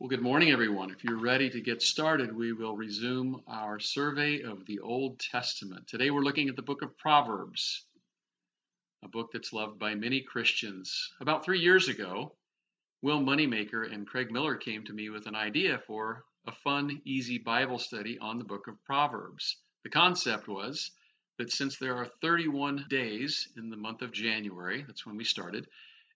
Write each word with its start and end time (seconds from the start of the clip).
Well, 0.00 0.08
good 0.08 0.22
morning, 0.22 0.50
everyone. 0.50 0.90
If 0.90 1.04
you're 1.04 1.20
ready 1.20 1.50
to 1.50 1.60
get 1.60 1.82
started, 1.82 2.34
we 2.34 2.54
will 2.54 2.74
resume 2.74 3.42
our 3.46 3.78
survey 3.78 4.40
of 4.40 4.64
the 4.64 4.78
Old 4.78 5.18
Testament. 5.18 5.88
Today, 5.88 6.10
we're 6.10 6.22
looking 6.22 6.48
at 6.48 6.56
the 6.56 6.62
book 6.62 6.80
of 6.80 6.96
Proverbs, 6.96 7.84
a 9.04 9.08
book 9.08 9.30
that's 9.30 9.52
loved 9.52 9.78
by 9.78 9.94
many 9.94 10.22
Christians. 10.22 11.12
About 11.20 11.44
three 11.44 11.60
years 11.60 11.88
ago, 11.88 12.32
Will 13.02 13.20
Moneymaker 13.20 13.92
and 13.92 14.06
Craig 14.06 14.32
Miller 14.32 14.56
came 14.56 14.84
to 14.84 14.92
me 14.94 15.10
with 15.10 15.26
an 15.26 15.34
idea 15.34 15.82
for 15.86 16.24
a 16.46 16.52
fun, 16.64 17.02
easy 17.04 17.36
Bible 17.36 17.78
study 17.78 18.18
on 18.18 18.38
the 18.38 18.44
book 18.44 18.68
of 18.68 18.82
Proverbs. 18.84 19.58
The 19.82 19.90
concept 19.90 20.48
was 20.48 20.92
that 21.36 21.52
since 21.52 21.76
there 21.76 21.96
are 21.96 22.08
31 22.22 22.86
days 22.88 23.48
in 23.54 23.68
the 23.68 23.76
month 23.76 24.00
of 24.00 24.12
January, 24.12 24.82
that's 24.82 25.04
when 25.04 25.18
we 25.18 25.24
started, 25.24 25.66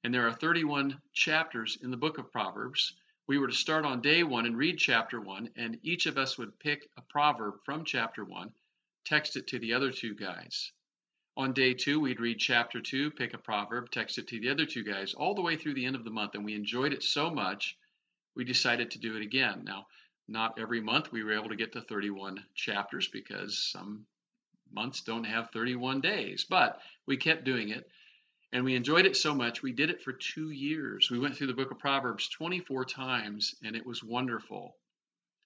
and 0.02 0.14
there 0.14 0.26
are 0.26 0.32
31 0.32 1.02
chapters 1.12 1.76
in 1.82 1.90
the 1.90 1.98
book 1.98 2.16
of 2.16 2.32
Proverbs, 2.32 2.94
we 3.26 3.38
were 3.38 3.48
to 3.48 3.54
start 3.54 3.84
on 3.84 4.02
day 4.02 4.22
one 4.22 4.46
and 4.46 4.56
read 4.56 4.78
chapter 4.78 5.20
one, 5.20 5.50
and 5.56 5.78
each 5.82 6.06
of 6.06 6.18
us 6.18 6.36
would 6.36 6.58
pick 6.58 6.88
a 6.96 7.02
proverb 7.02 7.54
from 7.64 7.84
chapter 7.84 8.24
one, 8.24 8.52
text 9.04 9.36
it 9.36 9.46
to 9.48 9.58
the 9.58 9.72
other 9.72 9.90
two 9.90 10.14
guys. 10.14 10.72
On 11.36 11.52
day 11.52 11.74
two, 11.74 11.98
we'd 11.98 12.20
read 12.20 12.38
chapter 12.38 12.80
two, 12.80 13.10
pick 13.10 13.34
a 13.34 13.38
proverb, 13.38 13.90
text 13.90 14.18
it 14.18 14.28
to 14.28 14.38
the 14.38 14.50
other 14.50 14.66
two 14.66 14.84
guys, 14.84 15.14
all 15.14 15.34
the 15.34 15.42
way 15.42 15.56
through 15.56 15.74
the 15.74 15.86
end 15.86 15.96
of 15.96 16.04
the 16.04 16.10
month. 16.10 16.34
And 16.34 16.44
we 16.44 16.54
enjoyed 16.54 16.92
it 16.92 17.02
so 17.02 17.30
much, 17.30 17.76
we 18.36 18.44
decided 18.44 18.90
to 18.92 18.98
do 19.00 19.16
it 19.16 19.22
again. 19.22 19.64
Now, 19.64 19.86
not 20.28 20.58
every 20.58 20.80
month 20.80 21.10
we 21.10 21.24
were 21.24 21.32
able 21.32 21.48
to 21.48 21.56
get 21.56 21.72
to 21.72 21.80
31 21.80 22.44
chapters 22.54 23.08
because 23.08 23.58
some 23.58 24.06
months 24.72 25.02
don't 25.02 25.24
have 25.24 25.50
31 25.50 26.00
days, 26.00 26.44
but 26.48 26.80
we 27.06 27.16
kept 27.16 27.44
doing 27.44 27.70
it. 27.70 27.88
And 28.54 28.64
we 28.64 28.76
enjoyed 28.76 29.04
it 29.04 29.16
so 29.16 29.34
much, 29.34 29.64
we 29.64 29.72
did 29.72 29.90
it 29.90 30.00
for 30.00 30.12
two 30.12 30.50
years. 30.50 31.10
We 31.10 31.18
went 31.18 31.36
through 31.36 31.48
the 31.48 31.54
book 31.54 31.72
of 31.72 31.78
Proverbs 31.80 32.28
24 32.28 32.84
times, 32.84 33.56
and 33.64 33.74
it 33.74 33.84
was 33.84 34.04
wonderful. 34.04 34.76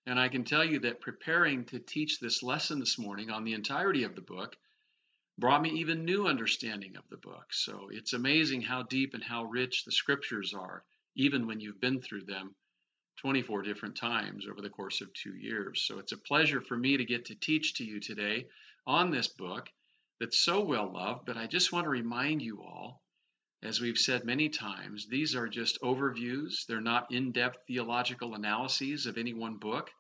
And 0.05 0.21
I 0.21 0.29
can 0.29 0.45
tell 0.45 0.63
you 0.63 0.81
that 0.81 1.01
preparing 1.01 1.65
to 1.67 1.79
teach 1.79 2.21
this 2.21 2.43
lesson 2.43 2.79
this 2.79 2.99
morning 2.99 3.31
on 3.31 3.45
the 3.45 3.55
entirety 3.55 4.05
of 4.05 4.15
the 4.15 4.21
book 4.21 4.55
brought 5.39 5.63
me 5.63 5.71
even 5.71 6.05
new 6.05 6.27
understanding 6.27 6.99
of 6.99 7.09
the 7.09 7.17
book. 7.17 7.47
So 7.51 7.89
it's 7.91 8.13
amazing 8.13 8.61
how 8.61 8.83
deep 8.83 9.15
and 9.15 9.25
how 9.25 9.45
rich 9.45 9.87
the 9.87 9.93
scriptures 9.93 10.53
are, 10.53 10.85
even 11.17 11.47
when 11.47 11.61
you've 11.61 11.81
been 11.81 12.03
through 12.03 12.25
them 12.25 12.55
24 13.23 13.63
different 13.63 13.97
times 13.97 14.47
over 14.47 14.61
the 14.61 14.69
course 14.69 15.01
of 15.01 15.11
two 15.15 15.35
years. 15.35 15.81
So 15.81 15.99
it's 15.99 16.13
a 16.13 16.19
pleasure 16.19 16.61
for 16.61 16.77
me 16.77 16.99
to 16.99 17.07
get 17.07 17.25
to 17.27 17.35
teach 17.35 17.73
to 17.77 17.85
you 17.85 18.01
today 18.01 18.49
on 18.87 19.11
this 19.11 19.29
book 19.29 19.71
that's 20.21 20.39
so 20.39 20.65
well 20.65 20.93
loved, 20.93 21.27
but 21.27 21.37
I 21.37 21.47
just 21.47 21.73
want 21.73 21.85
to 21.85 21.91
remind 21.91 22.43
you 22.43 22.63
all, 22.63 23.03
as 23.63 23.81
we've 23.81 23.99
said 23.99 24.25
many 24.25 24.49
times, 24.49 25.07
these 25.09 25.35
are 25.35 25.49
just 25.49 25.81
overviews. 25.81 26.67
They're 26.67 26.81
not 26.81 27.13
in 27.13 27.33
depth 27.33 27.59
theological 27.67 28.35
analyses 28.35 29.07
of 29.07 29.19
any 29.19 29.35
one 29.35 29.57
book. 29.57 29.91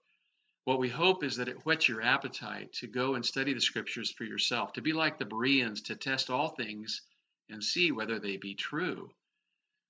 What 0.64 0.78
we 0.78 0.88
hope 0.88 1.24
is 1.24 1.36
that 1.36 1.48
it 1.48 1.64
whets 1.64 1.88
your 1.88 2.02
appetite 2.02 2.72
to 2.74 2.86
go 2.86 3.14
and 3.14 3.24
study 3.24 3.54
the 3.54 3.60
scriptures 3.60 4.12
for 4.12 4.24
yourself, 4.24 4.74
to 4.74 4.82
be 4.82 4.92
like 4.92 5.18
the 5.18 5.24
Bereans, 5.24 5.82
to 5.82 5.96
test 5.96 6.30
all 6.30 6.50
things 6.50 7.00
and 7.48 7.64
see 7.64 7.90
whether 7.90 8.18
they 8.18 8.36
be 8.36 8.54
true. 8.54 9.10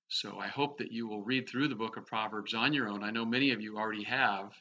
So 0.07 0.39
I 0.39 0.47
hope 0.47 0.79
that 0.79 0.91
you 0.91 1.07
will 1.07 1.21
read 1.21 1.47
through 1.47 1.67
the 1.67 1.75
book 1.75 1.97
of 1.97 2.07
Proverbs 2.07 2.53
on 2.53 2.73
your 2.73 2.87
own. 2.87 3.03
I 3.03 3.11
know 3.11 3.25
many 3.25 3.51
of 3.51 3.61
you 3.61 3.77
already 3.77 4.03
have, 4.05 4.51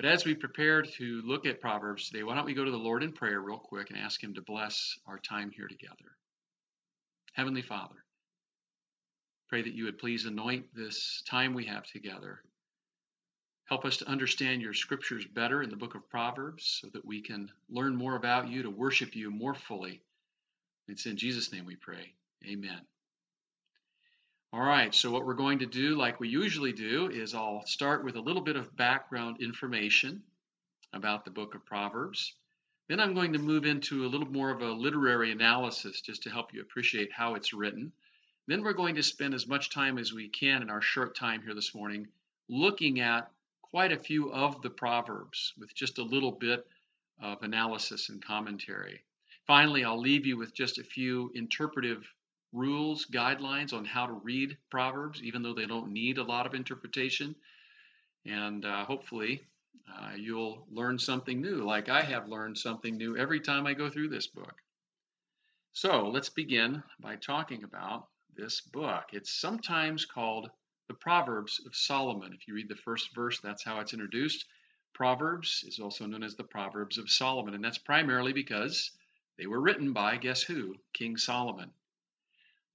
but 0.00 0.08
as 0.08 0.24
we 0.24 0.34
prepare 0.34 0.80
to 0.80 1.20
look 1.26 1.44
at 1.44 1.60
Proverbs 1.60 2.08
today, 2.08 2.22
why 2.22 2.34
don't 2.34 2.46
we 2.46 2.54
go 2.54 2.64
to 2.64 2.70
the 2.70 2.76
Lord 2.78 3.02
in 3.02 3.12
prayer 3.12 3.38
real 3.38 3.58
quick 3.58 3.90
and 3.90 3.98
ask 3.98 4.24
Him 4.24 4.32
to 4.32 4.40
bless 4.40 4.98
our 5.06 5.18
time 5.18 5.50
here 5.50 5.68
together? 5.68 6.16
Heavenly 7.34 7.60
Father, 7.60 8.02
pray 9.50 9.60
that 9.60 9.74
you 9.74 9.84
would 9.84 9.98
please 9.98 10.24
anoint 10.24 10.74
this 10.74 11.22
time 11.28 11.52
we 11.52 11.66
have 11.66 11.84
together. 11.84 12.40
Help 13.66 13.84
us 13.84 13.98
to 13.98 14.08
understand 14.08 14.62
your 14.62 14.72
scriptures 14.72 15.26
better 15.26 15.62
in 15.62 15.68
the 15.68 15.76
book 15.76 15.94
of 15.94 16.08
Proverbs 16.08 16.78
so 16.80 16.88
that 16.94 17.04
we 17.04 17.20
can 17.20 17.50
learn 17.68 17.94
more 17.94 18.16
about 18.16 18.48
you, 18.48 18.62
to 18.62 18.70
worship 18.70 19.14
you 19.14 19.30
more 19.30 19.54
fully. 19.54 20.00
It's 20.88 21.04
in 21.04 21.18
Jesus' 21.18 21.52
name 21.52 21.66
we 21.66 21.76
pray. 21.76 22.14
Amen. 22.50 22.80
All 24.52 24.60
right, 24.60 24.92
so 24.92 25.12
what 25.12 25.24
we're 25.24 25.34
going 25.34 25.60
to 25.60 25.66
do, 25.66 25.94
like 25.96 26.18
we 26.18 26.28
usually 26.28 26.72
do, 26.72 27.08
is 27.08 27.36
I'll 27.36 27.64
start 27.66 28.04
with 28.04 28.16
a 28.16 28.20
little 28.20 28.42
bit 28.42 28.56
of 28.56 28.76
background 28.76 29.40
information 29.40 30.24
about 30.92 31.24
the 31.24 31.30
book 31.30 31.54
of 31.54 31.64
Proverbs. 31.64 32.34
Then 32.88 32.98
I'm 32.98 33.14
going 33.14 33.34
to 33.34 33.38
move 33.38 33.64
into 33.64 34.04
a 34.04 34.08
little 34.08 34.26
more 34.26 34.50
of 34.50 34.60
a 34.60 34.72
literary 34.72 35.30
analysis 35.30 36.00
just 36.00 36.24
to 36.24 36.30
help 36.30 36.52
you 36.52 36.62
appreciate 36.62 37.12
how 37.12 37.36
it's 37.36 37.52
written. 37.52 37.92
Then 38.48 38.64
we're 38.64 38.72
going 38.72 38.96
to 38.96 39.04
spend 39.04 39.34
as 39.34 39.46
much 39.46 39.70
time 39.70 39.98
as 39.98 40.12
we 40.12 40.28
can 40.28 40.62
in 40.62 40.70
our 40.70 40.82
short 40.82 41.14
time 41.14 41.42
here 41.42 41.54
this 41.54 41.72
morning 41.72 42.08
looking 42.48 42.98
at 42.98 43.30
quite 43.62 43.92
a 43.92 43.98
few 44.00 44.32
of 44.32 44.62
the 44.62 44.70
Proverbs 44.70 45.54
with 45.60 45.72
just 45.76 45.98
a 45.98 46.02
little 46.02 46.32
bit 46.32 46.66
of 47.22 47.40
analysis 47.44 48.08
and 48.08 48.20
commentary. 48.20 49.04
Finally, 49.46 49.84
I'll 49.84 50.00
leave 50.00 50.26
you 50.26 50.36
with 50.36 50.52
just 50.52 50.78
a 50.78 50.84
few 50.84 51.30
interpretive 51.36 52.04
rules, 52.52 53.06
guidelines 53.06 53.72
on 53.72 53.84
how 53.84 54.06
to 54.06 54.12
read 54.12 54.56
Proverbs, 54.70 55.22
even 55.22 55.42
though 55.42 55.54
they 55.54 55.66
don't 55.66 55.92
need 55.92 56.18
a 56.18 56.24
lot 56.24 56.46
of 56.46 56.54
interpretation. 56.54 57.34
And 58.26 58.64
uh, 58.64 58.84
hopefully, 58.84 59.42
uh, 59.88 60.12
you'll 60.16 60.66
learn 60.70 60.98
something 60.98 61.40
new, 61.40 61.64
like 61.64 61.88
I 61.88 62.02
have 62.02 62.28
learned 62.28 62.58
something 62.58 62.96
new 62.96 63.16
every 63.16 63.40
time 63.40 63.66
I 63.66 63.74
go 63.74 63.88
through 63.88 64.08
this 64.08 64.26
book. 64.26 64.54
So 65.72 66.08
let's 66.08 66.28
begin 66.28 66.82
by 67.00 67.16
talking 67.16 67.64
about 67.64 68.08
this 68.36 68.60
book. 68.60 69.04
It's 69.12 69.40
sometimes 69.40 70.04
called 70.04 70.50
the 70.88 70.94
Proverbs 70.94 71.60
of 71.66 71.76
Solomon. 71.76 72.32
If 72.32 72.48
you 72.48 72.54
read 72.54 72.68
the 72.68 72.74
first 72.74 73.14
verse, 73.14 73.40
that's 73.40 73.64
how 73.64 73.80
it's 73.80 73.92
introduced. 73.92 74.44
Proverbs 74.92 75.64
is 75.66 75.78
also 75.78 76.06
known 76.06 76.24
as 76.24 76.34
the 76.34 76.44
Proverbs 76.44 76.98
of 76.98 77.08
Solomon, 77.08 77.54
and 77.54 77.64
that's 77.64 77.78
primarily 77.78 78.32
because 78.32 78.90
they 79.38 79.46
were 79.46 79.60
written 79.60 79.92
by, 79.92 80.16
guess 80.16 80.42
who? 80.42 80.74
King 80.92 81.16
Solomon. 81.16 81.70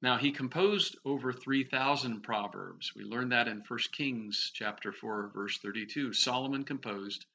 Now 0.06 0.18
he 0.18 0.32
composed 0.32 1.00
over 1.04 1.34
3,000 1.34 2.22
proverbs. 2.22 2.94
We 2.96 3.04
learned 3.04 3.32
that 3.32 3.48
in 3.48 3.64
1 3.68 3.80
Kings 3.92 4.52
chapter 4.54 4.92
4 4.92 5.32
verse 5.34 5.58
32. 5.58 6.14
Solomon 6.14 6.64
composed 6.64 7.26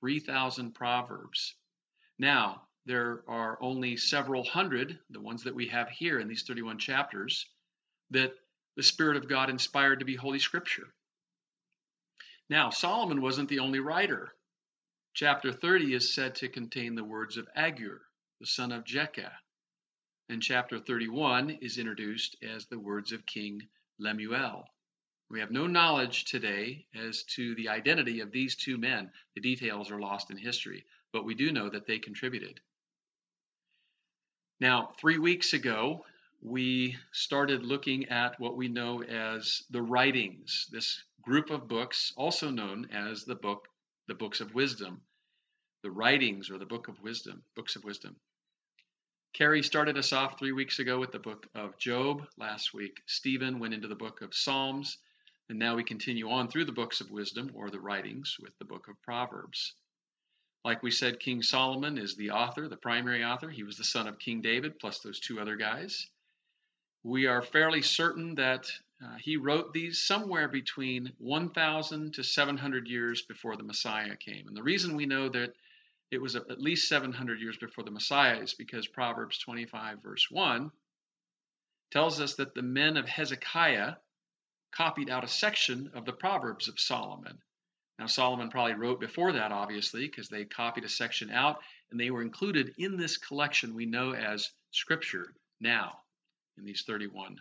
3,000 0.00 0.72
proverbs. 0.74 1.54
Now, 2.18 2.66
there 2.84 3.22
are 3.28 3.62
only 3.62 3.96
several 3.96 4.42
hundred, 4.42 4.98
the 5.08 5.20
ones 5.20 5.44
that 5.44 5.54
we 5.54 5.68
have 5.68 5.88
here 5.88 6.18
in 6.18 6.26
these 6.26 6.42
31 6.42 6.80
chapters, 6.80 7.46
that 8.10 8.34
the 8.74 8.82
Spirit 8.82 9.16
of 9.16 9.28
God 9.28 9.48
inspired 9.48 10.00
to 10.00 10.04
be 10.04 10.16
Holy 10.16 10.40
Scripture. 10.40 10.92
Now, 12.50 12.70
Solomon 12.70 13.22
wasn't 13.22 13.50
the 13.50 13.60
only 13.60 13.78
writer. 13.78 14.34
Chapter 15.14 15.52
30 15.52 15.94
is 15.94 16.12
said 16.12 16.34
to 16.34 16.48
contain 16.48 16.96
the 16.96 17.04
words 17.04 17.36
of 17.36 17.46
Agur, 17.54 18.02
the 18.40 18.46
son 18.48 18.72
of 18.72 18.82
Jakeh, 18.82 19.30
and 20.28 20.42
chapter 20.42 20.80
31 20.80 21.50
is 21.60 21.78
introduced 21.78 22.36
as 22.42 22.66
the 22.66 22.78
words 22.78 23.12
of 23.12 23.24
King 23.26 23.68
Lemuel. 23.98 24.64
We 25.30 25.40
have 25.40 25.50
no 25.50 25.66
knowledge 25.66 26.24
today 26.24 26.86
as 26.94 27.22
to 27.34 27.54
the 27.54 27.68
identity 27.68 28.20
of 28.20 28.32
these 28.32 28.56
two 28.56 28.76
men. 28.76 29.10
The 29.34 29.40
details 29.40 29.90
are 29.90 30.00
lost 30.00 30.30
in 30.30 30.36
history, 30.36 30.84
but 31.12 31.24
we 31.24 31.34
do 31.34 31.52
know 31.52 31.68
that 31.68 31.86
they 31.86 31.98
contributed. 31.98 32.60
Now, 34.58 34.94
three 34.98 35.18
weeks 35.18 35.52
ago, 35.52 36.04
we 36.42 36.96
started 37.12 37.62
looking 37.62 38.08
at 38.08 38.38
what 38.40 38.56
we 38.56 38.68
know 38.68 39.02
as 39.02 39.62
the 39.70 39.82
writings, 39.82 40.66
this 40.72 41.02
group 41.22 41.50
of 41.50 41.68
books, 41.68 42.12
also 42.16 42.50
known 42.50 42.88
as 42.90 43.24
the 43.24 43.34
book, 43.34 43.68
the 44.08 44.14
books 44.14 44.40
of 44.40 44.54
wisdom, 44.54 45.02
the 45.82 45.90
writings 45.90 46.50
or 46.50 46.58
the 46.58 46.66
book 46.66 46.88
of 46.88 47.00
wisdom, 47.00 47.44
books 47.54 47.76
of 47.76 47.84
wisdom. 47.84 48.16
Carrie 49.36 49.62
started 49.62 49.98
us 49.98 50.14
off 50.14 50.38
three 50.38 50.52
weeks 50.52 50.78
ago 50.78 50.98
with 50.98 51.12
the 51.12 51.18
book 51.18 51.46
of 51.54 51.76
Job. 51.76 52.26
Last 52.38 52.72
week, 52.72 53.02
Stephen 53.04 53.58
went 53.58 53.74
into 53.74 53.86
the 53.86 53.94
book 53.94 54.22
of 54.22 54.34
Psalms. 54.34 54.96
And 55.50 55.58
now 55.58 55.76
we 55.76 55.84
continue 55.84 56.30
on 56.30 56.48
through 56.48 56.64
the 56.64 56.72
books 56.72 57.02
of 57.02 57.10
wisdom 57.10 57.50
or 57.54 57.68
the 57.68 57.78
writings 57.78 58.38
with 58.40 58.56
the 58.58 58.64
book 58.64 58.88
of 58.88 59.00
Proverbs. 59.02 59.74
Like 60.64 60.82
we 60.82 60.90
said, 60.90 61.20
King 61.20 61.42
Solomon 61.42 61.98
is 61.98 62.16
the 62.16 62.30
author, 62.30 62.66
the 62.66 62.78
primary 62.78 63.24
author. 63.24 63.50
He 63.50 63.62
was 63.62 63.76
the 63.76 63.84
son 63.84 64.08
of 64.08 64.18
King 64.18 64.40
David, 64.40 64.78
plus 64.78 65.00
those 65.00 65.20
two 65.20 65.38
other 65.38 65.56
guys. 65.56 66.06
We 67.04 67.26
are 67.26 67.42
fairly 67.42 67.82
certain 67.82 68.36
that 68.36 68.70
uh, 69.04 69.16
he 69.20 69.36
wrote 69.36 69.74
these 69.74 70.00
somewhere 70.00 70.48
between 70.48 71.12
1,000 71.18 72.14
to 72.14 72.24
700 72.24 72.88
years 72.88 73.20
before 73.20 73.58
the 73.58 73.64
Messiah 73.64 74.16
came. 74.16 74.48
And 74.48 74.56
the 74.56 74.62
reason 74.62 74.96
we 74.96 75.04
know 75.04 75.28
that 75.28 75.52
it 76.10 76.20
was 76.20 76.36
at 76.36 76.60
least 76.60 76.88
700 76.88 77.40
years 77.40 77.56
before 77.56 77.84
the 77.84 77.90
Messiah 77.90 78.38
is 78.38 78.54
because 78.54 78.86
Proverbs 78.86 79.38
25, 79.38 80.02
verse 80.02 80.26
1, 80.30 80.70
tells 81.90 82.20
us 82.20 82.34
that 82.34 82.54
the 82.54 82.62
men 82.62 82.96
of 82.96 83.08
Hezekiah 83.08 83.94
copied 84.72 85.10
out 85.10 85.24
a 85.24 85.28
section 85.28 85.90
of 85.94 86.04
the 86.04 86.12
Proverbs 86.12 86.68
of 86.68 86.78
Solomon. 86.78 87.38
Now, 87.98 88.06
Solomon 88.06 88.50
probably 88.50 88.74
wrote 88.74 89.00
before 89.00 89.32
that, 89.32 89.52
obviously, 89.52 90.06
because 90.06 90.28
they 90.28 90.44
copied 90.44 90.84
a 90.84 90.88
section 90.88 91.30
out 91.30 91.60
and 91.90 91.98
they 91.98 92.10
were 92.10 92.22
included 92.22 92.74
in 92.78 92.96
this 92.96 93.16
collection 93.16 93.74
we 93.74 93.86
know 93.86 94.12
as 94.12 94.50
Scripture 94.70 95.32
now 95.60 96.00
in 96.58 96.64
these 96.64 96.82
31 96.86 97.38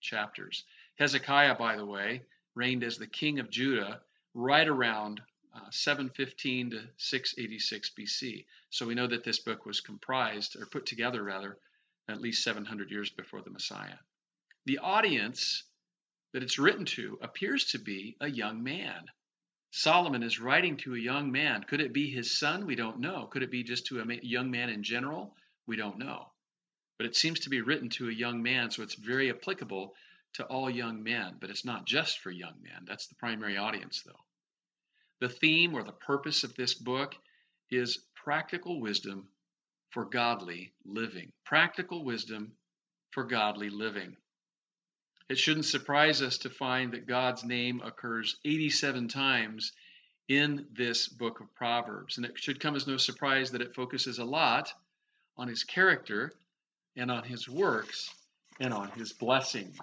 chapters. 0.00 0.64
Hezekiah, 0.96 1.56
by 1.56 1.76
the 1.76 1.84
way, 1.84 2.22
reigned 2.54 2.84
as 2.84 2.96
the 2.96 3.06
king 3.06 3.38
of 3.38 3.50
Judah 3.50 4.00
right 4.34 4.66
around 4.66 5.20
uh, 5.54 5.70
715 5.70 6.70
to 6.70 6.82
686 6.96 7.90
BC. 7.98 8.44
So 8.70 8.86
we 8.86 8.94
know 8.94 9.06
that 9.06 9.24
this 9.24 9.38
book 9.38 9.66
was 9.66 9.80
comprised, 9.80 10.56
or 10.56 10.66
put 10.66 10.86
together 10.86 11.22
rather, 11.22 11.58
at 12.08 12.20
least 12.20 12.42
700 12.42 12.90
years 12.90 13.10
before 13.10 13.42
the 13.42 13.50
Messiah. 13.50 13.98
The 14.64 14.78
audience 14.78 15.64
that 16.32 16.42
it's 16.42 16.58
written 16.58 16.84
to 16.86 17.18
appears 17.20 17.66
to 17.66 17.78
be 17.78 18.16
a 18.20 18.28
young 18.28 18.62
man. 18.62 19.04
Solomon 19.70 20.22
is 20.22 20.40
writing 20.40 20.76
to 20.78 20.94
a 20.94 20.98
young 20.98 21.32
man. 21.32 21.64
Could 21.64 21.80
it 21.80 21.92
be 21.92 22.10
his 22.10 22.38
son? 22.38 22.66
We 22.66 22.74
don't 22.74 23.00
know. 23.00 23.26
Could 23.26 23.42
it 23.42 23.50
be 23.50 23.62
just 23.62 23.86
to 23.86 24.00
a 24.00 24.18
young 24.22 24.50
man 24.50 24.68
in 24.68 24.82
general? 24.82 25.34
We 25.66 25.76
don't 25.76 25.98
know. 25.98 26.30
But 26.98 27.06
it 27.06 27.16
seems 27.16 27.40
to 27.40 27.50
be 27.50 27.62
written 27.62 27.88
to 27.90 28.08
a 28.08 28.12
young 28.12 28.42
man, 28.42 28.70
so 28.70 28.82
it's 28.82 28.94
very 28.94 29.30
applicable 29.30 29.94
to 30.34 30.44
all 30.44 30.70
young 30.70 31.02
men. 31.02 31.36
But 31.40 31.50
it's 31.50 31.64
not 31.64 31.86
just 31.86 32.20
for 32.20 32.30
young 32.30 32.62
men. 32.62 32.84
That's 32.86 33.06
the 33.06 33.14
primary 33.14 33.56
audience, 33.56 34.02
though. 34.02 34.20
The 35.22 35.28
theme 35.28 35.74
or 35.74 35.84
the 35.84 35.92
purpose 35.92 36.42
of 36.42 36.56
this 36.56 36.74
book 36.74 37.14
is 37.70 37.98
practical 38.16 38.80
wisdom 38.80 39.28
for 39.90 40.04
godly 40.04 40.72
living. 40.84 41.30
Practical 41.44 42.02
wisdom 42.04 42.56
for 43.12 43.22
godly 43.22 43.70
living. 43.70 44.16
It 45.28 45.38
shouldn't 45.38 45.66
surprise 45.66 46.22
us 46.22 46.38
to 46.38 46.50
find 46.50 46.92
that 46.92 47.06
God's 47.06 47.44
name 47.44 47.82
occurs 47.82 48.34
87 48.44 49.06
times 49.06 49.70
in 50.26 50.66
this 50.72 51.06
book 51.06 51.38
of 51.38 51.54
Proverbs. 51.54 52.16
And 52.16 52.26
it 52.26 52.36
should 52.36 52.58
come 52.58 52.74
as 52.74 52.88
no 52.88 52.96
surprise 52.96 53.52
that 53.52 53.62
it 53.62 53.76
focuses 53.76 54.18
a 54.18 54.24
lot 54.24 54.72
on 55.36 55.46
his 55.46 55.62
character 55.62 56.32
and 56.96 57.12
on 57.12 57.22
his 57.22 57.48
works 57.48 58.12
and 58.58 58.74
on 58.74 58.90
his 58.90 59.12
blessings. 59.12 59.78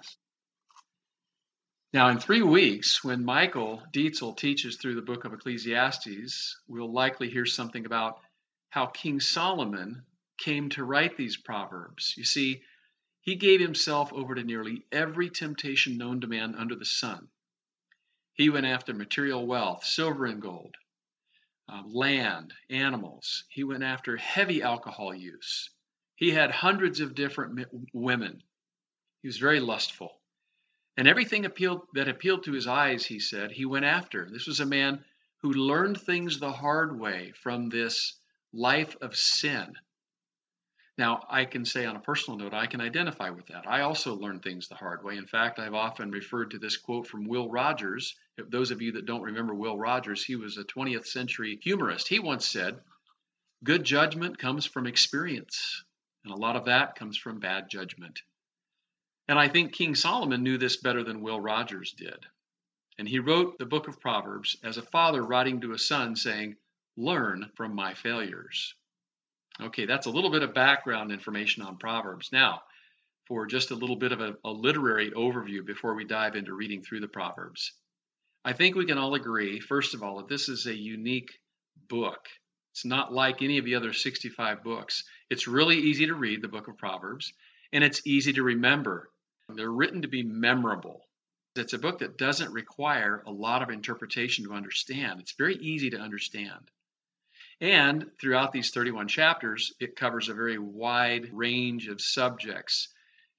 Now, 1.92 2.08
in 2.10 2.20
three 2.20 2.42
weeks, 2.42 3.02
when 3.02 3.24
Michael 3.24 3.82
Dietzel 3.92 4.36
teaches 4.36 4.76
through 4.76 4.94
the 4.94 5.02
book 5.02 5.24
of 5.24 5.32
Ecclesiastes, 5.32 6.56
we'll 6.68 6.92
likely 6.92 7.28
hear 7.28 7.46
something 7.46 7.84
about 7.84 8.20
how 8.68 8.86
King 8.86 9.18
Solomon 9.18 10.04
came 10.38 10.68
to 10.70 10.84
write 10.84 11.16
these 11.16 11.36
proverbs. 11.36 12.14
You 12.16 12.22
see, 12.22 12.62
he 13.22 13.34
gave 13.34 13.60
himself 13.60 14.12
over 14.12 14.36
to 14.36 14.44
nearly 14.44 14.84
every 14.92 15.30
temptation 15.30 15.98
known 15.98 16.20
to 16.20 16.28
man 16.28 16.54
under 16.54 16.76
the 16.76 16.84
sun. 16.84 17.28
He 18.34 18.50
went 18.50 18.66
after 18.66 18.94
material 18.94 19.44
wealth, 19.44 19.84
silver 19.84 20.26
and 20.26 20.40
gold, 20.40 20.76
uh, 21.68 21.82
land, 21.84 22.54
animals. 22.70 23.42
He 23.48 23.64
went 23.64 23.82
after 23.82 24.16
heavy 24.16 24.62
alcohol 24.62 25.12
use. 25.12 25.70
He 26.14 26.30
had 26.30 26.52
hundreds 26.52 27.00
of 27.00 27.16
different 27.16 27.66
women. 27.92 28.44
He 29.22 29.28
was 29.28 29.38
very 29.38 29.58
lustful. 29.58 30.19
And 30.96 31.08
everything 31.08 31.46
appealed, 31.46 31.86
that 31.94 32.08
appealed 32.08 32.44
to 32.44 32.52
his 32.52 32.66
eyes, 32.66 33.06
he 33.06 33.20
said, 33.20 33.52
he 33.52 33.64
went 33.64 33.84
after. 33.84 34.28
This 34.30 34.46
was 34.46 34.60
a 34.60 34.66
man 34.66 35.04
who 35.42 35.52
learned 35.52 36.00
things 36.00 36.38
the 36.38 36.52
hard 36.52 36.98
way 36.98 37.32
from 37.42 37.68
this 37.68 38.14
life 38.52 38.96
of 39.00 39.16
sin. 39.16 39.74
Now, 40.98 41.24
I 41.30 41.46
can 41.46 41.64
say 41.64 41.86
on 41.86 41.96
a 41.96 42.00
personal 42.00 42.38
note, 42.38 42.52
I 42.52 42.66
can 42.66 42.82
identify 42.82 43.30
with 43.30 43.46
that. 43.46 43.66
I 43.66 43.80
also 43.80 44.14
learned 44.14 44.42
things 44.42 44.68
the 44.68 44.74
hard 44.74 45.02
way. 45.02 45.16
In 45.16 45.26
fact, 45.26 45.58
I've 45.58 45.72
often 45.72 46.10
referred 46.10 46.50
to 46.50 46.58
this 46.58 46.76
quote 46.76 47.06
from 47.06 47.24
Will 47.24 47.48
Rogers. 47.48 48.14
If 48.36 48.50
those 48.50 48.70
of 48.70 48.82
you 48.82 48.92
that 48.92 49.06
don't 49.06 49.22
remember 49.22 49.54
Will 49.54 49.78
Rogers, 49.78 50.22
he 50.22 50.36
was 50.36 50.58
a 50.58 50.64
20th 50.64 51.06
century 51.06 51.58
humorist. 51.62 52.08
He 52.08 52.18
once 52.18 52.46
said, 52.46 52.80
Good 53.64 53.84
judgment 53.84 54.36
comes 54.36 54.66
from 54.66 54.86
experience, 54.86 55.84
and 56.24 56.34
a 56.34 56.36
lot 56.36 56.56
of 56.56 56.66
that 56.66 56.96
comes 56.96 57.16
from 57.16 57.40
bad 57.40 57.70
judgment. 57.70 58.20
And 59.30 59.38
I 59.38 59.46
think 59.46 59.72
King 59.72 59.94
Solomon 59.94 60.42
knew 60.42 60.58
this 60.58 60.78
better 60.78 61.04
than 61.04 61.20
Will 61.20 61.40
Rogers 61.40 61.92
did. 61.92 62.26
And 62.98 63.08
he 63.08 63.20
wrote 63.20 63.58
the 63.58 63.64
book 63.64 63.86
of 63.86 64.00
Proverbs 64.00 64.56
as 64.64 64.76
a 64.76 64.82
father 64.82 65.22
writing 65.22 65.60
to 65.60 65.70
a 65.70 65.78
son 65.78 66.16
saying, 66.16 66.56
Learn 66.96 67.48
from 67.54 67.76
my 67.76 67.94
failures. 67.94 68.74
Okay, 69.60 69.86
that's 69.86 70.06
a 70.06 70.10
little 70.10 70.32
bit 70.32 70.42
of 70.42 70.52
background 70.52 71.12
information 71.12 71.62
on 71.62 71.76
Proverbs. 71.76 72.30
Now, 72.32 72.62
for 73.28 73.46
just 73.46 73.70
a 73.70 73.76
little 73.76 73.94
bit 73.94 74.10
of 74.10 74.20
a, 74.20 74.36
a, 74.44 74.50
literary 74.50 75.12
overview 75.12 75.64
before 75.64 75.94
we 75.94 76.04
dive 76.04 76.34
into 76.34 76.52
reading 76.52 76.82
through 76.82 76.98
the 76.98 77.06
Proverbs. 77.06 77.72
I 78.44 78.52
think 78.52 78.74
we 78.74 78.84
can 78.84 78.98
all 78.98 79.14
agree, 79.14 79.60
first 79.60 79.94
of 79.94 80.02
all, 80.02 80.16
that 80.16 80.26
this 80.26 80.48
is 80.48 80.66
a 80.66 80.74
unique 80.74 81.38
book. 81.88 82.26
It's 82.72 82.84
not 82.84 83.12
like 83.12 83.42
any 83.42 83.58
of 83.58 83.64
the 83.64 83.76
other 83.76 83.92
65 83.92 84.64
books. 84.64 85.04
It's 85.30 85.46
really 85.46 85.76
easy 85.76 86.06
to 86.06 86.16
read, 86.16 86.42
the 86.42 86.48
book 86.48 86.66
of 86.66 86.76
Proverbs, 86.76 87.32
and 87.72 87.84
it's 87.84 88.04
easy 88.04 88.32
to 88.32 88.42
remember. 88.42 89.09
They're 89.54 89.70
written 89.70 90.02
to 90.02 90.08
be 90.08 90.22
memorable. 90.22 91.06
It's 91.56 91.72
a 91.72 91.78
book 91.78 91.98
that 91.98 92.18
doesn't 92.18 92.52
require 92.52 93.22
a 93.26 93.32
lot 93.32 93.62
of 93.62 93.70
interpretation 93.70 94.44
to 94.44 94.54
understand. 94.54 95.20
It's 95.20 95.32
very 95.32 95.56
easy 95.56 95.90
to 95.90 95.98
understand. 95.98 96.70
And 97.60 98.10
throughout 98.20 98.52
these 98.52 98.70
31 98.70 99.08
chapters, 99.08 99.74
it 99.80 99.96
covers 99.96 100.28
a 100.28 100.34
very 100.34 100.58
wide 100.58 101.28
range 101.32 101.88
of 101.88 102.00
subjects. 102.00 102.88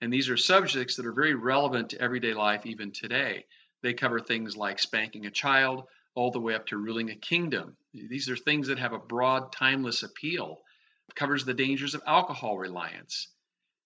And 0.02 0.12
these 0.12 0.30
are 0.30 0.38
subjects 0.38 0.96
that 0.96 1.06
are 1.06 1.14
very 1.14 1.34
relevant 1.34 1.90
to 1.92 2.02
everyday 2.02 2.34
life 2.34 2.66
even 2.66 2.92
today. 2.92 3.46
They 3.82 3.94
cover 3.94 4.20
things 4.20 4.56
like 4.56 4.80
spanking 4.80 5.26
a 5.26 5.32
child, 5.32 5.86
all 6.14 6.32
the 6.32 6.40
way 6.40 6.54
up 6.54 6.68
to 6.68 6.78
ruling 6.78 7.10
a 7.10 7.16
kingdom. 7.16 7.78
These 7.94 8.30
are 8.30 8.36
things 8.36 8.68
that 8.68 8.80
have 8.80 8.94
a 8.94 9.00
broad, 9.00 9.52
timeless 9.52 10.04
appeal. 10.04 10.62
It 11.10 11.16
covers 11.16 11.46
the 11.46 11.54
dangers 11.54 11.96
of 11.96 12.04
alcohol 12.06 12.58
reliance. 12.58 13.30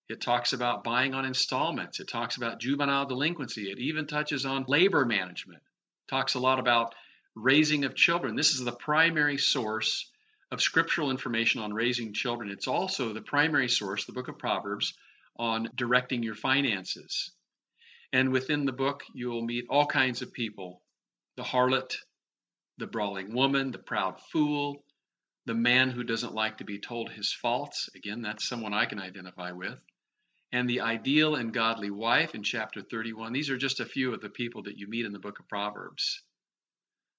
It 0.07 0.21
talks 0.21 0.53
about 0.53 0.83
buying 0.83 1.15
on 1.15 1.25
installments. 1.25 1.99
It 1.99 2.07
talks 2.07 2.37
about 2.37 2.59
juvenile 2.59 3.07
delinquency. 3.07 3.71
It 3.71 3.79
even 3.79 4.05
touches 4.05 4.45
on 4.45 4.65
labor 4.67 5.03
management. 5.03 5.61
It 5.61 6.09
talks 6.09 6.35
a 6.35 6.39
lot 6.39 6.59
about 6.59 6.93
raising 7.35 7.85
of 7.85 7.95
children. 7.95 8.35
This 8.35 8.53
is 8.53 8.63
the 8.63 8.71
primary 8.71 9.37
source 9.37 10.09
of 10.51 10.61
scriptural 10.61 11.09
information 11.09 11.61
on 11.61 11.73
raising 11.73 12.13
children. 12.13 12.51
It's 12.51 12.67
also 12.67 13.13
the 13.13 13.21
primary 13.21 13.67
source, 13.67 14.05
the 14.05 14.13
book 14.13 14.27
of 14.27 14.37
Proverbs, 14.37 14.93
on 15.37 15.69
directing 15.75 16.21
your 16.21 16.35
finances. 16.35 17.31
And 18.13 18.31
within 18.31 18.65
the 18.65 18.71
book, 18.71 19.03
you 19.13 19.29
will 19.29 19.41
meet 19.41 19.65
all 19.69 19.87
kinds 19.87 20.21
of 20.21 20.31
people 20.31 20.81
the 21.35 21.43
harlot, 21.43 21.97
the 22.77 22.87
brawling 22.87 23.33
woman, 23.33 23.71
the 23.71 23.77
proud 23.79 24.21
fool, 24.31 24.85
the 25.45 25.53
man 25.53 25.89
who 25.89 26.03
doesn't 26.03 26.33
like 26.33 26.59
to 26.59 26.63
be 26.63 26.79
told 26.79 27.11
his 27.11 27.33
faults. 27.33 27.89
Again, 27.95 28.21
that's 28.21 28.47
someone 28.47 28.73
I 28.73 28.85
can 28.85 28.99
identify 28.99 29.51
with. 29.51 29.77
And 30.51 30.69
the 30.69 30.81
ideal 30.81 31.35
and 31.35 31.53
godly 31.53 31.89
wife 31.89 32.35
in 32.35 32.43
chapter 32.43 32.81
31. 32.81 33.33
These 33.33 33.49
are 33.49 33.57
just 33.57 33.79
a 33.79 33.85
few 33.85 34.13
of 34.13 34.21
the 34.21 34.29
people 34.29 34.63
that 34.63 34.77
you 34.77 34.87
meet 34.87 35.05
in 35.05 35.11
the 35.11 35.19
book 35.19 35.39
of 35.39 35.47
Proverbs. 35.47 36.21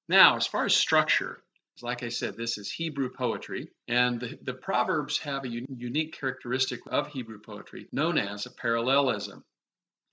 Now, 0.09 0.37
as 0.37 0.47
far 0.47 0.65
as 0.65 0.75
structure, 0.75 1.43
like 1.83 2.03
I 2.03 2.09
said, 2.09 2.37
this 2.37 2.59
is 2.59 2.71
Hebrew 2.71 3.11
poetry, 3.11 3.69
and 3.89 4.21
the, 4.21 4.39
the 4.43 4.55
Proverbs 4.55 5.19
have 5.19 5.45
a 5.45 5.49
un- 5.49 5.67
unique 5.77 6.19
characteristic 6.19 6.81
of 6.87 7.09
Hebrew 7.09 7.41
poetry 7.41 7.89
known 7.93 8.17
as 8.17 8.47
a 8.47 8.51
parallelism. 8.51 9.45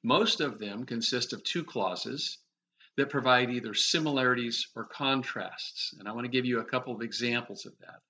Most 0.04 0.42
of 0.42 0.60
them 0.60 0.86
consist 0.86 1.32
of 1.32 1.44
two 1.44 1.64
clauses 1.64 2.40
that 2.98 3.10
provide 3.10 3.50
either 3.50 3.74
similarities 3.74 4.68
or 4.76 4.86
contrasts, 4.86 5.94
and 5.98 6.08
I 6.08 6.12
want 6.12 6.26
to 6.26 6.32
give 6.32 6.46
you 6.46 6.60
a 6.60 6.66
couple 6.66 6.94
of 6.94 7.02
examples 7.02 7.66
of 7.66 7.78
that. 7.80 8.02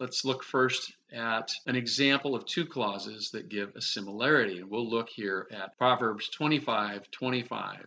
Let's 0.00 0.24
look 0.24 0.42
first 0.42 0.94
at 1.12 1.52
an 1.66 1.76
example 1.76 2.34
of 2.34 2.46
two 2.46 2.64
clauses 2.64 3.32
that 3.32 3.50
give 3.50 3.76
a 3.76 3.82
similarity, 3.82 4.60
and 4.60 4.70
we'll 4.70 4.88
look 4.88 5.10
here 5.10 5.46
at 5.50 5.76
Proverbs 5.76 6.30
25 6.30 7.10
25. 7.10 7.84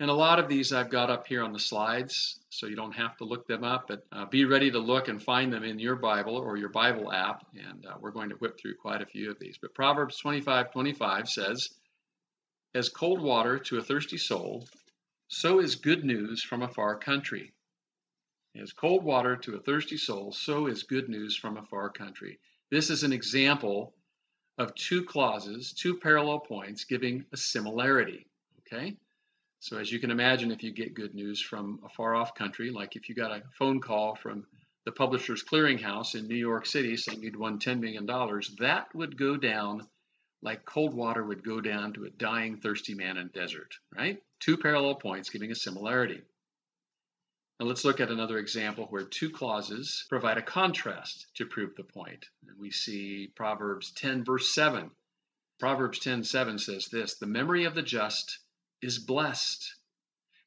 And 0.00 0.10
a 0.10 0.12
lot 0.12 0.38
of 0.38 0.50
these 0.50 0.70
I've 0.70 0.90
got 0.90 1.08
up 1.08 1.26
here 1.26 1.42
on 1.42 1.54
the 1.54 1.58
slides, 1.58 2.38
so 2.50 2.66
you 2.66 2.76
don't 2.76 2.96
have 2.96 3.16
to 3.16 3.24
look 3.24 3.46
them 3.46 3.64
up, 3.64 3.86
but 3.88 4.04
uh, 4.12 4.26
be 4.26 4.44
ready 4.44 4.70
to 4.72 4.78
look 4.78 5.08
and 5.08 5.22
find 5.22 5.50
them 5.50 5.64
in 5.64 5.78
your 5.78 5.96
Bible 5.96 6.36
or 6.36 6.58
your 6.58 6.68
Bible 6.68 7.10
app, 7.10 7.46
and 7.54 7.86
uh, 7.86 7.94
we're 7.98 8.10
going 8.10 8.28
to 8.28 8.34
whip 8.34 8.60
through 8.60 8.74
quite 8.74 9.00
a 9.00 9.06
few 9.06 9.30
of 9.30 9.38
these. 9.38 9.56
But 9.56 9.72
Proverbs 9.72 10.18
25 10.18 10.72
25 10.72 11.26
says, 11.26 11.70
As 12.74 12.90
cold 12.90 13.22
water 13.22 13.58
to 13.60 13.78
a 13.78 13.82
thirsty 13.82 14.18
soul, 14.18 14.68
so 15.28 15.60
is 15.60 15.76
good 15.76 16.04
news 16.04 16.42
from 16.42 16.60
a 16.60 16.68
far 16.68 16.98
country. 16.98 17.53
As 18.56 18.72
cold 18.72 19.02
water 19.02 19.36
to 19.36 19.56
a 19.56 19.60
thirsty 19.60 19.96
soul, 19.96 20.32
so 20.32 20.66
is 20.66 20.84
good 20.84 21.08
news 21.08 21.36
from 21.36 21.56
a 21.56 21.64
far 21.64 21.90
country. 21.90 22.38
This 22.70 22.88
is 22.88 23.02
an 23.02 23.12
example 23.12 23.94
of 24.58 24.74
two 24.74 25.04
clauses, 25.04 25.72
two 25.72 25.98
parallel 25.98 26.40
points 26.40 26.84
giving 26.84 27.26
a 27.32 27.36
similarity. 27.36 28.26
Okay? 28.60 28.96
So, 29.58 29.78
as 29.78 29.90
you 29.90 29.98
can 29.98 30.10
imagine, 30.10 30.52
if 30.52 30.62
you 30.62 30.72
get 30.72 30.94
good 30.94 31.14
news 31.14 31.40
from 31.40 31.80
a 31.84 31.88
far 31.88 32.14
off 32.14 32.34
country, 32.34 32.70
like 32.70 32.96
if 32.96 33.08
you 33.08 33.14
got 33.14 33.32
a 33.32 33.42
phone 33.58 33.80
call 33.80 34.14
from 34.14 34.46
the 34.84 34.92
Publishers 34.92 35.42
Clearinghouse 35.42 36.14
in 36.14 36.28
New 36.28 36.36
York 36.36 36.66
City 36.66 36.96
saying 36.96 37.22
you'd 37.22 37.36
won 37.36 37.58
$10 37.58 37.80
million, 37.80 38.06
that 38.58 38.94
would 38.94 39.16
go 39.16 39.36
down 39.36 39.88
like 40.44 40.66
cold 40.66 40.94
water 40.94 41.24
would 41.24 41.42
go 41.42 41.60
down 41.60 41.94
to 41.94 42.04
a 42.04 42.10
dying, 42.10 42.58
thirsty 42.58 42.94
man 42.94 43.16
in 43.16 43.26
a 43.26 43.30
desert, 43.30 43.74
right? 43.96 44.22
Two 44.40 44.58
parallel 44.58 44.96
points 44.96 45.30
giving 45.30 45.50
a 45.50 45.54
similarity. 45.54 46.20
Now 47.60 47.66
let's 47.66 47.84
look 47.84 48.00
at 48.00 48.10
another 48.10 48.38
example 48.38 48.86
where 48.86 49.04
two 49.04 49.30
clauses 49.30 50.04
provide 50.08 50.38
a 50.38 50.42
contrast 50.42 51.26
to 51.34 51.46
prove 51.46 51.76
the 51.76 51.84
point. 51.84 52.26
And 52.48 52.58
we 52.58 52.70
see 52.70 53.28
Proverbs 53.36 53.92
10, 53.92 54.24
verse 54.24 54.52
7. 54.52 54.90
Proverbs 55.60 56.00
10, 56.00 56.24
7 56.24 56.58
says 56.58 56.88
this 56.88 57.14
The 57.14 57.26
memory 57.26 57.64
of 57.64 57.76
the 57.76 57.82
just 57.82 58.40
is 58.82 58.98
blessed, 58.98 59.72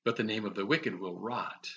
but 0.03 0.17
the 0.17 0.23
name 0.23 0.45
of 0.45 0.53
the 0.53 0.65
wicked 0.65 0.99
will 0.99 1.17
rot. 1.17 1.69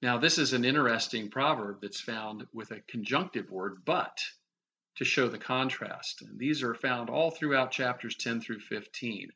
Now, 0.00 0.16
this 0.16 0.38
is 0.38 0.54
an 0.54 0.64
interesting 0.64 1.28
proverb 1.28 1.82
that's 1.82 2.00
found 2.00 2.46
with 2.54 2.70
a 2.70 2.80
conjunctive 2.80 3.50
word, 3.50 3.84
but, 3.84 4.18
to 4.96 5.04
show 5.04 5.28
the 5.28 5.38
contrast. 5.38 6.22
And 6.22 6.38
these 6.38 6.62
are 6.62 6.74
found 6.74 7.10
all 7.10 7.30
throughout 7.30 7.70
chapters 7.70 8.16
10 8.16 8.40
through 8.40 8.60
15. 8.60 9.30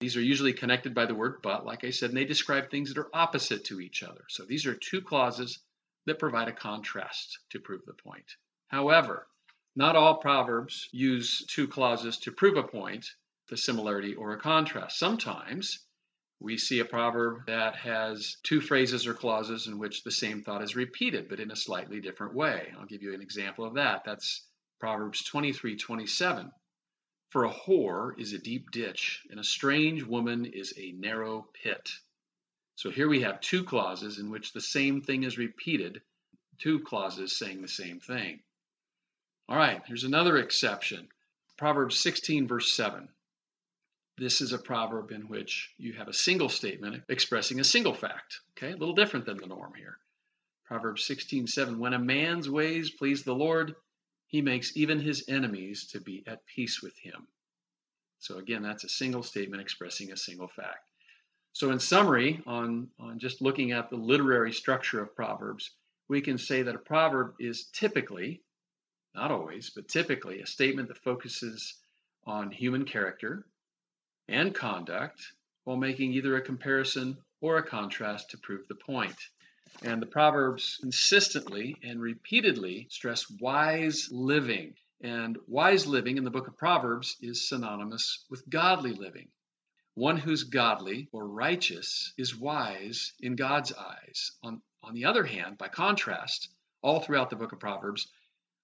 These 0.00 0.16
are 0.16 0.22
usually 0.22 0.52
connected 0.52 0.94
by 0.94 1.06
the 1.06 1.14
word 1.14 1.42
but, 1.42 1.66
like 1.66 1.84
I 1.84 1.90
said, 1.90 2.10
and 2.10 2.16
they 2.16 2.24
describe 2.24 2.70
things 2.70 2.88
that 2.88 3.00
are 3.00 3.10
opposite 3.14 3.64
to 3.66 3.80
each 3.80 4.02
other. 4.02 4.24
So 4.28 4.44
these 4.44 4.66
are 4.66 4.74
two 4.74 5.02
clauses 5.02 5.58
that 6.06 6.18
provide 6.18 6.48
a 6.48 6.52
contrast 6.52 7.38
to 7.50 7.60
prove 7.60 7.84
the 7.84 7.94
point. 7.94 8.36
However, 8.68 9.26
not 9.74 9.96
all 9.96 10.16
proverbs 10.16 10.88
use 10.92 11.44
two 11.46 11.68
clauses 11.68 12.18
to 12.18 12.32
prove 12.32 12.56
a 12.56 12.62
point, 12.62 13.06
the 13.48 13.56
similarity 13.56 14.14
or 14.14 14.32
a 14.32 14.40
contrast. 14.40 14.98
Sometimes 14.98 15.80
we 16.40 16.56
see 16.56 16.78
a 16.78 16.84
proverb 16.84 17.46
that 17.46 17.74
has 17.76 18.36
two 18.44 18.60
phrases 18.60 19.06
or 19.06 19.14
clauses 19.14 19.66
in 19.66 19.78
which 19.78 20.04
the 20.04 20.10
same 20.10 20.42
thought 20.42 20.62
is 20.62 20.76
repeated, 20.76 21.28
but 21.28 21.40
in 21.40 21.50
a 21.50 21.56
slightly 21.56 22.00
different 22.00 22.34
way. 22.34 22.72
I'll 22.78 22.86
give 22.86 23.02
you 23.02 23.14
an 23.14 23.22
example 23.22 23.64
of 23.64 23.74
that. 23.74 24.04
That's 24.04 24.46
Proverbs 24.78 25.24
23 25.24 25.76
27. 25.76 26.52
For 27.30 27.44
a 27.44 27.52
whore 27.52 28.18
is 28.18 28.32
a 28.32 28.38
deep 28.38 28.70
ditch, 28.70 29.22
and 29.30 29.38
a 29.38 29.44
strange 29.44 30.02
woman 30.02 30.46
is 30.46 30.72
a 30.78 30.92
narrow 30.92 31.46
pit. 31.52 31.90
So 32.74 32.90
here 32.90 33.08
we 33.08 33.20
have 33.20 33.40
two 33.40 33.64
clauses 33.64 34.18
in 34.18 34.30
which 34.30 34.52
the 34.52 34.60
same 34.60 35.02
thing 35.02 35.24
is 35.24 35.36
repeated, 35.36 36.00
two 36.58 36.80
clauses 36.80 37.36
saying 37.36 37.60
the 37.60 37.68
same 37.68 38.00
thing. 38.00 38.40
All 39.48 39.56
right, 39.56 39.82
here's 39.86 40.04
another 40.04 40.38
exception 40.38 41.08
Proverbs 41.58 41.98
16, 41.98 42.46
verse 42.46 42.72
7. 42.72 43.08
This 44.16 44.40
is 44.40 44.52
a 44.52 44.58
proverb 44.58 45.10
in 45.10 45.28
which 45.28 45.74
you 45.76 45.92
have 45.94 46.08
a 46.08 46.12
single 46.12 46.48
statement 46.48 47.02
expressing 47.08 47.60
a 47.60 47.64
single 47.64 47.94
fact. 47.94 48.40
Okay, 48.52 48.72
a 48.72 48.76
little 48.76 48.94
different 48.94 49.26
than 49.26 49.36
the 49.36 49.46
norm 49.46 49.74
here. 49.74 49.98
Proverbs 50.64 51.04
16, 51.04 51.46
7. 51.46 51.78
When 51.78 51.94
a 51.94 51.98
man's 51.98 52.48
ways 52.48 52.90
please 52.90 53.22
the 53.22 53.34
Lord, 53.34 53.74
he 54.28 54.42
makes 54.42 54.76
even 54.76 55.00
his 55.00 55.24
enemies 55.28 55.86
to 55.88 56.00
be 56.00 56.22
at 56.26 56.46
peace 56.46 56.82
with 56.82 56.96
him. 56.98 57.26
So 58.20 58.38
again, 58.38 58.62
that's 58.62 58.84
a 58.84 58.88
single 58.88 59.22
statement 59.22 59.62
expressing 59.62 60.12
a 60.12 60.16
single 60.16 60.48
fact. 60.48 60.90
So 61.52 61.70
in 61.70 61.80
summary, 61.80 62.40
on, 62.46 62.88
on 63.00 63.18
just 63.18 63.40
looking 63.40 63.72
at 63.72 63.90
the 63.90 63.96
literary 63.96 64.52
structure 64.52 65.02
of 65.02 65.16
Proverbs, 65.16 65.70
we 66.08 66.20
can 66.20 66.38
say 66.38 66.62
that 66.62 66.74
a 66.74 66.78
proverb 66.78 67.34
is 67.40 67.66
typically, 67.72 68.42
not 69.14 69.30
always, 69.30 69.70
but 69.70 69.88
typically 69.88 70.40
a 70.40 70.46
statement 70.46 70.88
that 70.88 70.98
focuses 70.98 71.74
on 72.26 72.50
human 72.50 72.84
character 72.84 73.46
and 74.28 74.54
conduct 74.54 75.22
while 75.64 75.76
making 75.76 76.12
either 76.12 76.36
a 76.36 76.42
comparison 76.42 77.16
or 77.40 77.58
a 77.58 77.62
contrast 77.62 78.30
to 78.30 78.38
prove 78.38 78.66
the 78.68 78.74
point. 78.74 79.16
And 79.82 80.02
the 80.02 80.06
Proverbs 80.06 80.78
consistently 80.80 81.76
and 81.82 82.00
repeatedly 82.00 82.88
stress 82.90 83.30
wise 83.30 84.08
living. 84.10 84.74
And 85.00 85.38
wise 85.46 85.86
living 85.86 86.18
in 86.18 86.24
the 86.24 86.30
book 86.30 86.48
of 86.48 86.56
Proverbs 86.56 87.16
is 87.20 87.48
synonymous 87.48 88.24
with 88.30 88.48
godly 88.48 88.92
living. 88.92 89.28
One 89.94 90.16
who's 90.16 90.44
godly 90.44 91.08
or 91.12 91.26
righteous 91.26 92.12
is 92.16 92.36
wise 92.36 93.12
in 93.20 93.36
God's 93.36 93.72
eyes. 93.72 94.32
On, 94.42 94.62
on 94.82 94.94
the 94.94 95.06
other 95.06 95.24
hand, 95.24 95.58
by 95.58 95.68
contrast, 95.68 96.48
all 96.82 97.00
throughout 97.00 97.30
the 97.30 97.36
book 97.36 97.52
of 97.52 97.60
Proverbs, 97.60 98.08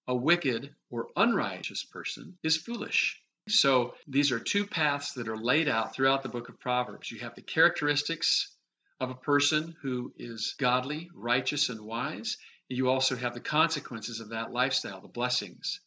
a 0.06 0.14
wicked 0.14 0.74
or 0.90 1.08
unrighteous 1.16 1.84
person 1.84 2.38
is 2.42 2.56
foolish. 2.56 3.20
So 3.48 3.94
these 4.06 4.32
are 4.32 4.40
two 4.40 4.66
paths 4.66 5.12
that 5.14 5.28
are 5.28 5.36
laid 5.36 5.68
out 5.68 5.94
throughout 5.94 6.22
the 6.22 6.28
book 6.28 6.48
of 6.48 6.60
Proverbs. 6.60 7.10
You 7.10 7.20
have 7.20 7.34
the 7.34 7.42
characteristics 7.42 8.53
of 9.00 9.10
a 9.10 9.14
person 9.14 9.74
who 9.82 10.12
is 10.16 10.54
godly, 10.58 11.10
righteous, 11.14 11.68
and 11.68 11.80
wise. 11.80 12.36
You 12.68 12.88
also 12.88 13.16
have 13.16 13.34
the 13.34 13.40
consequences 13.40 14.20
of 14.20 14.30
that 14.30 14.52
lifestyle, 14.52 15.00
the 15.00 15.08
blessings. 15.08 15.80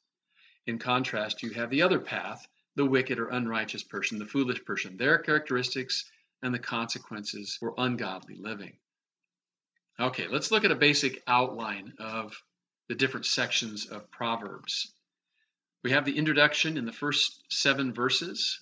In 0.66 0.80
contrast, 0.80 1.44
you 1.44 1.52
have 1.52 1.70
the 1.70 1.82
other 1.82 2.00
path, 2.00 2.46
the 2.76 2.86
wicked 2.86 3.20
or 3.20 3.30
unrighteous 3.30 3.84
person, 3.84 4.20
the 4.20 4.26
foolish 4.26 4.64
person, 4.66 4.98
their 4.98 5.18
characteristics 5.18 6.10
and 6.44 6.54
the 6.54 6.60
consequences 6.60 7.56
for 7.60 7.74
ungodly 7.78 8.36
living. 8.36 8.78
Okay, 10.00 10.28
let's 10.28 10.52
look 10.52 10.64
at 10.64 10.72
a 10.72 10.76
basic 10.76 11.24
outline 11.26 11.94
of 11.98 12.40
the 12.88 12.96
different 12.96 13.26
sections 13.26 13.88
of 13.88 14.12
Proverbs. 14.12 14.94
We 15.84 15.92
have 15.92 16.06
the 16.06 16.18
introduction 16.18 16.78
in 16.78 16.86
the 16.86 16.92
first 16.92 17.44
seven 17.50 17.94
verses. 17.94 18.60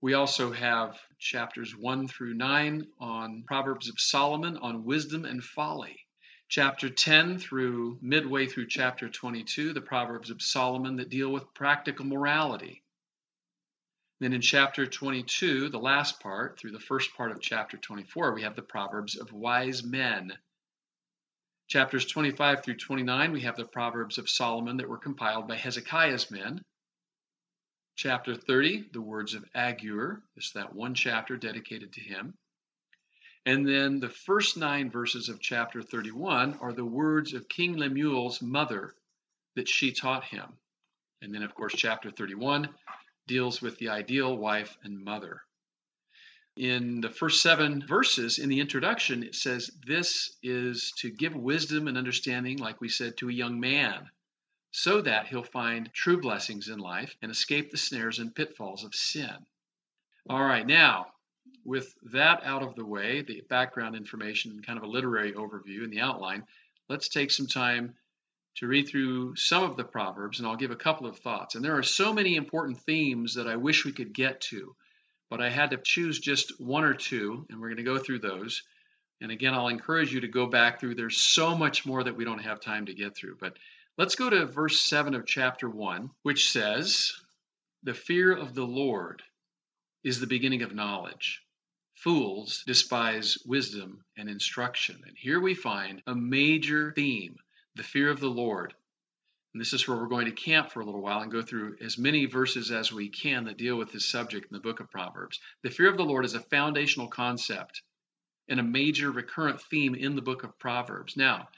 We 0.00 0.14
also 0.14 0.52
have 0.52 0.98
chapters 1.20 1.76
1 1.76 2.08
through 2.08 2.34
9 2.34 2.86
on 2.98 3.44
Proverbs 3.46 3.88
of 3.88 4.00
Solomon 4.00 4.56
on 4.56 4.84
wisdom 4.84 5.26
and 5.26 5.44
folly. 5.44 6.06
Chapter 6.48 6.88
10 6.88 7.38
through 7.38 7.98
midway 8.00 8.46
through 8.46 8.66
chapter 8.66 9.08
22, 9.08 9.74
the 9.74 9.80
Proverbs 9.82 10.30
of 10.30 10.42
Solomon 10.42 10.96
that 10.96 11.10
deal 11.10 11.30
with 11.30 11.54
practical 11.54 12.06
morality. 12.06 12.82
Then 14.18 14.32
in 14.32 14.40
chapter 14.40 14.86
22, 14.86 15.68
the 15.68 15.78
last 15.78 16.20
part, 16.20 16.58
through 16.58 16.72
the 16.72 16.80
first 16.80 17.14
part 17.14 17.30
of 17.30 17.40
chapter 17.40 17.76
24, 17.76 18.34
we 18.34 18.42
have 18.42 18.56
the 18.56 18.62
Proverbs 18.62 19.16
of 19.16 19.32
wise 19.32 19.84
men. 19.84 20.32
Chapters 21.68 22.06
25 22.06 22.64
through 22.64 22.76
29, 22.76 23.32
we 23.32 23.42
have 23.42 23.56
the 23.56 23.64
Proverbs 23.64 24.18
of 24.18 24.28
Solomon 24.28 24.78
that 24.78 24.88
were 24.88 24.98
compiled 24.98 25.46
by 25.46 25.56
Hezekiah's 25.56 26.30
men. 26.30 26.62
Chapter 27.96 28.34
30, 28.34 28.90
the 28.92 29.00
words 29.00 29.34
of 29.34 29.44
Agur, 29.54 30.22
is 30.36 30.52
that 30.54 30.74
one 30.74 30.94
chapter 30.94 31.36
dedicated 31.36 31.92
to 31.92 32.00
him. 32.00 32.34
And 33.46 33.66
then 33.66 34.00
the 34.00 34.08
first 34.08 34.56
nine 34.56 34.90
verses 34.90 35.28
of 35.28 35.40
chapter 35.40 35.82
31 35.82 36.58
are 36.60 36.72
the 36.72 36.84
words 36.84 37.34
of 37.34 37.48
King 37.48 37.76
Lemuel's 37.76 38.42
mother 38.42 38.94
that 39.56 39.68
she 39.68 39.92
taught 39.92 40.24
him. 40.24 40.58
And 41.22 41.34
then, 41.34 41.42
of 41.42 41.54
course, 41.54 41.74
chapter 41.76 42.10
31 42.10 42.68
deals 43.26 43.60
with 43.60 43.78
the 43.78 43.88
ideal 43.88 44.36
wife 44.36 44.76
and 44.82 45.04
mother. 45.04 45.42
In 46.56 47.00
the 47.00 47.10
first 47.10 47.42
seven 47.42 47.86
verses 47.86 48.38
in 48.38 48.48
the 48.48 48.60
introduction, 48.60 49.22
it 49.22 49.34
says, 49.34 49.70
This 49.86 50.36
is 50.42 50.92
to 50.98 51.10
give 51.10 51.34
wisdom 51.34 51.88
and 51.88 51.96
understanding, 51.96 52.58
like 52.58 52.80
we 52.80 52.88
said, 52.88 53.16
to 53.18 53.28
a 53.28 53.32
young 53.32 53.60
man 53.60 54.10
so 54.70 55.00
that 55.00 55.26
he'll 55.26 55.42
find 55.42 55.92
true 55.92 56.20
blessings 56.20 56.68
in 56.68 56.78
life 56.78 57.16
and 57.22 57.30
escape 57.30 57.70
the 57.70 57.76
snares 57.76 58.18
and 58.18 58.34
pitfalls 58.34 58.84
of 58.84 58.94
sin. 58.94 59.34
All 60.28 60.42
right, 60.42 60.66
now, 60.66 61.06
with 61.64 61.94
that 62.12 62.42
out 62.44 62.62
of 62.62 62.74
the 62.74 62.84
way, 62.84 63.22
the 63.22 63.42
background 63.48 63.96
information, 63.96 64.62
kind 64.62 64.78
of 64.78 64.84
a 64.84 64.88
literary 64.88 65.32
overview 65.32 65.82
and 65.82 65.92
the 65.92 66.00
outline, 66.00 66.44
let's 66.88 67.08
take 67.08 67.30
some 67.30 67.46
time 67.46 67.94
to 68.56 68.66
read 68.66 68.88
through 68.88 69.36
some 69.36 69.62
of 69.62 69.76
the 69.76 69.84
Proverbs, 69.84 70.38
and 70.38 70.46
I'll 70.46 70.56
give 70.56 70.70
a 70.70 70.76
couple 70.76 71.06
of 71.06 71.18
thoughts. 71.18 71.54
And 71.54 71.64
there 71.64 71.76
are 71.76 71.82
so 71.82 72.12
many 72.12 72.36
important 72.36 72.78
themes 72.80 73.34
that 73.34 73.48
I 73.48 73.56
wish 73.56 73.84
we 73.84 73.92
could 73.92 74.12
get 74.12 74.40
to, 74.42 74.74
but 75.30 75.40
I 75.40 75.50
had 75.50 75.70
to 75.70 75.78
choose 75.78 76.18
just 76.18 76.60
one 76.60 76.84
or 76.84 76.94
two, 76.94 77.46
and 77.48 77.60
we're 77.60 77.68
going 77.68 77.76
to 77.78 77.82
go 77.84 77.98
through 77.98 78.18
those. 78.20 78.62
And 79.20 79.30
again, 79.30 79.54
I'll 79.54 79.68
encourage 79.68 80.12
you 80.12 80.20
to 80.22 80.28
go 80.28 80.46
back 80.46 80.80
through. 80.80 80.94
There's 80.94 81.18
so 81.18 81.56
much 81.56 81.86
more 81.86 82.02
that 82.02 82.16
we 82.16 82.24
don't 82.24 82.42
have 82.42 82.60
time 82.60 82.86
to 82.86 82.94
get 82.94 83.16
through, 83.16 83.36
but 83.40 83.56
Let's 83.98 84.14
go 84.14 84.30
to 84.30 84.46
verse 84.46 84.80
7 84.80 85.14
of 85.14 85.26
chapter 85.26 85.68
1, 85.68 86.10
which 86.22 86.50
says, 86.50 87.12
The 87.82 87.92
fear 87.92 88.32
of 88.32 88.54
the 88.54 88.66
Lord 88.66 89.22
is 90.04 90.20
the 90.20 90.26
beginning 90.26 90.62
of 90.62 90.74
knowledge. 90.74 91.42
Fools 91.96 92.64
despise 92.66 93.36
wisdom 93.44 94.04
and 94.16 94.30
instruction. 94.30 95.02
And 95.06 95.16
here 95.18 95.40
we 95.40 95.54
find 95.54 96.02
a 96.06 96.14
major 96.14 96.92
theme 96.92 97.36
the 97.74 97.82
fear 97.82 98.10
of 98.10 98.20
the 98.20 98.30
Lord. 98.30 98.74
And 99.52 99.60
this 99.60 99.72
is 99.72 99.86
where 99.86 99.98
we're 99.98 100.06
going 100.06 100.26
to 100.26 100.32
camp 100.32 100.70
for 100.70 100.80
a 100.80 100.84
little 100.84 101.02
while 101.02 101.20
and 101.20 101.30
go 101.30 101.42
through 101.42 101.76
as 101.80 101.98
many 101.98 102.24
verses 102.26 102.70
as 102.70 102.92
we 102.92 103.08
can 103.08 103.44
that 103.44 103.58
deal 103.58 103.76
with 103.76 103.92
this 103.92 104.06
subject 104.06 104.50
in 104.50 104.54
the 104.54 104.62
book 104.62 104.80
of 104.80 104.90
Proverbs. 104.90 105.40
The 105.62 105.70
fear 105.70 105.88
of 105.88 105.96
the 105.96 106.04
Lord 106.04 106.24
is 106.24 106.34
a 106.34 106.40
foundational 106.40 107.08
concept 107.08 107.82
and 108.48 108.60
a 108.60 108.64
major 108.64 109.10
recurrent 109.10 109.60
theme 109.60 109.94
in 109.94 110.14
the 110.14 110.22
book 110.22 110.42
of 110.44 110.58
Proverbs. 110.58 111.16
Now, 111.16 111.48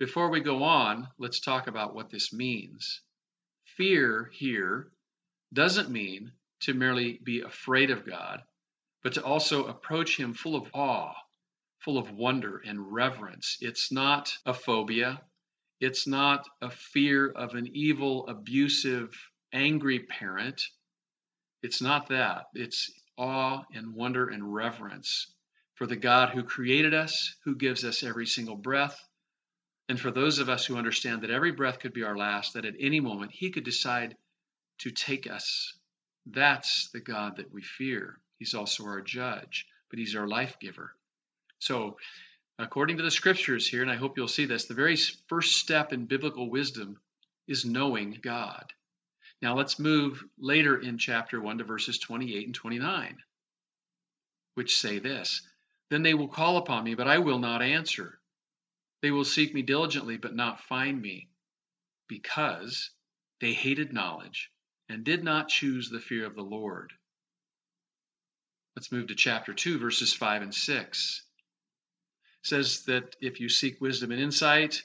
before 0.00 0.30
we 0.30 0.40
go 0.40 0.62
on, 0.62 1.06
let's 1.18 1.40
talk 1.40 1.66
about 1.66 1.94
what 1.94 2.08
this 2.08 2.32
means. 2.32 3.02
Fear 3.76 4.30
here 4.32 4.92
doesn't 5.52 5.90
mean 5.90 6.32
to 6.60 6.72
merely 6.72 7.20
be 7.22 7.42
afraid 7.42 7.90
of 7.90 8.06
God, 8.06 8.40
but 9.02 9.12
to 9.12 9.22
also 9.22 9.66
approach 9.66 10.16
Him 10.16 10.32
full 10.32 10.56
of 10.56 10.70
awe, 10.72 11.12
full 11.80 11.98
of 11.98 12.12
wonder 12.12 12.62
and 12.64 12.90
reverence. 12.90 13.58
It's 13.60 13.92
not 13.92 14.32
a 14.46 14.54
phobia, 14.54 15.20
it's 15.80 16.06
not 16.06 16.48
a 16.62 16.70
fear 16.70 17.28
of 17.28 17.54
an 17.54 17.68
evil, 17.74 18.26
abusive, 18.26 19.14
angry 19.52 19.98
parent. 19.98 20.62
It's 21.62 21.82
not 21.82 22.08
that. 22.08 22.46
It's 22.54 22.90
awe 23.18 23.64
and 23.74 23.94
wonder 23.94 24.30
and 24.30 24.54
reverence 24.54 25.34
for 25.74 25.86
the 25.86 25.96
God 25.96 26.30
who 26.30 26.42
created 26.42 26.94
us, 26.94 27.36
who 27.44 27.54
gives 27.54 27.84
us 27.84 28.02
every 28.02 28.26
single 28.26 28.56
breath 28.56 28.98
and 29.90 29.98
for 29.98 30.12
those 30.12 30.38
of 30.38 30.48
us 30.48 30.64
who 30.64 30.76
understand 30.76 31.22
that 31.22 31.32
every 31.32 31.50
breath 31.50 31.80
could 31.80 31.92
be 31.92 32.04
our 32.04 32.16
last, 32.16 32.54
that 32.54 32.64
at 32.64 32.76
any 32.78 33.00
moment 33.00 33.32
He 33.32 33.50
could 33.50 33.64
decide 33.64 34.16
to 34.78 34.90
take 34.92 35.28
us, 35.28 35.74
that's 36.26 36.90
the 36.90 37.00
God 37.00 37.38
that 37.38 37.52
we 37.52 37.62
fear. 37.62 38.20
He's 38.38 38.54
also 38.54 38.84
our 38.84 39.00
judge, 39.00 39.66
but 39.88 39.98
He's 39.98 40.14
our 40.14 40.28
life 40.28 40.60
giver. 40.60 40.94
So, 41.58 41.96
according 42.56 42.98
to 42.98 43.02
the 43.02 43.10
scriptures 43.10 43.66
here, 43.66 43.82
and 43.82 43.90
I 43.90 43.96
hope 43.96 44.16
you'll 44.16 44.28
see 44.28 44.44
this, 44.44 44.66
the 44.66 44.74
very 44.74 44.94
first 45.26 45.56
step 45.56 45.92
in 45.92 46.06
biblical 46.06 46.48
wisdom 46.48 47.00
is 47.48 47.64
knowing 47.64 48.20
God. 48.22 48.72
Now, 49.42 49.56
let's 49.56 49.80
move 49.80 50.22
later 50.38 50.80
in 50.80 50.98
chapter 50.98 51.40
1 51.40 51.58
to 51.58 51.64
verses 51.64 51.98
28 51.98 52.46
and 52.46 52.54
29, 52.54 53.18
which 54.54 54.78
say 54.78 55.00
this 55.00 55.42
Then 55.88 56.04
they 56.04 56.14
will 56.14 56.28
call 56.28 56.58
upon 56.58 56.84
me, 56.84 56.94
but 56.94 57.08
I 57.08 57.18
will 57.18 57.40
not 57.40 57.60
answer. 57.60 58.19
They 59.02 59.10
will 59.10 59.24
seek 59.24 59.54
me 59.54 59.62
diligently, 59.62 60.16
but 60.16 60.34
not 60.34 60.64
find 60.64 61.00
me, 61.00 61.28
because 62.08 62.90
they 63.40 63.52
hated 63.52 63.92
knowledge 63.92 64.50
and 64.88 65.04
did 65.04 65.24
not 65.24 65.48
choose 65.48 65.88
the 65.88 66.00
fear 66.00 66.26
of 66.26 66.34
the 66.34 66.42
Lord. 66.42 66.92
Let's 68.76 68.92
move 68.92 69.08
to 69.08 69.14
chapter 69.14 69.54
2, 69.54 69.78
verses 69.78 70.12
5 70.12 70.42
and 70.42 70.54
6. 70.54 71.22
It 72.42 72.46
says 72.46 72.84
that 72.84 73.16
if 73.20 73.40
you 73.40 73.48
seek 73.48 73.80
wisdom 73.80 74.10
and 74.10 74.20
insight, 74.20 74.82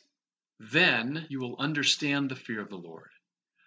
then 0.60 1.26
you 1.30 1.40
will 1.40 1.58
understand 1.60 2.30
the 2.30 2.36
fear 2.36 2.62
of 2.62 2.70
the 2.70 2.78
Lord 2.78 3.10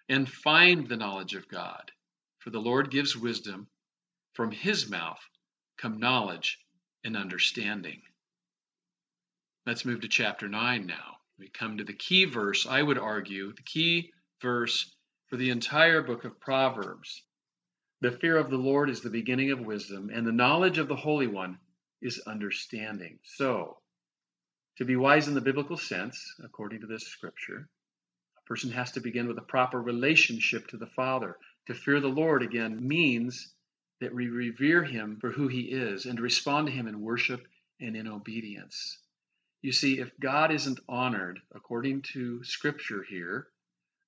and 0.09 0.29
find 0.29 0.89
the 0.89 0.97
knowledge 0.97 1.35
of 1.35 1.49
God. 1.49 1.93
For 2.39 2.51
the 2.51 2.61
Lord 2.61 2.91
gives 2.91 3.17
wisdom. 3.17 3.69
From 4.33 4.53
his 4.53 4.89
mouth 4.89 5.21
come 5.77 5.99
knowledge 5.99 6.59
and 7.05 7.17
understanding. 7.17 8.03
Let's 9.69 9.85
move 9.85 10.01
to 10.01 10.09
chapter 10.09 10.49
9 10.49 10.87
now. 10.87 11.19
We 11.39 11.51
come 11.51 11.77
to 11.77 11.85
the 11.85 11.93
key 11.93 12.25
verse, 12.25 12.67
I 12.67 12.83
would 12.83 12.97
argue, 12.97 13.53
the 13.53 13.61
key 13.61 14.13
verse 14.41 14.91
for 15.27 15.37
the 15.37 15.51
entire 15.51 16.01
book 16.01 16.25
of 16.25 16.41
Proverbs. 16.41 17.23
The 18.01 18.13
fear 18.13 18.39
of 18.39 18.49
the 18.49 18.57
Lord 18.57 18.89
is 18.89 19.03
the 19.03 19.11
beginning 19.11 19.51
of 19.51 19.61
wisdom, 19.61 20.09
and 20.11 20.27
the 20.27 20.33
knowledge 20.33 20.79
of 20.79 20.89
the 20.89 20.97
Holy 20.97 21.27
One 21.27 21.59
is 22.01 22.19
understanding. 22.21 23.19
So, 23.25 23.77
to 24.79 24.87
be 24.87 24.97
wise 24.97 25.29
in 25.29 25.35
the 25.35 25.43
biblical 25.43 25.77
sense, 25.77 26.19
according 26.43 26.81
to 26.81 26.87
this 26.87 27.07
scripture, 27.07 27.69
a 28.39 28.49
person 28.49 28.71
has 28.71 28.93
to 28.93 29.01
begin 29.01 29.29
with 29.29 29.37
a 29.37 29.43
proper 29.43 29.83
relationship 29.83 30.69
to 30.69 30.79
the 30.79 30.87
Father. 30.87 31.37
To 31.67 31.75
fear 31.75 32.01
the 32.01 32.09
Lord, 32.09 32.43
again, 32.43 32.89
means 32.89 33.53
that 34.01 34.15
we 34.15 34.29
revere 34.31 34.83
him 34.83 35.19
for 35.21 35.31
who 35.31 35.47
he 35.47 35.65
is 35.65 36.07
and 36.07 36.19
respond 36.19 36.69
to 36.69 36.73
him 36.73 36.87
in 36.89 37.03
worship 37.03 37.47
and 37.83 37.95
in 37.95 38.09
obedience. 38.09 38.97
You 39.61 39.73
see, 39.73 39.99
if 39.99 40.19
God 40.21 40.53
isn't 40.53 40.81
honored 40.89 41.41
according 41.53 42.03
to 42.13 42.45
scripture 42.45 43.03
here, 43.03 43.49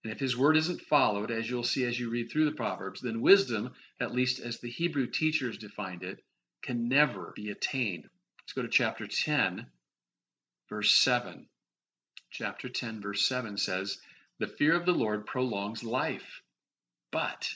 and 0.04 0.12
if 0.12 0.20
his 0.20 0.36
word 0.36 0.56
isn't 0.56 0.80
followed, 0.82 1.30
as 1.30 1.50
you'll 1.50 1.64
see 1.64 1.84
as 1.84 1.98
you 1.98 2.08
read 2.08 2.30
through 2.30 2.44
the 2.44 2.56
Proverbs, 2.56 3.00
then 3.00 3.20
wisdom, 3.20 3.74
at 3.98 4.14
least 4.14 4.38
as 4.38 4.60
the 4.60 4.70
Hebrew 4.70 5.06
teachers 5.06 5.58
defined 5.58 6.04
it, 6.04 6.24
can 6.62 6.88
never 6.88 7.32
be 7.34 7.50
attained. 7.50 8.08
Let's 8.40 8.52
go 8.52 8.62
to 8.62 8.68
chapter 8.68 9.06
10, 9.06 9.66
verse 10.68 10.94
7. 10.94 11.48
Chapter 12.30 12.68
10, 12.68 13.00
verse 13.00 13.26
7 13.26 13.58
says, 13.58 14.00
The 14.38 14.46
fear 14.46 14.74
of 14.74 14.86
the 14.86 14.92
Lord 14.92 15.26
prolongs 15.26 15.82
life, 15.82 16.42
but 17.10 17.52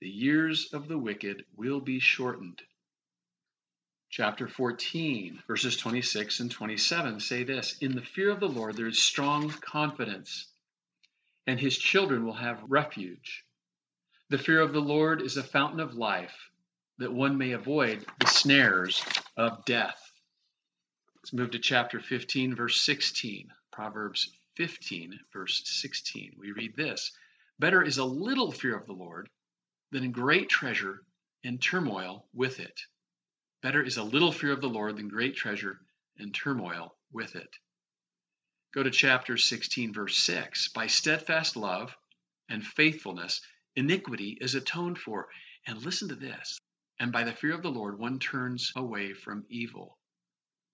the 0.00 0.10
years 0.10 0.72
of 0.72 0.88
the 0.88 0.98
wicked 0.98 1.46
will 1.56 1.80
be 1.80 2.00
shortened. 2.00 2.60
Chapter 4.16 4.46
14, 4.46 5.42
verses 5.48 5.76
26 5.76 6.38
and 6.38 6.48
27 6.48 7.18
say 7.18 7.42
this 7.42 7.76
In 7.78 7.96
the 7.96 8.00
fear 8.00 8.30
of 8.30 8.38
the 8.38 8.48
Lord 8.48 8.76
there 8.76 8.86
is 8.86 9.02
strong 9.02 9.50
confidence 9.50 10.46
and 11.48 11.58
his 11.58 11.76
children 11.76 12.24
will 12.24 12.34
have 12.34 12.62
refuge. 12.68 13.44
The 14.28 14.38
fear 14.38 14.60
of 14.60 14.72
the 14.72 14.80
Lord 14.80 15.20
is 15.20 15.36
a 15.36 15.42
fountain 15.42 15.80
of 15.80 15.94
life, 15.94 16.48
that 16.98 17.12
one 17.12 17.36
may 17.36 17.50
avoid 17.50 18.06
the 18.20 18.28
snares 18.28 19.04
of 19.36 19.64
death. 19.64 20.12
Let's 21.16 21.32
move 21.32 21.50
to 21.50 21.58
chapter 21.58 21.98
15, 21.98 22.54
verse 22.54 22.80
16. 22.82 23.48
Proverbs 23.72 24.32
15, 24.54 25.18
verse 25.32 25.60
16. 25.64 26.36
We 26.38 26.52
read 26.52 26.76
this 26.76 27.10
Better 27.58 27.82
is 27.82 27.98
a 27.98 28.04
little 28.04 28.52
fear 28.52 28.76
of 28.76 28.86
the 28.86 28.92
Lord 28.92 29.28
than 29.90 30.12
great 30.12 30.48
treasure 30.48 31.02
and 31.42 31.60
turmoil 31.60 32.28
with 32.32 32.60
it. 32.60 32.80
Better 33.64 33.82
is 33.82 33.96
a 33.96 34.04
little 34.04 34.30
fear 34.30 34.52
of 34.52 34.60
the 34.60 34.68
Lord 34.68 34.98
than 34.98 35.08
great 35.08 35.36
treasure 35.36 35.80
and 36.18 36.34
turmoil 36.34 36.98
with 37.10 37.34
it. 37.34 37.48
Go 38.74 38.82
to 38.82 38.90
chapter 38.90 39.38
16, 39.38 39.94
verse 39.94 40.18
6. 40.18 40.68
By 40.74 40.86
steadfast 40.86 41.56
love 41.56 41.96
and 42.50 42.62
faithfulness, 42.62 43.40
iniquity 43.74 44.36
is 44.38 44.54
atoned 44.54 44.98
for. 44.98 45.28
And 45.66 45.82
listen 45.82 46.10
to 46.10 46.14
this. 46.14 46.58
And 47.00 47.10
by 47.10 47.24
the 47.24 47.32
fear 47.32 47.54
of 47.54 47.62
the 47.62 47.70
Lord, 47.70 47.98
one 47.98 48.18
turns 48.18 48.70
away 48.76 49.14
from 49.14 49.46
evil. 49.48 49.96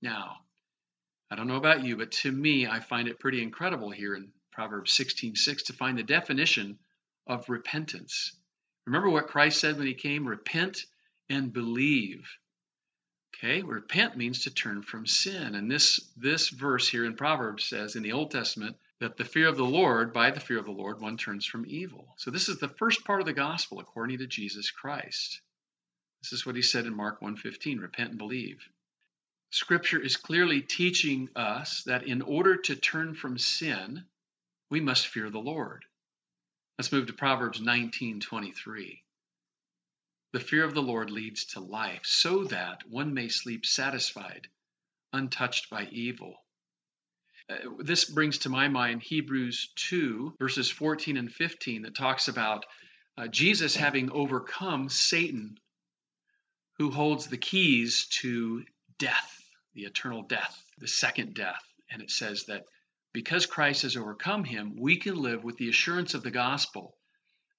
Now, 0.02 0.38
I 1.30 1.36
don't 1.36 1.46
know 1.46 1.54
about 1.54 1.84
you, 1.84 1.96
but 1.96 2.10
to 2.10 2.32
me, 2.32 2.66
I 2.66 2.80
find 2.80 3.06
it 3.06 3.20
pretty 3.20 3.40
incredible 3.40 3.92
here 3.92 4.16
in 4.16 4.32
Proverbs 4.50 4.92
16, 4.94 5.36
6 5.36 5.62
to 5.62 5.72
find 5.74 5.96
the 5.96 6.02
definition 6.02 6.80
of 7.28 7.48
repentance. 7.48 8.36
Remember 8.84 9.10
what 9.10 9.28
Christ 9.28 9.60
said 9.60 9.78
when 9.78 9.86
he 9.86 9.94
came? 9.94 10.26
Repent 10.26 10.86
and 11.28 11.52
believe. 11.52 12.28
Okay, 13.42 13.62
repent 13.62 14.18
means 14.18 14.44
to 14.44 14.50
turn 14.50 14.82
from 14.82 15.06
sin. 15.06 15.54
And 15.54 15.70
this, 15.70 15.98
this 16.14 16.50
verse 16.50 16.86
here 16.86 17.06
in 17.06 17.16
Proverbs 17.16 17.64
says 17.64 17.96
in 17.96 18.02
the 18.02 18.12
Old 18.12 18.30
Testament 18.30 18.76
that 18.98 19.16
the 19.16 19.24
fear 19.24 19.48
of 19.48 19.56
the 19.56 19.64
Lord, 19.64 20.12
by 20.12 20.30
the 20.30 20.40
fear 20.40 20.58
of 20.58 20.66
the 20.66 20.72
Lord, 20.72 21.00
one 21.00 21.16
turns 21.16 21.46
from 21.46 21.64
evil. 21.66 22.12
So 22.18 22.30
this 22.30 22.50
is 22.50 22.58
the 22.58 22.68
first 22.68 23.02
part 23.02 23.20
of 23.20 23.26
the 23.26 23.32
gospel 23.32 23.80
according 23.80 24.18
to 24.18 24.26
Jesus 24.26 24.70
Christ. 24.70 25.40
This 26.22 26.34
is 26.34 26.44
what 26.44 26.54
he 26.54 26.60
said 26.60 26.84
in 26.84 26.94
Mark 26.94 27.22
1:15, 27.22 27.80
repent 27.80 28.10
and 28.10 28.18
believe. 28.18 28.68
Scripture 29.48 29.98
is 29.98 30.18
clearly 30.18 30.60
teaching 30.60 31.30
us 31.34 31.82
that 31.84 32.06
in 32.06 32.20
order 32.20 32.58
to 32.58 32.76
turn 32.76 33.14
from 33.14 33.38
sin, 33.38 34.04
we 34.68 34.80
must 34.80 35.06
fear 35.06 35.30
the 35.30 35.38
Lord. 35.38 35.86
Let's 36.78 36.92
move 36.92 37.06
to 37.06 37.14
Proverbs 37.14 37.58
19:23. 37.58 39.02
The 40.32 40.40
fear 40.40 40.64
of 40.64 40.74
the 40.74 40.82
Lord 40.82 41.10
leads 41.10 41.44
to 41.46 41.60
life, 41.60 42.02
so 42.04 42.44
that 42.44 42.88
one 42.88 43.14
may 43.14 43.28
sleep 43.28 43.66
satisfied, 43.66 44.48
untouched 45.12 45.68
by 45.70 45.88
evil. 45.90 46.36
Uh, 47.48 47.56
this 47.80 48.04
brings 48.04 48.38
to 48.38 48.48
my 48.48 48.68
mind 48.68 49.02
Hebrews 49.02 49.72
2, 49.74 50.36
verses 50.38 50.70
14 50.70 51.16
and 51.16 51.32
15, 51.32 51.82
that 51.82 51.96
talks 51.96 52.28
about 52.28 52.64
uh, 53.18 53.26
Jesus 53.26 53.74
having 53.74 54.12
overcome 54.12 54.88
Satan, 54.88 55.58
who 56.78 56.92
holds 56.92 57.26
the 57.26 57.36
keys 57.36 58.06
to 58.20 58.64
death, 58.98 59.42
the 59.74 59.82
eternal 59.82 60.22
death, 60.22 60.64
the 60.78 60.86
second 60.86 61.34
death. 61.34 61.64
And 61.90 62.02
it 62.02 62.10
says 62.10 62.44
that 62.44 62.66
because 63.12 63.46
Christ 63.46 63.82
has 63.82 63.96
overcome 63.96 64.44
him, 64.44 64.76
we 64.78 64.96
can 64.96 65.16
live 65.16 65.42
with 65.42 65.56
the 65.56 65.68
assurance 65.68 66.14
of 66.14 66.22
the 66.22 66.30
gospel 66.30 66.96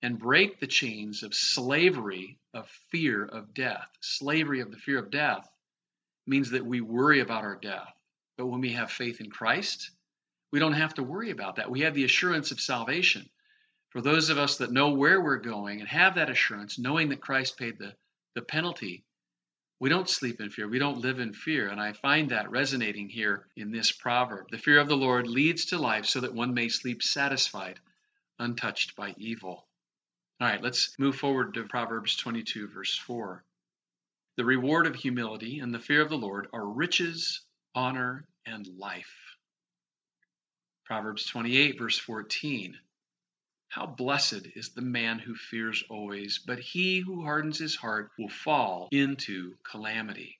and 0.02 0.18
break 0.20 0.60
the 0.60 0.68
chains 0.68 1.24
of 1.24 1.34
slavery 1.34 2.40
of 2.54 2.68
fear 2.90 3.24
of 3.24 3.54
death. 3.54 3.88
Slavery 4.02 4.62
of 4.62 4.72
the 4.72 4.78
fear 4.78 5.00
of 5.00 5.12
death 5.12 5.48
means 6.26 6.52
that 6.52 6.66
we 6.66 6.82
worry 6.82 7.20
about 7.20 7.44
our 7.44 7.56
death. 7.56 7.94
But 8.38 8.48
when 8.48 8.62
we 8.62 8.74
have 8.74 8.92
faith 8.92 9.22
in 9.22 9.30
Christ, 9.30 9.92
we 10.52 10.60
don't 10.60 10.74
have 10.74 10.96
to 10.96 11.04
worry 11.04 11.32
about 11.32 11.58
that. 11.58 11.70
We 11.70 11.82
have 11.82 11.94
the 11.94 12.04
assurance 12.04 12.52
of 12.52 12.60
salvation. 12.60 13.30
For 13.90 14.02
those 14.02 14.30
of 14.30 14.38
us 14.38 14.58
that 14.58 14.72
know 14.72 14.92
where 14.92 15.22
we're 15.22 15.38
going 15.38 15.80
and 15.80 15.90
have 15.90 16.16
that 16.16 16.30
assurance, 16.30 16.80
knowing 16.80 17.10
that 17.10 17.22
Christ 17.22 17.58
paid 17.58 17.78
the, 17.78 17.94
the 18.36 18.42
penalty, 18.42 19.04
we 19.80 19.90
don't 19.90 20.10
sleep 20.10 20.40
in 20.40 20.50
fear. 20.50 20.68
We 20.68 20.80
don't 20.80 21.00
live 21.00 21.20
in 21.20 21.34
fear. 21.34 21.68
And 21.68 21.82
I 21.82 21.94
find 21.94 22.30
that 22.30 22.52
resonating 22.52 23.10
here 23.10 23.48
in 23.58 23.72
this 23.72 23.92
proverb. 23.92 24.48
The 24.52 24.58
fear 24.58 24.80
of 24.80 24.88
the 24.88 24.96
Lord 24.96 25.28
leads 25.28 25.66
to 25.66 25.78
life 25.78 26.06
so 26.06 26.22
that 26.22 26.34
one 26.34 26.54
may 26.54 26.70
sleep 26.70 27.04
satisfied, 27.04 27.80
untouched 28.40 28.96
by 28.96 29.14
evil. 29.18 29.66
All 30.42 30.48
right, 30.48 30.64
let's 30.64 30.98
move 30.98 31.18
forward 31.18 31.54
to 31.54 31.66
Proverbs 31.66 32.16
22, 32.16 32.70
verse 32.70 32.98
4. 32.98 33.44
The 34.38 34.44
reward 34.44 34.88
of 34.88 34.96
humility 34.96 35.60
and 35.60 35.72
the 35.72 35.78
fear 35.78 36.02
of 36.02 36.10
the 36.10 36.18
Lord 36.18 36.48
are 36.52 36.66
riches, 36.66 37.42
honor, 37.76 38.26
and 38.48 38.66
life. 38.80 39.38
Proverbs 40.86 41.28
28, 41.28 41.78
verse 41.78 42.00
14. 42.00 42.76
How 43.68 43.86
blessed 43.86 44.48
is 44.56 44.70
the 44.70 44.82
man 44.82 45.20
who 45.20 45.36
fears 45.36 45.84
always, 45.92 46.40
but 46.40 46.58
he 46.58 47.02
who 47.02 47.22
hardens 47.22 47.60
his 47.60 47.76
heart 47.76 48.10
will 48.18 48.28
fall 48.28 48.90
into 48.92 49.54
calamity. 49.64 50.40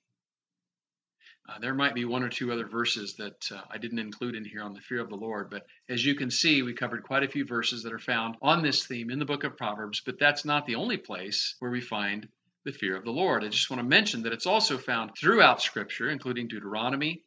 Uh, 1.52 1.58
there 1.60 1.74
might 1.74 1.94
be 1.94 2.04
one 2.04 2.22
or 2.22 2.28
two 2.28 2.50
other 2.50 2.66
verses 2.66 3.14
that 3.14 3.50
uh, 3.52 3.60
I 3.70 3.76
didn't 3.76 3.98
include 3.98 4.36
in 4.36 4.44
here 4.44 4.62
on 4.62 4.72
the 4.72 4.80
fear 4.80 5.00
of 5.00 5.10
the 5.10 5.16
Lord, 5.16 5.50
but 5.50 5.66
as 5.88 6.04
you 6.04 6.14
can 6.14 6.30
see, 6.30 6.62
we 6.62 6.72
covered 6.72 7.02
quite 7.02 7.24
a 7.24 7.28
few 7.28 7.44
verses 7.44 7.82
that 7.82 7.92
are 7.92 7.98
found 7.98 8.36
on 8.40 8.62
this 8.62 8.86
theme 8.86 9.10
in 9.10 9.18
the 9.18 9.26
book 9.26 9.44
of 9.44 9.56
Proverbs, 9.56 10.00
but 10.04 10.18
that's 10.18 10.44
not 10.44 10.66
the 10.66 10.76
only 10.76 10.96
place 10.96 11.54
where 11.58 11.70
we 11.70 11.82
find 11.82 12.28
the 12.64 12.72
fear 12.72 12.96
of 12.96 13.04
the 13.04 13.10
Lord. 13.10 13.44
I 13.44 13.48
just 13.48 13.68
want 13.68 13.80
to 13.80 13.88
mention 13.88 14.22
that 14.22 14.32
it's 14.32 14.46
also 14.46 14.78
found 14.78 15.10
throughout 15.14 15.60
Scripture, 15.60 16.08
including 16.08 16.48
Deuteronomy, 16.48 17.22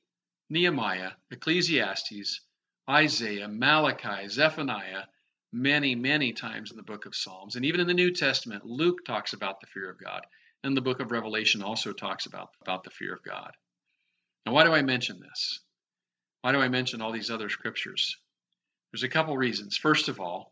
Nehemiah, 0.49 1.11
Ecclesiastes, 1.29 2.41
Isaiah, 2.89 3.47
Malachi, 3.47 4.27
Zephaniah, 4.27 5.03
many, 5.51 5.93
many 5.93 6.33
times 6.33 6.71
in 6.71 6.77
the 6.77 6.83
book 6.83 7.05
of 7.05 7.15
Psalms. 7.15 7.55
And 7.55 7.65
even 7.65 7.79
in 7.79 7.87
the 7.87 7.93
New 7.93 8.11
Testament, 8.11 8.65
Luke 8.65 9.05
talks 9.05 9.33
about 9.33 9.59
the 9.59 9.67
fear 9.67 9.89
of 9.89 9.99
God. 9.99 10.21
And 10.63 10.75
the 10.75 10.81
book 10.81 10.99
of 10.99 11.11
Revelation 11.11 11.61
also 11.61 11.93
talks 11.93 12.25
about, 12.25 12.49
about 12.61 12.83
the 12.83 12.89
fear 12.89 13.13
of 13.13 13.21
God. 13.21 13.51
Now, 14.45 14.53
why 14.53 14.63
do 14.63 14.73
I 14.73 14.81
mention 14.81 15.19
this? 15.19 15.59
Why 16.41 16.51
do 16.51 16.59
I 16.59 16.69
mention 16.69 17.01
all 17.01 17.11
these 17.11 17.31
other 17.31 17.49
scriptures? 17.49 18.17
There's 18.91 19.03
a 19.03 19.09
couple 19.09 19.35
reasons. 19.35 19.77
First 19.77 20.07
of 20.07 20.19
all, 20.19 20.51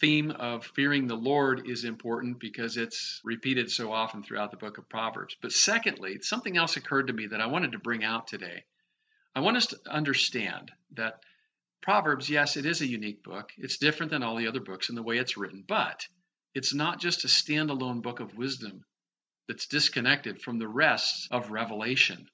theme 0.00 0.30
of 0.30 0.66
fearing 0.66 1.06
the 1.06 1.14
Lord 1.14 1.68
is 1.68 1.84
important 1.84 2.40
because 2.40 2.76
it's 2.76 3.20
repeated 3.24 3.70
so 3.70 3.92
often 3.92 4.22
throughout 4.22 4.50
the 4.50 4.56
book 4.56 4.78
of 4.78 4.88
Proverbs. 4.88 5.36
But 5.40 5.52
secondly, 5.52 6.18
something 6.20 6.56
else 6.56 6.76
occurred 6.76 7.06
to 7.06 7.12
me 7.12 7.28
that 7.28 7.40
I 7.40 7.46
wanted 7.46 7.72
to 7.72 7.78
bring 7.78 8.04
out 8.04 8.26
today. 8.26 8.64
I 9.34 9.40
want 9.40 9.56
us 9.56 9.66
to 9.68 9.78
understand 9.88 10.72
that 10.94 11.20
Proverbs, 11.82 12.28
yes, 12.28 12.56
it 12.56 12.66
is 12.66 12.80
a 12.80 12.86
unique 12.86 13.22
book. 13.22 13.52
It's 13.56 13.78
different 13.78 14.10
than 14.10 14.22
all 14.22 14.36
the 14.36 14.48
other 14.48 14.60
books 14.60 14.88
in 14.88 14.96
the 14.96 15.02
way 15.02 15.18
it's 15.18 15.36
written, 15.36 15.64
but 15.66 16.06
it's 16.54 16.74
not 16.74 17.00
just 17.00 17.24
a 17.24 17.28
standalone 17.28 18.02
book 18.02 18.18
of 18.18 18.36
wisdom 18.36 18.84
that's 19.46 19.66
disconnected 19.66 20.42
from 20.42 20.58
the 20.58 20.66
rest 20.66 21.28
of 21.30 21.50
Revelation. 21.52 22.28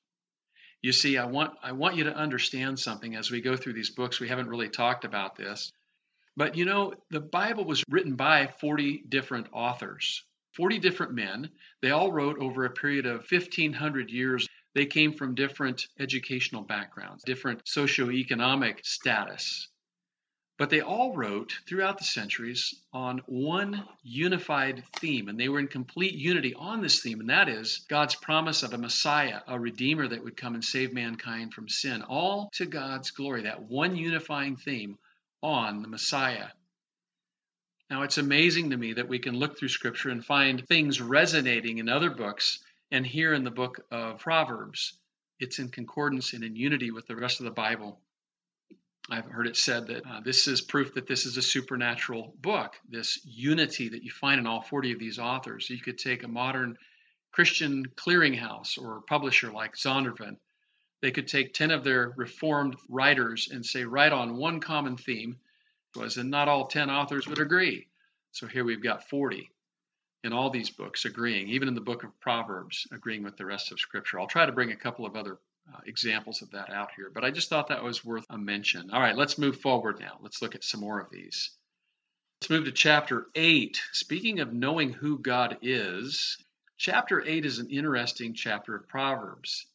You 0.82 0.92
see, 0.92 1.16
I 1.16 1.26
want 1.26 1.54
I 1.62 1.72
want 1.72 1.96
you 1.96 2.04
to 2.04 2.14
understand 2.14 2.78
something 2.78 3.14
as 3.14 3.30
we 3.30 3.40
go 3.40 3.56
through 3.56 3.74
these 3.74 3.90
books. 3.90 4.18
We 4.18 4.28
haven't 4.28 4.48
really 4.48 4.68
talked 4.68 5.04
about 5.04 5.36
this. 5.36 5.72
But 6.36 6.56
you 6.56 6.64
know, 6.64 6.94
the 7.10 7.20
Bible 7.20 7.64
was 7.64 7.84
written 7.88 8.16
by 8.16 8.48
40 8.60 9.04
different 9.08 9.46
authors, 9.52 10.24
40 10.56 10.80
different 10.80 11.12
men. 11.12 11.50
They 11.82 11.90
all 11.90 12.10
wrote 12.10 12.38
over 12.38 12.64
a 12.64 12.70
period 12.70 13.06
of 13.06 13.30
1500 13.30 14.10
years. 14.10 14.48
They 14.74 14.86
came 14.86 15.12
from 15.12 15.34
different 15.34 15.86
educational 16.00 16.62
backgrounds, 16.62 17.22
different 17.24 17.64
socioeconomic 17.64 18.84
status. 18.84 19.68
But 20.58 20.70
they 20.70 20.80
all 20.80 21.16
wrote 21.16 21.58
throughout 21.66 21.98
the 21.98 22.04
centuries 22.04 22.74
on 22.92 23.18
one 23.26 23.88
unified 24.02 24.84
theme, 24.92 25.28
and 25.28 25.40
they 25.40 25.48
were 25.48 25.58
in 25.58 25.66
complete 25.66 26.14
unity 26.14 26.54
on 26.54 26.82
this 26.82 27.00
theme, 27.00 27.20
and 27.20 27.30
that 27.30 27.48
is 27.48 27.84
God's 27.88 28.14
promise 28.14 28.62
of 28.62 28.72
a 28.72 28.78
Messiah, 28.78 29.40
a 29.48 29.58
Redeemer 29.58 30.06
that 30.08 30.22
would 30.22 30.36
come 30.36 30.54
and 30.54 30.64
save 30.64 30.92
mankind 30.92 31.54
from 31.54 31.68
sin, 31.68 32.02
all 32.02 32.50
to 32.54 32.66
God's 32.66 33.10
glory, 33.10 33.42
that 33.42 33.62
one 33.62 33.96
unifying 33.96 34.56
theme 34.56 34.98
on 35.42 35.82
the 35.82 35.88
Messiah. 35.88 36.48
Now, 37.90 38.02
it's 38.02 38.18
amazing 38.18 38.70
to 38.70 38.76
me 38.76 38.92
that 38.92 39.08
we 39.08 39.18
can 39.18 39.34
look 39.34 39.58
through 39.58 39.68
Scripture 39.68 40.10
and 40.10 40.24
find 40.24 40.66
things 40.66 41.00
resonating 41.00 41.78
in 41.78 41.88
other 41.88 42.10
books, 42.10 42.62
and 42.90 43.06
here 43.06 43.32
in 43.34 43.44
the 43.44 43.50
book 43.50 43.84
of 43.90 44.20
Proverbs, 44.20 44.98
it's 45.40 45.58
in 45.58 45.70
concordance 45.70 46.34
and 46.34 46.44
in 46.44 46.56
unity 46.56 46.90
with 46.90 47.06
the 47.06 47.16
rest 47.16 47.40
of 47.40 47.44
the 47.44 47.50
Bible. 47.50 48.00
I've 49.10 49.26
heard 49.26 49.46
it 49.46 49.56
said 49.56 49.88
that 49.88 50.06
uh, 50.06 50.20
this 50.20 50.46
is 50.46 50.60
proof 50.60 50.94
that 50.94 51.06
this 51.06 51.26
is 51.26 51.36
a 51.36 51.42
supernatural 51.42 52.34
book, 52.40 52.76
this 52.88 53.18
unity 53.24 53.88
that 53.90 54.04
you 54.04 54.10
find 54.10 54.38
in 54.38 54.46
all 54.46 54.62
40 54.62 54.92
of 54.92 54.98
these 54.98 55.18
authors. 55.18 55.68
You 55.68 55.78
could 55.78 55.98
take 55.98 56.22
a 56.22 56.28
modern 56.28 56.76
Christian 57.32 57.86
clearinghouse 57.96 58.78
or 58.80 59.02
publisher 59.02 59.50
like 59.50 59.74
Zondervan 59.74 60.36
they 61.02 61.10
could 61.10 61.26
take 61.26 61.52
10 61.52 61.72
of 61.72 61.84
their 61.84 62.14
reformed 62.16 62.76
writers 62.88 63.48
and 63.50 63.66
say, 63.66 63.84
write 63.84 64.12
on 64.12 64.36
one 64.36 64.60
common 64.60 64.96
theme, 64.96 65.36
was, 65.96 66.16
and 66.16 66.30
not 66.30 66.48
all 66.48 66.68
10 66.68 66.88
authors 66.88 67.26
would 67.26 67.40
agree. 67.40 67.88
So 68.30 68.46
here 68.46 68.64
we've 68.64 68.82
got 68.82 69.08
40 69.10 69.50
in 70.22 70.32
all 70.32 70.48
these 70.48 70.70
books 70.70 71.04
agreeing, 71.04 71.48
even 71.48 71.66
in 71.66 71.74
the 71.74 71.80
book 71.80 72.04
of 72.04 72.18
Proverbs, 72.20 72.86
agreeing 72.92 73.24
with 73.24 73.36
the 73.36 73.44
rest 73.44 73.72
of 73.72 73.80
Scripture. 73.80 74.20
I'll 74.20 74.28
try 74.28 74.46
to 74.46 74.52
bring 74.52 74.70
a 74.70 74.76
couple 74.76 75.04
of 75.04 75.16
other 75.16 75.38
uh, 75.72 75.78
examples 75.86 76.42
of 76.42 76.50
that 76.50 76.70
out 76.70 76.90
here, 76.96 77.10
but 77.12 77.24
I 77.24 77.30
just 77.30 77.48
thought 77.48 77.68
that 77.68 77.84
was 77.84 78.04
worth 78.04 78.26
a 78.30 78.38
mention. 78.38 78.90
All 78.90 79.00
right, 79.00 79.16
let's 79.16 79.38
move 79.38 79.60
forward 79.60 80.00
now. 80.00 80.18
Let's 80.20 80.42
look 80.42 80.54
at 80.54 80.64
some 80.64 80.80
more 80.80 81.00
of 81.00 81.10
these. 81.10 81.50
Let's 82.40 82.50
move 82.50 82.64
to 82.64 82.72
chapter 82.72 83.26
8. 83.34 83.80
Speaking 83.92 84.40
of 84.40 84.52
knowing 84.52 84.92
who 84.92 85.18
God 85.18 85.58
is, 85.62 86.36
chapter 86.76 87.22
8 87.24 87.46
is 87.46 87.58
an 87.58 87.70
interesting 87.70 88.34
chapter 88.34 88.74
of 88.74 88.88
Proverbs. 88.88 89.66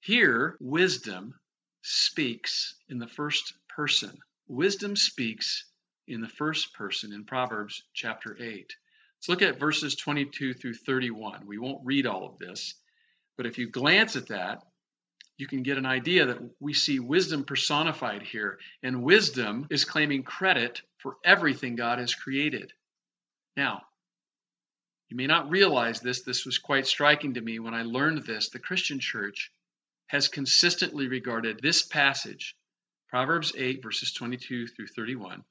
Here, 0.00 0.56
wisdom 0.60 1.34
speaks 1.82 2.76
in 2.88 2.98
the 2.98 3.08
first 3.08 3.54
person. 3.68 4.16
Wisdom 4.46 4.94
speaks 4.94 5.64
in 6.06 6.20
the 6.20 6.28
first 6.28 6.72
person 6.74 7.12
in 7.12 7.24
Proverbs 7.24 7.82
chapter 7.92 8.36
8. 8.40 8.76
Let's 9.16 9.28
look 9.28 9.42
at 9.42 9.58
verses 9.58 9.96
22 9.96 10.54
through 10.54 10.74
31. 10.74 11.46
We 11.46 11.58
won't 11.58 11.84
read 11.84 12.06
all 12.06 12.26
of 12.26 12.38
this, 12.38 12.74
but 13.36 13.46
if 13.46 13.58
you 13.58 13.68
glance 13.68 14.14
at 14.14 14.28
that, 14.28 14.62
you 15.38 15.46
can 15.46 15.62
get 15.62 15.78
an 15.78 15.86
idea 15.86 16.26
that 16.26 16.38
we 16.60 16.72
see 16.72 16.98
wisdom 16.98 17.44
personified 17.44 18.22
here. 18.22 18.58
And 18.82 19.02
wisdom 19.02 19.66
is 19.70 19.84
claiming 19.84 20.22
credit 20.22 20.80
for 20.98 21.16
everything 21.24 21.76
God 21.76 21.98
has 21.98 22.14
created. 22.14 22.72
Now, 23.56 23.82
you 25.08 25.16
may 25.16 25.26
not 25.26 25.50
realize 25.50 26.00
this. 26.00 26.22
This 26.22 26.44
was 26.44 26.58
quite 26.58 26.86
striking 26.86 27.34
to 27.34 27.40
me 27.40 27.58
when 27.58 27.74
I 27.74 27.82
learned 27.82 28.24
this. 28.24 28.48
The 28.48 28.58
Christian 28.58 28.98
church 28.98 29.52
has 30.08 30.28
consistently 30.28 31.08
regarded 31.08 31.60
this 31.60 31.82
passage, 31.82 32.56
Proverbs 33.08 33.52
8, 33.56 33.82
verses 33.82 34.12
22 34.12 34.68
through 34.68 34.86
31, 34.88 35.44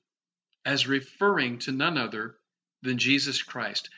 as 0.65 0.87
referring 0.87 1.59
to 1.59 1.71
none 1.71 1.97
other 1.97 2.35
than 2.81 2.97
Jesus 2.97 3.41
Christ. 3.43 3.89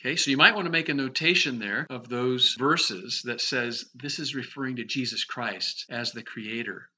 Okay, 0.00 0.14
so 0.14 0.30
you 0.30 0.36
might 0.36 0.54
want 0.54 0.66
to 0.66 0.72
make 0.72 0.88
a 0.88 0.94
notation 0.94 1.58
there 1.58 1.84
of 1.90 2.08
those 2.08 2.54
verses 2.54 3.22
that 3.24 3.40
says 3.40 3.84
this 3.96 4.20
is 4.20 4.34
referring 4.34 4.76
to 4.76 4.84
Jesus 4.84 5.24
Christ 5.24 5.86
as 5.90 6.12
the 6.12 6.22
Creator. 6.22 6.88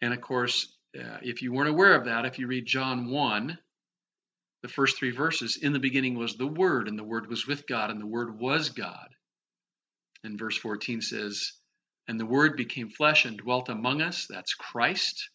And 0.00 0.14
of 0.14 0.22
course, 0.22 0.74
uh, 0.98 1.18
if 1.22 1.42
you 1.42 1.52
weren't 1.52 1.68
aware 1.68 1.94
of 1.94 2.06
that, 2.06 2.24
if 2.24 2.38
you 2.38 2.46
read 2.46 2.64
John 2.64 3.10
1, 3.10 3.58
the 4.62 4.68
first 4.68 4.98
three 4.98 5.10
verses, 5.10 5.58
in 5.58 5.74
the 5.74 5.78
beginning 5.78 6.14
was 6.14 6.36
the 6.36 6.46
Word, 6.46 6.88
and 6.88 6.98
the 6.98 7.04
Word 7.04 7.28
was 7.28 7.46
with 7.46 7.66
God, 7.66 7.90
and 7.90 8.00
the 8.00 8.06
Word 8.06 8.38
was 8.38 8.70
God. 8.70 9.08
And 10.24 10.38
verse 10.38 10.56
14 10.56 11.02
says, 11.02 11.52
And 12.08 12.18
the 12.18 12.26
Word 12.26 12.56
became 12.56 12.88
flesh 12.88 13.26
and 13.26 13.36
dwelt 13.36 13.68
among 13.68 14.00
us. 14.00 14.26
That's 14.26 14.54
Christ. 14.54 15.28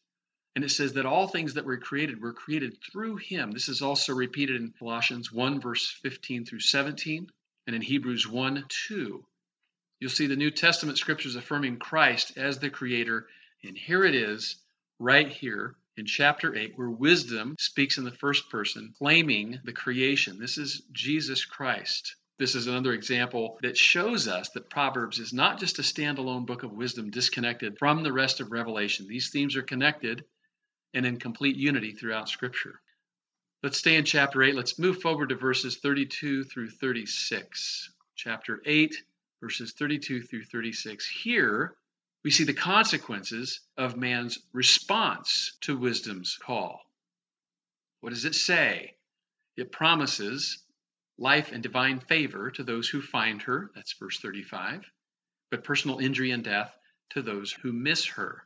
And 0.56 0.64
it 0.64 0.72
says 0.72 0.94
that 0.94 1.06
all 1.06 1.28
things 1.28 1.56
that 1.56 1.66
were 1.66 1.78
created 1.78 2.22
were 2.22 2.32
created 2.32 2.78
through 2.82 3.18
him. 3.18 3.52
This 3.52 3.68
is 3.68 3.82
also 3.82 4.14
repeated 4.14 4.56
in 4.56 4.74
Colossians 4.80 5.30
1, 5.30 5.60
verse 5.60 5.90
15 6.02 6.46
through 6.46 6.62
17, 6.62 7.30
and 7.68 7.76
in 7.76 7.82
Hebrews 7.82 8.26
1, 8.26 8.64
2. 8.88 9.26
You'll 10.00 10.10
see 10.10 10.28
the 10.28 10.38
New 10.38 10.52
Testament 10.52 10.98
scriptures 10.98 11.36
affirming 11.36 11.78
Christ 11.78 12.38
as 12.38 12.60
the 12.60 12.70
creator. 12.70 13.28
And 13.66 13.78
here 13.78 14.06
it 14.06 14.16
is, 14.16 14.56
right 14.98 15.28
here 15.28 15.76
in 15.98 16.06
chapter 16.06 16.56
8, 16.56 16.78
where 16.78 16.90
wisdom 16.90 17.58
speaks 17.60 17.98
in 17.98 18.06
the 18.06 18.12
first 18.12 18.50
person, 18.50 18.94
claiming 18.98 19.60
the 19.66 19.74
creation. 19.74 20.40
This 20.40 20.58
is 20.58 20.84
Jesus 20.94 21.44
Christ. 21.44 22.16
This 22.40 22.56
is 22.56 22.68
another 22.68 22.94
example 22.94 23.58
that 23.62 23.78
shows 23.78 24.30
us 24.30 24.50
that 24.50 24.70
Proverbs 24.70 25.20
is 25.20 25.34
not 25.34 25.60
just 25.60 25.80
a 25.80 25.82
standalone 25.82 26.46
book 26.46 26.64
of 26.64 26.72
wisdom 26.72 27.10
disconnected 27.10 27.78
from 27.78 28.04
the 28.04 28.14
rest 28.14 28.40
of 28.40 28.52
Revelation. 28.52 29.08
These 29.08 29.32
themes 29.32 29.58
are 29.58 29.62
connected 29.62 30.24
and 30.96 31.06
in 31.06 31.20
complete 31.20 31.58
unity 31.58 31.92
throughout 31.92 32.30
Scripture. 32.30 32.82
Let's 33.62 33.78
stay 33.78 33.96
in 33.96 34.06
chapter 34.06 34.42
8. 34.42 34.56
Let's 34.56 34.80
move 34.80 35.02
forward 35.02 35.30
to 35.30 35.36
verses 35.36 35.78
32 35.78 36.46
through 36.46 36.70
36. 36.70 37.92
Chapter 38.16 38.62
8, 38.66 38.96
verses 39.42 39.74
32 39.74 40.24
through 40.24 40.46
36. 40.46 41.08
Here, 41.08 41.76
we 42.24 42.32
see 42.32 42.46
the 42.46 42.54
consequences 42.54 43.60
of 43.78 43.98
man's 43.98 44.40
response 44.54 45.58
to 45.62 45.78
wisdom's 45.78 46.38
call. 46.42 46.80
What 48.00 48.12
does 48.12 48.26
it 48.26 48.36
say? 48.36 48.96
It 49.58 49.72
promises 49.72 50.60
life 51.18 51.52
and 51.52 51.62
divine 51.62 52.00
favor 52.00 52.52
to 52.52 52.64
those 52.64 52.88
who 52.88 53.02
find 53.02 53.42
her. 53.44 53.72
That's 53.76 53.94
verse 53.94 54.20
35. 54.20 54.90
But 55.52 55.64
personal 55.64 56.00
injury 56.00 56.32
and 56.32 56.44
death 56.44 56.74
to 57.12 57.22
those 57.22 57.52
who 57.52 57.74
miss 57.74 58.06
her. 58.06 58.44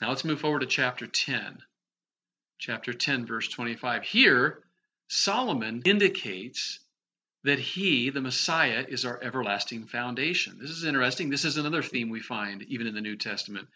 Now 0.00 0.10
let's 0.10 0.24
move 0.24 0.40
forward 0.40 0.60
to 0.60 0.66
chapter 0.66 1.06
10. 1.06 1.58
Chapter 2.58 2.92
10, 2.92 3.26
verse 3.26 3.48
25. 3.48 4.02
Here, 4.02 4.62
Solomon 5.08 5.82
indicates 5.84 6.80
that 7.44 7.58
he, 7.58 8.10
the 8.10 8.20
Messiah, 8.20 8.84
is 8.88 9.04
our 9.04 9.22
everlasting 9.22 9.86
foundation. 9.86 10.58
This 10.60 10.70
is 10.70 10.84
interesting. 10.84 11.30
This 11.30 11.44
is 11.44 11.56
another 11.56 11.82
theme 11.82 12.10
we 12.10 12.20
find 12.20 12.62
even 12.64 12.86
in 12.86 12.94
the 12.94 13.00
New 13.00 13.16
Testament. 13.16 13.68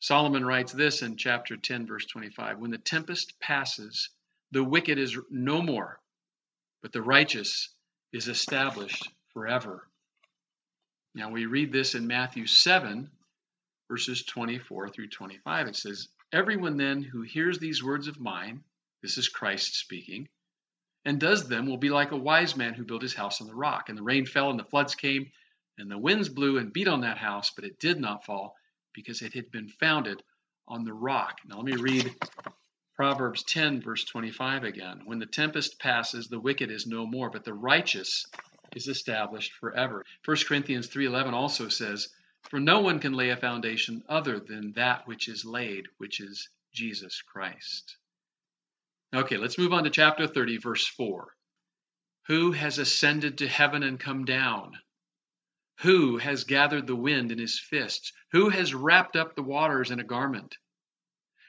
Solomon 0.00 0.44
writes 0.44 0.72
this 0.72 1.02
in 1.02 1.16
chapter 1.16 1.56
10, 1.56 1.86
verse 1.86 2.06
25 2.06 2.58
When 2.58 2.70
the 2.70 2.78
tempest 2.78 3.38
passes, 3.40 4.10
the 4.50 4.64
wicked 4.64 4.98
is 4.98 5.18
no 5.30 5.60
more 5.60 6.00
but 6.82 6.92
the 6.92 7.02
righteous 7.02 7.70
is 8.12 8.28
established 8.28 9.08
forever. 9.32 9.86
Now 11.14 11.30
we 11.30 11.46
read 11.46 11.72
this 11.72 11.94
in 11.94 12.06
Matthew 12.06 12.46
7, 12.46 13.10
verses 13.88 14.22
24 14.24 14.90
through 14.90 15.08
25. 15.08 15.68
It 15.68 15.76
says, 15.76 16.08
Everyone 16.32 16.76
then 16.76 17.02
who 17.02 17.22
hears 17.22 17.58
these 17.58 17.82
words 17.82 18.06
of 18.06 18.20
mine, 18.20 18.62
this 19.02 19.16
is 19.16 19.28
Christ 19.28 19.76
speaking, 19.76 20.28
and 21.04 21.18
does 21.18 21.48
them 21.48 21.66
will 21.66 21.78
be 21.78 21.88
like 21.90 22.12
a 22.12 22.16
wise 22.16 22.56
man 22.56 22.74
who 22.74 22.84
built 22.84 23.02
his 23.02 23.14
house 23.14 23.40
on 23.40 23.46
the 23.46 23.54
rock. 23.54 23.88
And 23.88 23.96
the 23.96 24.02
rain 24.02 24.26
fell, 24.26 24.50
and 24.50 24.58
the 24.58 24.64
floods 24.64 24.94
came, 24.94 25.30
and 25.78 25.90
the 25.90 25.96
winds 25.96 26.28
blew 26.28 26.58
and 26.58 26.72
beat 26.72 26.88
on 26.88 27.00
that 27.00 27.18
house, 27.18 27.50
but 27.54 27.64
it 27.64 27.78
did 27.78 27.98
not 27.98 28.24
fall 28.24 28.56
because 28.92 29.22
it 29.22 29.32
had 29.32 29.50
been 29.50 29.68
founded 29.68 30.22
on 30.66 30.84
the 30.84 30.92
rock. 30.92 31.38
Now 31.46 31.56
let 31.56 31.64
me 31.64 31.76
read 31.76 32.14
Proverbs 32.94 33.44
10, 33.44 33.80
verse 33.80 34.04
25 34.04 34.64
again. 34.64 35.02
When 35.04 35.18
the 35.18 35.26
tempest 35.26 35.78
passes, 35.78 36.28
the 36.28 36.40
wicked 36.40 36.70
is 36.70 36.86
no 36.86 37.06
more, 37.06 37.30
but 37.30 37.44
the 37.44 37.54
righteous 37.54 38.26
is 38.74 38.88
established 38.88 39.52
forever. 39.54 40.04
1 40.24 40.36
Corinthians 40.46 40.88
3:11 40.88 41.32
also 41.32 41.68
says, 41.68 42.08
"For 42.50 42.58
no 42.58 42.80
one 42.80 42.98
can 42.98 43.12
lay 43.12 43.28
a 43.28 43.36
foundation 43.36 44.02
other 44.08 44.40
than 44.40 44.72
that 44.72 45.06
which 45.06 45.28
is 45.28 45.44
laid, 45.44 45.86
which 45.98 46.18
is 46.18 46.48
Jesus 46.72 47.20
Christ." 47.20 47.98
Okay, 49.14 49.36
let's 49.36 49.58
move 49.58 49.74
on 49.74 49.84
to 49.84 49.90
chapter 49.90 50.26
30 50.26 50.56
verse 50.56 50.86
4. 50.86 51.36
Who 52.28 52.52
has 52.52 52.78
ascended 52.78 53.36
to 53.38 53.48
heaven 53.48 53.82
and 53.82 54.00
come 54.00 54.24
down? 54.24 54.78
Who 55.80 56.16
has 56.16 56.44
gathered 56.44 56.86
the 56.86 56.96
wind 56.96 57.32
in 57.32 57.38
his 57.38 57.60
fists? 57.60 58.14
Who 58.32 58.48
has 58.48 58.72
wrapped 58.74 59.14
up 59.14 59.34
the 59.34 59.42
waters 59.42 59.90
in 59.90 60.00
a 60.00 60.04
garment? 60.04 60.56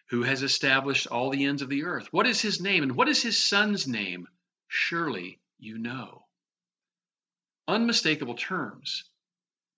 Who 0.10 0.24
has 0.24 0.44
established 0.44 1.08
all 1.08 1.30
the 1.30 1.46
ends 1.46 1.62
of 1.62 1.70
the 1.70 1.86
earth? 1.86 2.12
What 2.12 2.28
is 2.28 2.42
his 2.42 2.60
name 2.60 2.84
and 2.84 2.98
what 2.98 3.08
is 3.08 3.24
his 3.24 3.42
son's 3.42 3.88
name? 3.88 4.28
Surely 4.68 5.40
you 5.58 5.78
know. 5.78 6.28
Unmistakable 7.70 8.36
terms. 8.36 9.06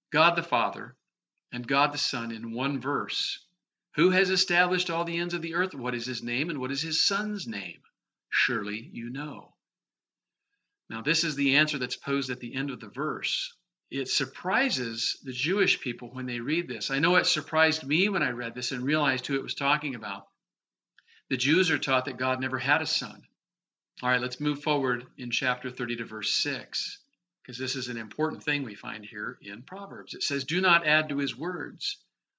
God 0.10 0.36
the 0.36 0.44
Father 0.44 0.98
and 1.52 1.68
God 1.68 1.94
the 1.94 1.98
Son 1.98 2.32
in 2.32 2.54
one 2.54 2.80
verse. 2.80 3.40
Who 3.96 4.12
has 4.12 4.30
established 4.30 4.90
all 4.90 5.04
the 5.04 5.18
ends 5.18 5.34
of 5.34 5.42
the 5.42 5.56
earth? 5.56 5.74
What 5.74 5.96
is 5.96 6.06
his 6.06 6.24
name 6.24 6.50
and 6.50 6.60
what 6.60 6.72
is 6.72 6.82
his 6.82 7.06
son's 7.06 7.48
name? 7.48 7.82
Surely 8.30 8.90
you 8.94 9.10
know. 9.10 9.54
Now, 10.90 11.02
this 11.02 11.24
is 11.24 11.36
the 11.36 11.58
answer 11.58 11.78
that's 11.78 11.98
posed 11.98 12.30
at 12.30 12.40
the 12.40 12.56
end 12.56 12.70
of 12.70 12.80
the 12.80 12.90
verse 12.90 13.54
it 13.92 14.08
surprises 14.08 15.20
the 15.22 15.34
Jewish 15.34 15.82
people 15.82 16.10
when 16.14 16.26
they 16.26 16.40
read 16.40 16.70
this. 16.70 16.90
I 16.90 17.00
know 17.00 17.18
it 17.18 17.26
surprised 17.26 17.86
me 17.86 18.08
when 18.08 18.24
I 18.24 18.30
read 18.30 18.56
this 18.56 18.72
and 18.72 18.86
realized 18.86 19.28
who 19.28 19.36
it 19.36 19.44
was 19.44 19.54
talking 19.54 19.96
about. 19.96 20.28
The 21.30 21.36
Jews 21.36 21.70
are 21.70 21.78
taught 21.78 22.06
that 22.06 22.18
God 22.18 22.40
never 22.40 22.58
had 22.58 22.82
a 22.82 22.86
son. 22.86 23.22
All 24.02 24.10
right, 24.10 24.22
let's 24.22 24.40
move 24.40 24.64
forward 24.64 25.06
in 25.18 25.30
chapter 25.30 25.70
30 25.70 25.98
to 25.98 26.06
verse 26.06 26.34
6, 26.34 27.00
because 27.42 27.58
this 27.58 27.76
is 27.76 27.88
an 27.88 27.98
important 27.98 28.44
thing 28.44 28.64
we 28.64 28.76
find 28.76 29.06
here 29.06 29.38
in 29.42 29.64
Proverbs. 29.64 30.14
It 30.14 30.24
says, 30.24 30.44
Do 30.44 30.62
not 30.62 30.86
add 30.86 31.10
to 31.10 31.18
his 31.18 31.36
words, 31.36 31.98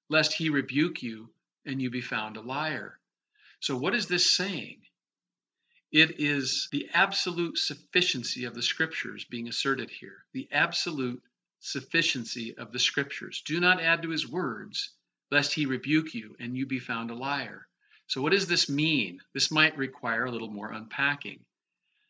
lest 0.09 0.33
he 0.33 0.49
rebuke 0.49 1.03
you 1.03 1.29
and 1.65 1.81
you 1.81 1.89
be 1.89 2.01
found 2.01 2.37
a 2.37 2.41
liar. 2.41 2.99
So, 3.59 3.77
what 3.77 3.95
is 3.95 4.07
this 4.07 4.29
saying? 4.29 4.81
It 5.91 6.19
is 6.19 6.69
the 6.71 6.89
absolute 6.93 7.57
sufficiency 7.57 8.45
of 8.45 8.55
the 8.55 8.63
scriptures 8.63 9.25
being 9.25 9.47
asserted 9.47 9.89
here. 9.89 10.25
The 10.33 10.47
absolute 10.51 11.21
sufficiency 11.59 12.57
of 12.57 12.71
the 12.71 12.79
scriptures. 12.79 13.41
Do 13.45 13.59
not 13.59 13.79
add 13.79 14.01
to 14.01 14.09
his 14.09 14.27
words, 14.27 14.89
lest 15.31 15.53
he 15.53 15.65
rebuke 15.65 16.13
you 16.13 16.35
and 16.39 16.57
you 16.57 16.65
be 16.65 16.79
found 16.79 17.11
a 17.11 17.15
liar. 17.15 17.67
So, 18.07 18.21
what 18.21 18.31
does 18.31 18.47
this 18.47 18.69
mean? 18.69 19.21
This 19.33 19.51
might 19.51 19.77
require 19.77 20.25
a 20.25 20.31
little 20.31 20.49
more 20.49 20.71
unpacking. 20.71 21.45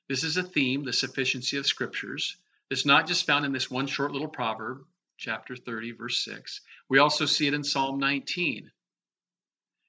This 0.09 0.23
is 0.23 0.37
a 0.37 0.43
theme, 0.43 0.83
the 0.83 0.93
sufficiency 0.93 1.57
of 1.57 1.67
scriptures. 1.67 2.37
It's 2.73 2.87
not 2.87 3.05
just 3.05 3.27
found 3.27 3.45
in 3.45 3.51
this 3.51 3.69
one 3.69 3.85
short 3.85 4.13
little 4.13 4.27
proverb, 4.27 4.79
chapter 5.17 5.55
30, 5.55 5.91
verse 5.91 6.25
6. 6.25 6.59
We 6.89 6.97
also 6.97 7.27
see 7.27 7.45
it 7.45 7.53
in 7.53 7.63
Psalm 7.63 7.99
19 7.99 8.71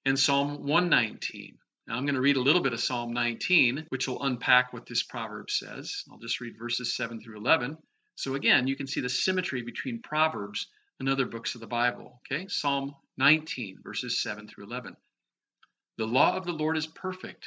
and 0.05 0.19
Psalm 0.19 0.67
119. 0.67 1.57
Now, 1.87 1.97
I'm 1.97 2.05
going 2.05 2.15
to 2.15 2.21
read 2.21 2.37
a 2.37 2.43
little 2.43 2.61
bit 2.61 2.75
of 2.75 2.81
Psalm 2.81 3.15
19, 3.15 3.87
which 3.89 4.07
will 4.07 4.23
unpack 4.23 4.75
what 4.75 4.85
this 4.85 5.03
proverb 5.03 5.51
says. 5.51 6.05
I'll 6.13 6.19
just 6.19 6.43
read 6.43 6.59
verses 6.59 6.95
7 6.95 7.23
through 7.23 7.39
11. 7.39 7.79
So 8.17 8.35
again, 8.35 8.67
you 8.67 8.77
can 8.77 8.87
see 8.87 9.01
the 9.01 9.09
symmetry 9.09 9.63
between 9.63 10.03
Proverbs 10.03 10.67
and 11.01 11.09
other 11.09 11.25
books 11.25 11.55
of 11.55 11.63
the 11.63 11.67
Bible. 11.67 12.21
Okay, 12.31 12.49
Psalm 12.49 12.95
19, 13.17 13.79
verses 13.83 14.21
7 14.21 14.47
through 14.47 14.65
11. 14.65 14.95
The 15.97 16.07
law 16.07 16.37
of 16.37 16.45
the 16.45 16.53
Lord 16.53 16.77
is 16.77 16.87
perfect, 16.87 17.47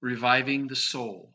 reviving 0.00 0.68
the 0.68 0.76
soul. 0.76 1.34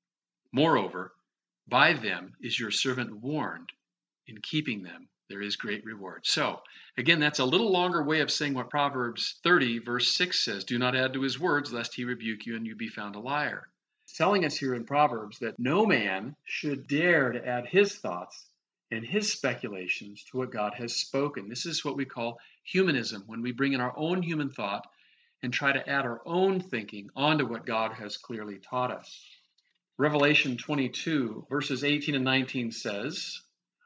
Moreover, 0.51 1.13
by 1.67 1.93
them 1.93 2.35
is 2.41 2.59
your 2.59 2.71
servant 2.71 3.21
warned. 3.21 3.71
In 4.27 4.41
keeping 4.41 4.83
them, 4.83 5.09
there 5.29 5.41
is 5.41 5.55
great 5.55 5.83
reward. 5.85 6.25
So, 6.25 6.61
again, 6.97 7.19
that's 7.19 7.39
a 7.39 7.45
little 7.45 7.71
longer 7.71 8.03
way 8.03 8.21
of 8.21 8.31
saying 8.31 8.53
what 8.53 8.69
Proverbs 8.69 9.39
30, 9.43 9.79
verse 9.79 10.13
6 10.15 10.43
says 10.43 10.63
Do 10.63 10.77
not 10.77 10.95
add 10.95 11.13
to 11.13 11.21
his 11.21 11.39
words, 11.39 11.71
lest 11.73 11.95
he 11.95 12.05
rebuke 12.05 12.45
you 12.45 12.55
and 12.55 12.65
you 12.65 12.75
be 12.75 12.89
found 12.89 13.15
a 13.15 13.19
liar 13.19 13.67
telling 14.13 14.45
us 14.45 14.57
here 14.57 14.75
in 14.75 14.83
Proverbs 14.83 15.39
that 15.39 15.59
no 15.59 15.85
man 15.85 16.35
should 16.43 16.87
dare 16.87 17.31
to 17.31 17.47
add 17.47 17.65
his 17.65 17.95
thoughts 17.95 18.45
and 18.91 19.05
his 19.05 19.31
speculations 19.31 20.23
to 20.25 20.37
what 20.37 20.51
God 20.51 20.73
has 20.73 20.95
spoken. 20.95 21.47
This 21.47 21.65
is 21.65 21.85
what 21.85 21.95
we 21.95 22.05
call 22.05 22.39
humanism, 22.63 23.23
when 23.27 23.41
we 23.41 23.51
bring 23.51 23.73
in 23.73 23.81
our 23.81 23.93
own 23.95 24.21
human 24.21 24.49
thought 24.49 24.85
and 25.41 25.53
try 25.53 25.71
to 25.71 25.89
add 25.89 26.05
our 26.05 26.21
own 26.25 26.59
thinking 26.59 27.09
onto 27.15 27.45
what 27.45 27.65
God 27.65 27.93
has 27.93 28.17
clearly 28.17 28.59
taught 28.59 28.91
us. 28.91 29.25
Revelation 30.01 30.57
22, 30.57 31.45
verses 31.47 31.83
18 31.83 32.15
and 32.15 32.25
19 32.25 32.71
says, 32.71 33.39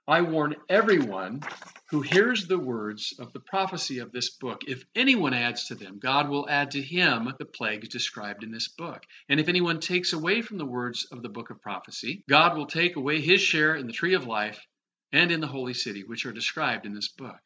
I 0.07 0.21
warn 0.21 0.55
everyone 0.69 1.41
who 1.89 1.99
hears 1.99 2.47
the 2.47 2.57
words 2.57 3.13
of 3.19 3.33
the 3.33 3.41
prophecy 3.41 3.99
of 3.99 4.13
this 4.13 4.29
book. 4.29 4.61
If 4.65 4.85
anyone 4.95 5.33
adds 5.33 5.65
to 5.65 5.75
them, 5.75 5.99
God 5.99 6.29
will 6.29 6.47
add 6.47 6.71
to 6.71 6.81
him 6.81 7.33
the 7.37 7.43
plagues 7.43 7.89
described 7.89 8.45
in 8.45 8.51
this 8.51 8.69
book. 8.69 9.03
And 9.27 9.41
if 9.41 9.49
anyone 9.49 9.81
takes 9.81 10.13
away 10.13 10.41
from 10.41 10.57
the 10.57 10.65
words 10.65 11.05
of 11.11 11.21
the 11.21 11.27
book 11.27 11.49
of 11.49 11.61
prophecy, 11.61 12.23
God 12.29 12.55
will 12.55 12.67
take 12.67 12.95
away 12.95 13.19
his 13.19 13.41
share 13.41 13.75
in 13.75 13.85
the 13.85 13.91
tree 13.91 14.13
of 14.13 14.25
life 14.25 14.65
and 15.11 15.33
in 15.33 15.41
the 15.41 15.47
holy 15.47 15.73
city, 15.73 16.05
which 16.05 16.25
are 16.25 16.31
described 16.31 16.85
in 16.85 16.93
this 16.93 17.09
book. 17.09 17.41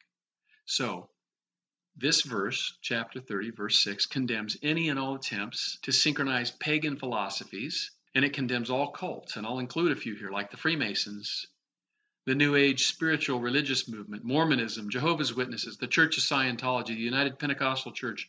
So, 0.66 1.10
this 1.96 2.22
verse, 2.22 2.78
chapter 2.82 3.18
30, 3.18 3.50
verse 3.50 3.82
6, 3.82 4.06
condemns 4.06 4.56
any 4.62 4.90
and 4.90 4.98
all 5.00 5.16
attempts 5.16 5.76
to 5.82 5.90
synchronize 5.90 6.52
pagan 6.52 6.98
philosophies, 6.98 7.90
and 8.14 8.24
it 8.24 8.32
condemns 8.32 8.70
all 8.70 8.90
cults. 8.90 9.36
And 9.36 9.46
I'll 9.46 9.58
include 9.58 9.92
a 9.92 9.96
few 9.96 10.14
here, 10.14 10.30
like 10.30 10.50
the 10.50 10.56
Freemasons 10.56 11.46
the 12.26 12.34
New 12.34 12.54
Age 12.54 12.86
spiritual 12.86 13.40
religious 13.40 13.88
movement, 13.88 14.24
Mormonism, 14.24 14.90
Jehovah's 14.90 15.34
Witnesses, 15.34 15.78
the 15.78 15.86
Church 15.86 16.18
of 16.18 16.22
Scientology, 16.22 16.88
the 16.88 16.94
United 16.94 17.38
Pentecostal 17.38 17.92
Church, 17.92 18.28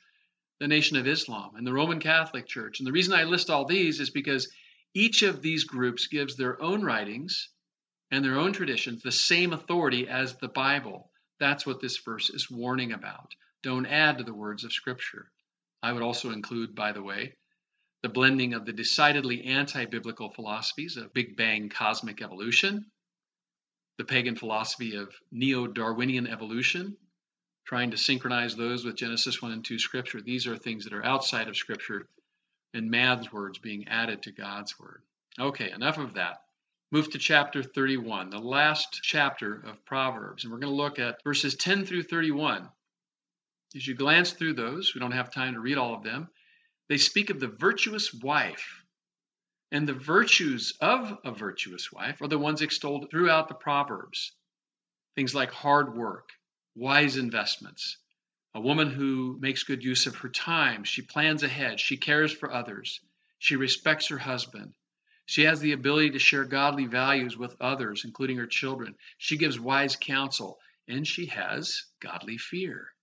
the 0.60 0.68
Nation 0.68 0.98
of 0.98 1.08
Islam, 1.08 1.56
and 1.56 1.68
the 1.68 1.74
Roman 1.74 2.00
Catholic 2.00 2.48
Church. 2.48 2.80
And 2.80 2.88
the 2.88 2.92
reason 2.92 3.14
I 3.14 3.26
list 3.26 3.50
all 3.50 3.66
these 3.66 4.00
is 4.00 4.10
because 4.10 4.52
each 4.94 5.24
of 5.24 5.42
these 5.42 5.66
groups 5.66 6.08
gives 6.08 6.36
their 6.36 6.62
own 6.62 6.84
writings 6.84 7.50
and 8.12 8.24
their 8.24 8.40
own 8.40 8.54
traditions 8.54 9.02
the 9.02 9.12
same 9.12 9.54
authority 9.54 10.08
as 10.08 10.36
the 10.36 10.48
Bible. 10.48 11.12
That's 11.40 11.66
what 11.66 11.82
this 11.82 11.98
verse 11.98 12.30
is 12.30 12.50
warning 12.50 12.94
about. 12.94 13.36
Don't 13.62 13.86
add 13.86 14.18
to 14.18 14.24
the 14.24 14.34
words 14.34 14.64
of 14.64 14.74
Scripture. 14.74 15.30
I 15.84 15.92
would 15.94 16.04
also 16.04 16.32
include, 16.32 16.76
by 16.76 16.92
the 16.92 17.04
way, 17.04 17.36
the 18.04 18.10
blending 18.10 18.54
of 18.54 18.66
the 18.66 18.74
decidedly 18.74 19.44
anti 19.46 19.86
biblical 19.86 20.30
philosophies 20.30 20.98
of 20.98 21.14
Big 21.14 21.38
Bang 21.38 21.70
cosmic 21.70 22.22
evolution 22.22 22.86
the 24.02 24.06
pagan 24.06 24.36
philosophy 24.36 24.96
of 24.96 25.14
neo 25.32 25.68
Darwinian 25.68 26.26
evolution, 26.26 26.98
trying 27.66 27.92
to 27.92 27.98
synchronize 27.98 28.56
those 28.56 28.84
with 28.84 28.96
Genesis 28.96 29.40
1 29.44 29.52
and 29.52 29.64
2 29.64 29.78
scripture. 29.78 30.20
These 30.20 30.48
are 30.48 30.58
things 30.58 30.86
that 30.86 30.94
are 30.94 31.06
outside 31.06 31.48
of 31.48 31.56
scripture 31.56 32.08
and 32.74 32.90
man's 32.90 33.32
words 33.32 33.60
being 33.60 33.88
added 33.88 34.24
to 34.24 34.32
God's 34.32 34.80
word. 34.80 35.04
Okay, 35.40 35.70
enough 35.70 36.00
of 36.00 36.16
that. 36.16 36.42
Move 36.92 37.12
to 37.12 37.20
chapter 37.20 37.62
31, 37.62 38.32
the 38.32 38.40
last 38.40 39.02
chapter 39.04 39.62
of 39.68 39.86
Proverbs. 39.86 40.44
And 40.44 40.52
we're 40.52 40.60
going 40.60 40.74
to 40.74 40.82
look 40.82 40.98
at 40.98 41.24
verses 41.24 41.54
10 41.54 41.86
through 41.86 42.04
31. 42.04 42.68
As 43.76 43.88
you 43.88 43.94
glance 43.94 44.32
through 44.32 44.54
those, 44.54 44.96
we 44.96 45.00
don't 45.00 45.12
have 45.12 45.32
time 45.32 45.54
to 45.54 45.60
read 45.60 45.78
all 45.78 45.94
of 45.94 46.04
them. 46.04 46.28
They 46.92 46.98
speak 46.98 47.30
of 47.30 47.40
the 47.40 47.48
virtuous 47.48 48.14
wife 48.14 48.84
and 49.72 49.88
the 49.88 49.94
virtues 49.94 50.74
of 50.82 51.18
a 51.24 51.32
virtuous 51.32 51.90
wife 51.90 52.22
are 52.22 52.28
the 52.28 52.38
ones 52.38 52.62
extolled 52.62 53.10
throughout 53.10 53.48
the 53.48 53.56
Proverbs. 53.56 54.34
Things 55.16 55.34
like 55.34 55.52
hard 55.52 55.96
work, 55.96 56.34
wise 56.76 57.16
investments, 57.16 57.96
a 58.54 58.60
woman 58.60 58.92
who 58.92 59.38
makes 59.40 59.64
good 59.64 59.82
use 59.82 60.06
of 60.06 60.18
her 60.18 60.28
time, 60.28 60.84
she 60.84 61.02
plans 61.02 61.44
ahead, 61.44 61.80
she 61.80 61.96
cares 61.96 62.34
for 62.34 62.52
others, 62.52 63.00
she 63.40 63.56
respects 63.56 64.08
her 64.08 64.18
husband, 64.18 64.74
she 65.26 65.44
has 65.44 65.62
the 65.62 65.72
ability 65.72 66.10
to 66.10 66.20
share 66.20 66.44
godly 66.44 66.88
values 66.88 67.38
with 67.38 67.56
others, 67.62 68.04
including 68.04 68.36
her 68.36 68.48
children. 68.48 68.98
She 69.18 69.38
gives 69.38 69.58
wise 69.58 69.96
counsel, 69.96 70.60
and 70.90 71.08
she 71.08 71.28
has 71.28 71.86
godly 72.02 72.38
fear. 72.38 72.94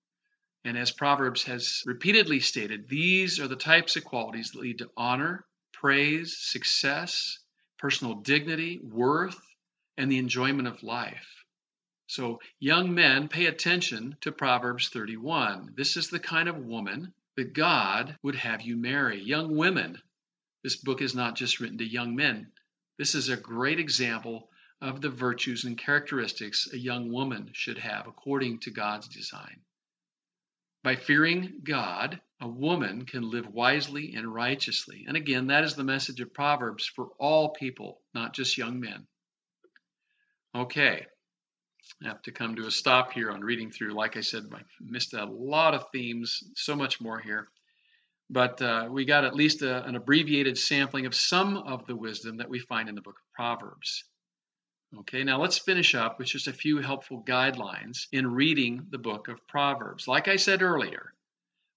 And 0.68 0.76
as 0.76 0.90
Proverbs 0.90 1.44
has 1.44 1.83
repeatedly 1.87 2.40
stated, 2.40 2.90
these 2.90 3.40
are 3.40 3.48
the 3.48 3.57
types 3.57 3.96
of 3.96 4.04
qualities 4.04 4.50
that 4.50 4.61
lead 4.61 4.76
to 4.81 4.90
honor 4.98 5.46
praise, 5.72 6.37
success, 6.37 7.38
personal 7.78 8.16
dignity, 8.16 8.78
worth, 8.83 9.40
and 9.96 10.12
the 10.12 10.18
enjoyment 10.18 10.68
of 10.68 10.83
life. 10.83 11.42
So, 12.07 12.42
young 12.61 12.94
men, 12.94 13.28
pay 13.28 13.46
attention 13.46 14.18
to 14.20 14.31
Proverbs 14.31 14.90
31. 14.90 15.72
This 15.74 15.96
is 15.96 16.11
the 16.11 16.20
kind 16.20 16.50
of 16.50 16.59
woman 16.59 17.14
that 17.38 17.54
God 17.54 18.18
would 18.22 18.35
have 18.35 18.61
you 18.61 18.76
marry. 18.76 19.22
Young 19.22 19.57
women, 19.57 20.02
this 20.62 20.76
book 20.76 21.00
is 21.00 21.14
not 21.14 21.35
just 21.35 21.61
written 21.61 21.78
to 21.78 21.85
young 21.87 22.14
men. 22.14 22.52
This 22.98 23.14
is 23.14 23.31
a 23.31 23.38
great 23.38 23.81
example 23.81 24.50
of 24.83 25.00
the 25.00 25.09
virtues 25.09 25.64
and 25.64 25.78
characteristics 25.78 26.68
a 26.70 26.78
young 26.78 27.11
woman 27.11 27.52
should 27.54 27.78
have 27.78 28.07
according 28.07 28.59
to 28.61 28.70
God's 28.70 29.09
design. 29.09 29.62
By 30.83 30.97
fearing 30.97 31.61
God, 31.64 32.21
a 32.41 32.49
woman 32.49 33.05
can 33.05 33.29
live 33.29 33.49
wisely 33.49 34.14
and 34.14 34.33
righteously. 34.33 35.05
And 35.09 35.17
again, 35.17 35.49
that 35.49 35.64
is 35.64 35.75
the 35.75 35.85
message 35.85 36.21
of 36.21 36.33
Proverbs 36.33 36.87
for 36.87 37.09
all 37.19 37.51
people, 37.51 38.01
not 38.14 38.33
just 38.33 38.59
young 38.59 38.79
men. 38.79 39.07
Okay, 40.55 41.07
I 42.03 42.09
have 42.09 42.23
to 42.23 42.33
come 42.33 42.57
to 42.57 42.67
a 42.67 42.71
stop 42.71 43.12
here 43.12 43.31
on 43.31 43.41
reading 43.41 43.71
through. 43.71 43.95
Like 43.95 44.17
I 44.17 44.21
said, 44.21 44.45
I 44.53 44.61
missed 44.81 45.14
a 45.14 45.25
lot 45.25 45.75
of 45.75 45.87
themes, 45.93 46.43
so 46.55 46.77
much 46.77 47.01
more 47.01 47.19
here. 47.19 47.49
But 48.31 48.61
uh, 48.61 48.88
we 48.91 49.05
got 49.05 49.25
at 49.25 49.35
least 49.35 49.62
a, 49.62 49.85
an 49.85 49.97
abbreviated 49.97 50.59
sampling 50.59 51.07
of 51.07 51.14
some 51.14 51.57
of 51.57 51.87
the 51.87 51.97
wisdom 51.97 52.37
that 52.37 52.51
we 52.51 52.59
find 52.61 52.88
in 52.88 52.95
the 52.95 53.01
book 53.01 53.17
of 53.17 53.35
Proverbs. 53.35 54.05
Okay, 54.96 55.22
now 55.22 55.38
let's 55.38 55.59
finish 55.59 55.94
up 55.94 56.18
with 56.18 56.29
just 56.29 56.48
a 56.48 56.53
few 56.53 56.79
helpful 56.79 57.22
guidelines 57.22 58.07
in 58.11 58.27
reading 58.27 58.87
the 58.88 58.96
book 58.96 59.29
of 59.29 59.46
Proverbs. 59.46 60.09
Like 60.09 60.29
I 60.29 60.37
said 60.37 60.62
earlier, 60.62 61.12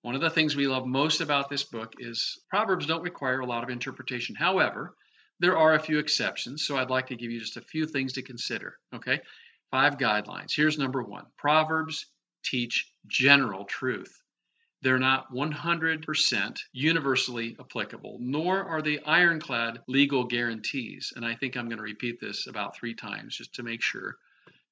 one 0.01 0.15
of 0.15 0.21
the 0.21 0.29
things 0.29 0.55
we 0.55 0.67
love 0.67 0.85
most 0.85 1.19
about 1.19 1.49
this 1.49 1.63
book 1.63 1.95
is 1.99 2.39
Proverbs 2.49 2.85
don't 2.85 3.03
require 3.03 3.41
a 3.41 3.45
lot 3.45 3.63
of 3.63 3.69
interpretation. 3.69 4.33
However, 4.35 4.95
there 5.41 5.57
are 5.57 5.73
a 5.73 5.79
few 5.79 5.99
exceptions, 5.99 6.65
so 6.65 6.77
I'd 6.77 6.89
like 6.89 7.07
to 7.07 7.17
give 7.17 7.31
you 7.31 7.41
just 7.41 7.57
a 7.57 7.61
few 7.61 7.85
things 7.85 8.13
to 8.13 8.21
consider. 8.21 8.77
Okay, 8.95 9.19
five 9.71 9.97
guidelines. 9.97 10.55
Here's 10.55 10.77
number 10.77 11.03
one 11.03 11.25
Proverbs 11.37 12.05
teach 12.45 12.93
general 13.07 13.65
truth. 13.65 14.21
They're 14.83 14.97
not 14.97 15.31
100% 15.31 16.59
universally 16.73 17.55
applicable, 17.59 18.17
nor 18.19 18.63
are 18.63 18.81
they 18.81 18.99
ironclad 18.99 19.81
legal 19.87 20.23
guarantees. 20.23 21.13
And 21.15 21.23
I 21.23 21.35
think 21.35 21.55
I'm 21.55 21.67
going 21.67 21.77
to 21.77 21.83
repeat 21.83 22.19
this 22.19 22.47
about 22.47 22.75
three 22.75 22.95
times 22.95 23.37
just 23.37 23.53
to 23.55 23.63
make 23.63 23.83
sure, 23.83 24.17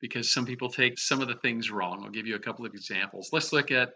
because 0.02 0.32
some 0.32 0.48
people 0.48 0.70
take 0.70 0.98
some 0.98 1.22
of 1.22 1.28
the 1.28 1.36
things 1.36 1.70
wrong. 1.70 2.04
I'll 2.04 2.10
give 2.10 2.26
you 2.26 2.36
a 2.36 2.40
couple 2.40 2.66
of 2.66 2.74
examples. 2.74 3.30
Let's 3.32 3.54
look 3.54 3.70
at 3.70 3.94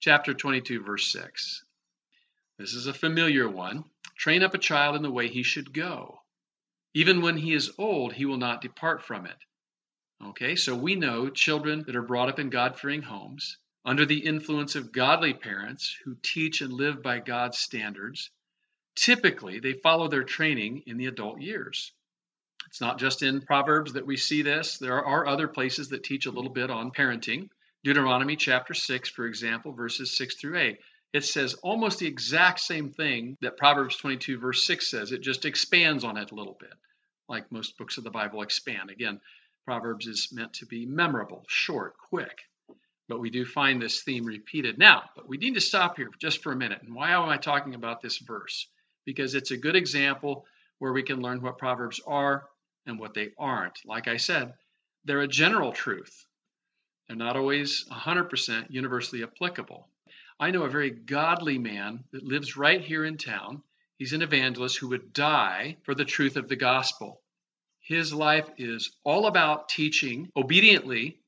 chapter 0.00 0.34
22, 0.34 0.82
verse 0.82 1.10
6. 1.12 1.64
This 2.58 2.74
is 2.74 2.86
a 2.86 2.92
familiar 2.92 3.48
one. 3.48 3.84
Train 4.18 4.42
up 4.42 4.52
a 4.52 4.58
child 4.58 4.96
in 4.96 5.02
the 5.02 5.10
way 5.10 5.28
he 5.28 5.44
should 5.44 5.72
go. 5.72 6.20
Even 6.92 7.22
when 7.22 7.38
he 7.38 7.54
is 7.54 7.72
old, 7.78 8.12
he 8.12 8.26
will 8.26 8.36
not 8.36 8.60
depart 8.60 9.02
from 9.02 9.24
it. 9.24 9.36
Okay, 10.22 10.56
so 10.56 10.74
we 10.74 10.94
know 10.94 11.30
children 11.30 11.84
that 11.86 11.96
are 11.96 12.02
brought 12.02 12.28
up 12.28 12.38
in 12.38 12.50
God 12.50 12.78
fearing 12.78 13.02
homes 13.02 13.56
under 13.84 14.04
the 14.04 14.18
influence 14.18 14.74
of 14.74 14.92
godly 14.92 15.32
parents 15.32 15.96
who 16.04 16.16
teach 16.22 16.60
and 16.60 16.72
live 16.72 17.02
by 17.02 17.20
God's 17.20 17.58
standards, 17.58 18.30
typically 18.96 19.60
they 19.60 19.72
follow 19.72 20.08
their 20.08 20.24
training 20.24 20.82
in 20.86 20.96
the 20.96 21.06
adult 21.06 21.40
years. 21.40 21.92
It's 22.66 22.80
not 22.80 22.98
just 22.98 23.22
in 23.22 23.40
Proverbs 23.40 23.94
that 23.94 24.06
we 24.06 24.16
see 24.16 24.42
this, 24.42 24.78
there 24.78 25.02
are 25.04 25.26
other 25.26 25.48
places 25.48 25.88
that 25.88 26.04
teach 26.04 26.26
a 26.26 26.30
little 26.30 26.50
bit 26.50 26.70
on 26.70 26.90
parenting. 26.90 27.48
Deuteronomy 27.84 28.36
chapter 28.36 28.74
6, 28.74 29.08
for 29.08 29.26
example, 29.26 29.72
verses 29.72 30.16
6 30.16 30.34
through 30.34 30.58
8. 30.58 30.78
It 31.14 31.24
says 31.24 31.54
almost 31.54 32.00
the 32.00 32.06
exact 32.06 32.60
same 32.60 32.90
thing 32.90 33.38
that 33.40 33.56
Proverbs 33.56 33.96
22, 33.96 34.38
verse 34.38 34.66
6 34.66 34.90
says. 34.90 35.12
It 35.12 35.22
just 35.22 35.46
expands 35.46 36.04
on 36.04 36.18
it 36.18 36.32
a 36.32 36.34
little 36.34 36.56
bit, 36.60 36.74
like 37.28 37.50
most 37.50 37.78
books 37.78 37.96
of 37.96 38.04
the 38.04 38.10
Bible 38.10 38.42
expand. 38.42 38.90
Again, 38.90 39.20
Proverbs 39.64 40.06
is 40.06 40.28
meant 40.32 40.52
to 40.54 40.66
be 40.66 40.84
memorable, 40.84 41.44
short, 41.48 41.96
quick 41.96 42.42
but 43.08 43.20
we 43.20 43.30
do 43.30 43.44
find 43.44 43.80
this 43.80 44.02
theme 44.02 44.24
repeated. 44.24 44.78
Now, 44.78 45.04
but 45.16 45.28
we 45.28 45.38
need 45.38 45.54
to 45.54 45.60
stop 45.60 45.96
here 45.96 46.10
just 46.20 46.42
for 46.42 46.52
a 46.52 46.56
minute. 46.56 46.82
And 46.82 46.94
why 46.94 47.12
am 47.12 47.28
I 47.28 47.38
talking 47.38 47.74
about 47.74 48.02
this 48.02 48.18
verse? 48.18 48.68
Because 49.06 49.34
it's 49.34 49.50
a 49.50 49.56
good 49.56 49.76
example 49.76 50.44
where 50.78 50.92
we 50.92 51.02
can 51.02 51.22
learn 51.22 51.40
what 51.40 51.58
Proverbs 51.58 52.00
are 52.06 52.44
and 52.86 52.98
what 52.98 53.14
they 53.14 53.30
aren't. 53.38 53.78
Like 53.86 54.08
I 54.08 54.18
said, 54.18 54.52
they're 55.04 55.22
a 55.22 55.28
general 55.28 55.72
truth. 55.72 56.26
They're 57.06 57.16
not 57.16 57.36
always 57.36 57.86
100% 57.90 58.66
universally 58.68 59.22
applicable. 59.22 59.88
I 60.38 60.50
know 60.50 60.64
a 60.64 60.70
very 60.70 60.90
godly 60.90 61.58
man 61.58 62.04
that 62.12 62.22
lives 62.22 62.56
right 62.56 62.80
here 62.80 63.04
in 63.04 63.16
town. 63.16 63.62
He's 63.96 64.12
an 64.12 64.22
evangelist 64.22 64.78
who 64.78 64.88
would 64.88 65.12
die 65.12 65.78
for 65.84 65.94
the 65.94 66.04
truth 66.04 66.36
of 66.36 66.48
the 66.48 66.56
gospel. 66.56 67.22
His 67.80 68.12
life 68.12 68.48
is 68.58 68.92
all 69.02 69.26
about 69.26 69.70
teaching 69.70 70.30
obediently 70.36 71.18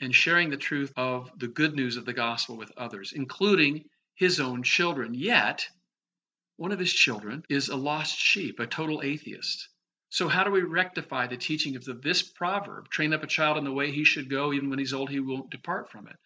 and 0.00 0.14
sharing 0.14 0.50
the 0.50 0.56
truth 0.56 0.92
of 0.96 1.30
the 1.38 1.48
good 1.48 1.74
news 1.74 1.96
of 1.96 2.04
the 2.04 2.12
gospel 2.12 2.56
with 2.56 2.72
others, 2.76 3.12
including 3.12 3.84
his 4.14 4.40
own 4.40 4.62
children. 4.62 5.14
Yet, 5.14 5.68
one 6.56 6.72
of 6.72 6.78
his 6.78 6.92
children 6.92 7.44
is 7.48 7.68
a 7.68 7.76
lost 7.76 8.18
sheep, 8.18 8.60
a 8.60 8.66
total 8.66 9.02
atheist. 9.02 9.68
So, 10.10 10.28
how 10.28 10.44
do 10.44 10.50
we 10.50 10.62
rectify 10.62 11.26
the 11.26 11.36
teaching 11.36 11.76
of 11.76 11.84
the, 11.84 11.94
this 11.94 12.22
proverb? 12.22 12.88
Train 12.88 13.12
up 13.12 13.22
a 13.22 13.26
child 13.26 13.58
in 13.58 13.64
the 13.64 13.72
way 13.72 13.90
he 13.90 14.04
should 14.04 14.30
go, 14.30 14.52
even 14.52 14.70
when 14.70 14.78
he's 14.78 14.94
old, 14.94 15.10
he 15.10 15.20
won't 15.20 15.50
depart 15.50 15.90
from 15.90 16.08
it. 16.08 16.16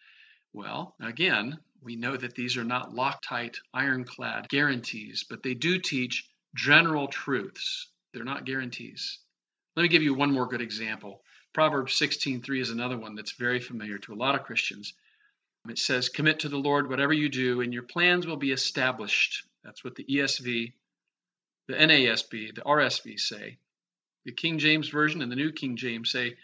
Well, 0.53 0.95
again, 1.01 1.59
we 1.81 1.95
know 1.95 2.15
that 2.15 2.35
these 2.35 2.57
are 2.57 2.63
not 2.63 2.93
Loctite, 2.93 3.57
ironclad 3.73 4.47
guarantees, 4.49 5.25
but 5.29 5.43
they 5.43 5.53
do 5.53 5.79
teach 5.79 6.29
general 6.55 7.07
truths. 7.07 7.89
They're 8.13 8.23
not 8.23 8.45
guarantees. 8.45 9.19
Let 9.75 9.83
me 9.83 9.89
give 9.89 10.03
you 10.03 10.13
one 10.13 10.31
more 10.31 10.47
good 10.47 10.61
example. 10.61 11.22
Proverbs 11.53 11.93
16:3 11.93 12.59
is 12.59 12.71
another 12.71 12.97
one 12.97 13.13
that's 13.13 13.33
very 13.33 13.59
familiar 13.59 13.99
to 13.99 14.13
a 14.13 14.15
lot 14.15 14.33
of 14.33 14.43
Christians. 14.43 14.93
It 15.69 15.77
says, 15.77 16.09
"Commit 16.09 16.39
to 16.39 16.49
the 16.49 16.57
Lord 16.57 16.89
whatever 16.89 17.13
you 17.13 17.29
do, 17.29 17.61
and 17.61 17.71
your 17.71 17.83
plans 17.83 18.25
will 18.25 18.37
be 18.37 18.51
established." 18.51 19.43
That's 19.63 19.83
what 19.83 19.95
the 19.95 20.03
ESV, 20.03 20.73
the 21.67 21.73
NASB, 21.75 22.55
the 22.55 22.63
RSV 22.63 23.17
say. 23.19 23.59
The 24.25 24.31
King 24.31 24.57
James 24.57 24.89
version 24.89 25.21
and 25.21 25.31
the 25.31 25.35
New 25.35 25.51
King 25.51 25.77
James 25.77 26.09
say, 26.09 26.37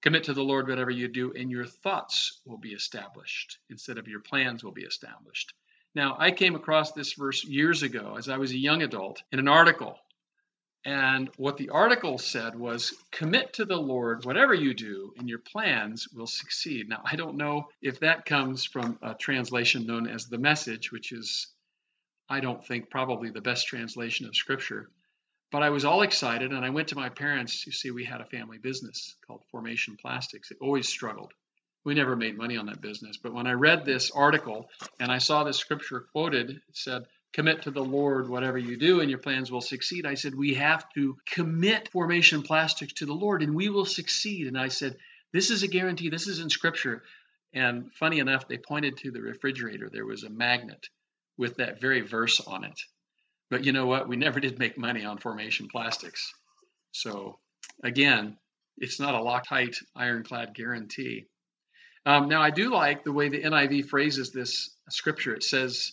"Commit 0.00 0.24
to 0.24 0.32
the 0.32 0.42
Lord 0.42 0.66
whatever 0.66 0.90
you 0.90 1.08
do, 1.08 1.32
and 1.34 1.50
your 1.50 1.66
thoughts 1.66 2.40
will 2.46 2.58
be 2.58 2.72
established," 2.72 3.58
instead 3.68 3.98
of 3.98 4.08
your 4.08 4.20
plans 4.20 4.64
will 4.64 4.72
be 4.72 4.84
established. 4.84 5.52
Now, 5.94 6.16
I 6.18 6.30
came 6.32 6.56
across 6.56 6.92
this 6.92 7.12
verse 7.12 7.44
years 7.44 7.82
ago 7.82 8.16
as 8.16 8.28
I 8.28 8.38
was 8.38 8.50
a 8.50 8.58
young 8.58 8.82
adult 8.82 9.22
in 9.30 9.38
an 9.38 9.46
article 9.46 10.00
and 10.84 11.30
what 11.36 11.56
the 11.56 11.70
article 11.70 12.18
said 12.18 12.58
was 12.58 12.94
commit 13.10 13.54
to 13.54 13.64
the 13.64 13.76
Lord 13.76 14.24
whatever 14.24 14.52
you 14.52 14.74
do, 14.74 15.14
and 15.16 15.28
your 15.28 15.38
plans 15.38 16.08
will 16.14 16.26
succeed. 16.26 16.88
Now, 16.88 17.02
I 17.10 17.16
don't 17.16 17.36
know 17.36 17.68
if 17.80 18.00
that 18.00 18.26
comes 18.26 18.64
from 18.64 18.98
a 19.00 19.14
translation 19.14 19.86
known 19.86 20.06
as 20.06 20.26
the 20.26 20.38
message, 20.38 20.92
which 20.92 21.12
is, 21.12 21.46
I 22.28 22.40
don't 22.40 22.64
think, 22.64 22.90
probably 22.90 23.30
the 23.30 23.40
best 23.40 23.66
translation 23.66 24.26
of 24.26 24.36
Scripture. 24.36 24.90
But 25.50 25.62
I 25.62 25.70
was 25.70 25.84
all 25.84 26.02
excited, 26.02 26.52
and 26.52 26.64
I 26.64 26.70
went 26.70 26.88
to 26.88 26.96
my 26.96 27.08
parents. 27.08 27.64
You 27.64 27.72
see, 27.72 27.90
we 27.90 28.04
had 28.04 28.20
a 28.20 28.26
family 28.26 28.58
business 28.58 29.14
called 29.26 29.44
Formation 29.50 29.96
Plastics. 29.96 30.50
It 30.50 30.58
always 30.60 30.88
struggled. 30.88 31.32
We 31.84 31.94
never 31.94 32.16
made 32.16 32.36
money 32.36 32.56
on 32.56 32.66
that 32.66 32.80
business. 32.80 33.18
But 33.22 33.34
when 33.34 33.46
I 33.46 33.52
read 33.52 33.84
this 33.84 34.10
article 34.10 34.68
and 34.98 35.12
I 35.12 35.18
saw 35.18 35.44
this 35.44 35.58
scripture 35.58 36.06
quoted, 36.12 36.50
it 36.50 36.62
said, 36.72 37.04
commit 37.34 37.62
to 37.62 37.70
the 37.70 37.84
Lord 37.84 38.28
whatever 38.28 38.56
you 38.56 38.76
do 38.76 39.00
and 39.00 39.10
your 39.10 39.18
plans 39.18 39.50
will 39.50 39.60
succeed. 39.60 40.06
I 40.06 40.14
said, 40.14 40.34
we 40.34 40.54
have 40.54 40.88
to 40.94 41.16
commit 41.26 41.90
formation 41.90 42.42
plastics 42.42 42.94
to 42.94 43.06
the 43.06 43.12
Lord 43.12 43.42
and 43.42 43.54
we 43.54 43.68
will 43.68 43.84
succeed. 43.84 44.46
And 44.46 44.56
I 44.58 44.68
said, 44.68 44.96
this 45.32 45.50
is 45.50 45.64
a 45.64 45.68
guarantee. 45.68 46.08
This 46.08 46.28
is 46.28 46.38
in 46.38 46.48
scripture. 46.48 47.02
And 47.52 47.92
funny 47.94 48.20
enough, 48.20 48.46
they 48.46 48.56
pointed 48.56 48.98
to 48.98 49.10
the 49.10 49.20
refrigerator. 49.20 49.90
There 49.92 50.06
was 50.06 50.22
a 50.22 50.30
magnet 50.30 50.86
with 51.36 51.56
that 51.56 51.80
very 51.80 52.02
verse 52.02 52.40
on 52.40 52.62
it. 52.62 52.80
But 53.50 53.64
you 53.64 53.72
know 53.72 53.86
what? 53.86 54.08
We 54.08 54.16
never 54.16 54.38
did 54.38 54.58
make 54.58 54.78
money 54.78 55.04
on 55.04 55.18
formation 55.18 55.68
plastics. 55.68 56.32
So 56.92 57.40
again, 57.82 58.38
it's 58.78 59.00
not 59.00 59.14
a 59.14 59.18
Loctite 59.18 59.76
ironclad 59.94 60.54
guarantee. 60.54 61.26
Um, 62.06 62.28
now, 62.28 62.42
I 62.42 62.50
do 62.50 62.72
like 62.72 63.02
the 63.02 63.12
way 63.12 63.28
the 63.28 63.42
NIV 63.42 63.86
phrases 63.86 64.30
this 64.30 64.70
scripture. 64.90 65.34
It 65.34 65.42
says, 65.42 65.92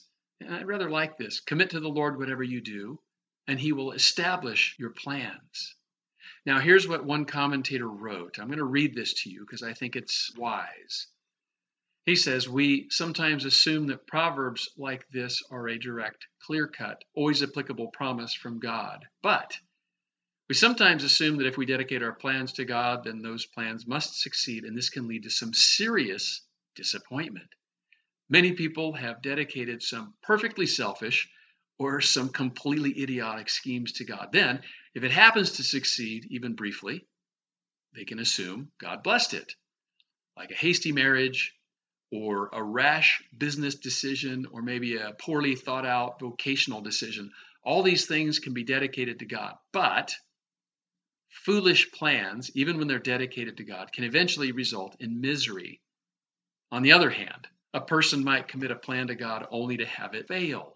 I 0.50 0.64
rather 0.64 0.89
like 0.89 1.18
this 1.18 1.39
commit 1.39 1.72
to 1.72 1.80
the 1.80 1.89
Lord 1.89 2.18
whatever 2.18 2.44
you 2.44 2.62
do, 2.62 3.00
and 3.48 3.60
he 3.60 3.74
will 3.74 3.92
establish 3.92 4.76
your 4.78 4.92
plans. 4.92 5.76
Now, 6.46 6.60
here's 6.60 6.88
what 6.88 7.06
one 7.06 7.26
commentator 7.26 7.88
wrote. 7.88 8.39
I'm 8.39 8.48
going 8.48 8.58
to 8.58 8.64
read 8.64 8.96
this 8.96 9.14
to 9.24 9.30
you 9.30 9.42
because 9.42 9.62
I 9.62 9.74
think 9.74 9.96
it's 9.96 10.32
wise. 10.36 11.08
He 12.06 12.16
says, 12.16 12.50
We 12.50 12.89
sometimes 12.89 13.46
assume 13.46 13.88
that 13.88 14.08
proverbs 14.08 14.70
like 14.76 15.08
this 15.10 15.44
are 15.52 15.70
a 15.70 15.78
direct, 15.78 16.26
clear 16.42 16.68
cut, 16.68 17.04
always 17.14 17.44
applicable 17.44 17.89
promise 17.89 18.34
from 18.34 18.60
God. 18.60 19.06
But 19.22 19.60
we 20.50 20.56
sometimes 20.56 21.04
assume 21.04 21.38
that 21.38 21.48
if 21.48 21.58
we 21.58 21.68
dedicate 21.68 22.02
our 22.02 22.16
plans 22.16 22.54
to 22.54 22.66
God, 22.66 23.04
then 23.04 23.22
those 23.22 23.46
plans 23.46 23.86
must 23.86 24.20
succeed, 24.20 24.64
and 24.64 24.76
this 24.76 24.89
can 24.89 25.08
lead 25.08 25.24
to 25.24 25.30
some 25.30 25.54
serious 25.54 26.42
disappointment. 26.76 27.54
Many 28.32 28.54
people 28.54 28.94
have 28.94 29.22
dedicated 29.22 29.84
some 29.84 30.14
perfectly 30.24 30.66
selfish 30.66 31.28
or 31.78 32.00
some 32.00 32.30
completely 32.30 33.02
idiotic 33.04 33.50
schemes 33.50 33.92
to 33.94 34.06
God. 34.06 34.30
Then, 34.32 34.62
if 34.96 35.04
it 35.04 35.12
happens 35.12 35.52
to 35.54 35.64
succeed, 35.64 36.28
even 36.30 36.56
briefly, 36.56 37.06
they 37.94 38.06
can 38.06 38.20
assume 38.20 38.72
God 38.80 39.04
blessed 39.04 39.34
it, 39.34 39.54
like 40.38 40.50
a 40.50 40.56
hasty 40.56 40.94
marriage 40.94 41.54
or 42.10 42.50
a 42.54 42.64
rash 42.64 43.22
business 43.38 43.76
decision 43.76 44.46
or 44.50 44.62
maybe 44.62 44.96
a 44.96 45.12
poorly 45.12 45.58
thought 45.58 45.86
out 45.86 46.22
vocational 46.22 46.80
decision. 46.80 47.34
All 47.66 47.84
these 47.84 48.06
things 48.06 48.40
can 48.40 48.54
be 48.54 48.64
dedicated 48.64 49.20
to 49.20 49.26
God. 49.26 49.56
But 49.74 50.16
foolish 51.28 51.92
plans, 51.92 52.50
even 52.56 52.78
when 52.78 52.88
they're 52.88 52.98
dedicated 52.98 53.58
to 53.58 53.66
God, 53.66 53.92
can 53.92 54.06
eventually 54.06 54.54
result 54.54 54.96
in 55.02 55.20
misery. 55.20 55.82
On 56.72 56.82
the 56.82 56.94
other 56.94 57.10
hand, 57.10 57.50
a 57.74 57.82
person 57.82 58.24
might 58.24 58.48
commit 58.48 58.72
a 58.72 58.76
plan 58.76 59.08
to 59.08 59.16
God 59.16 59.48
only 59.50 59.78
to 59.78 59.86
have 59.86 60.14
it 60.14 60.28
fail. 60.28 60.76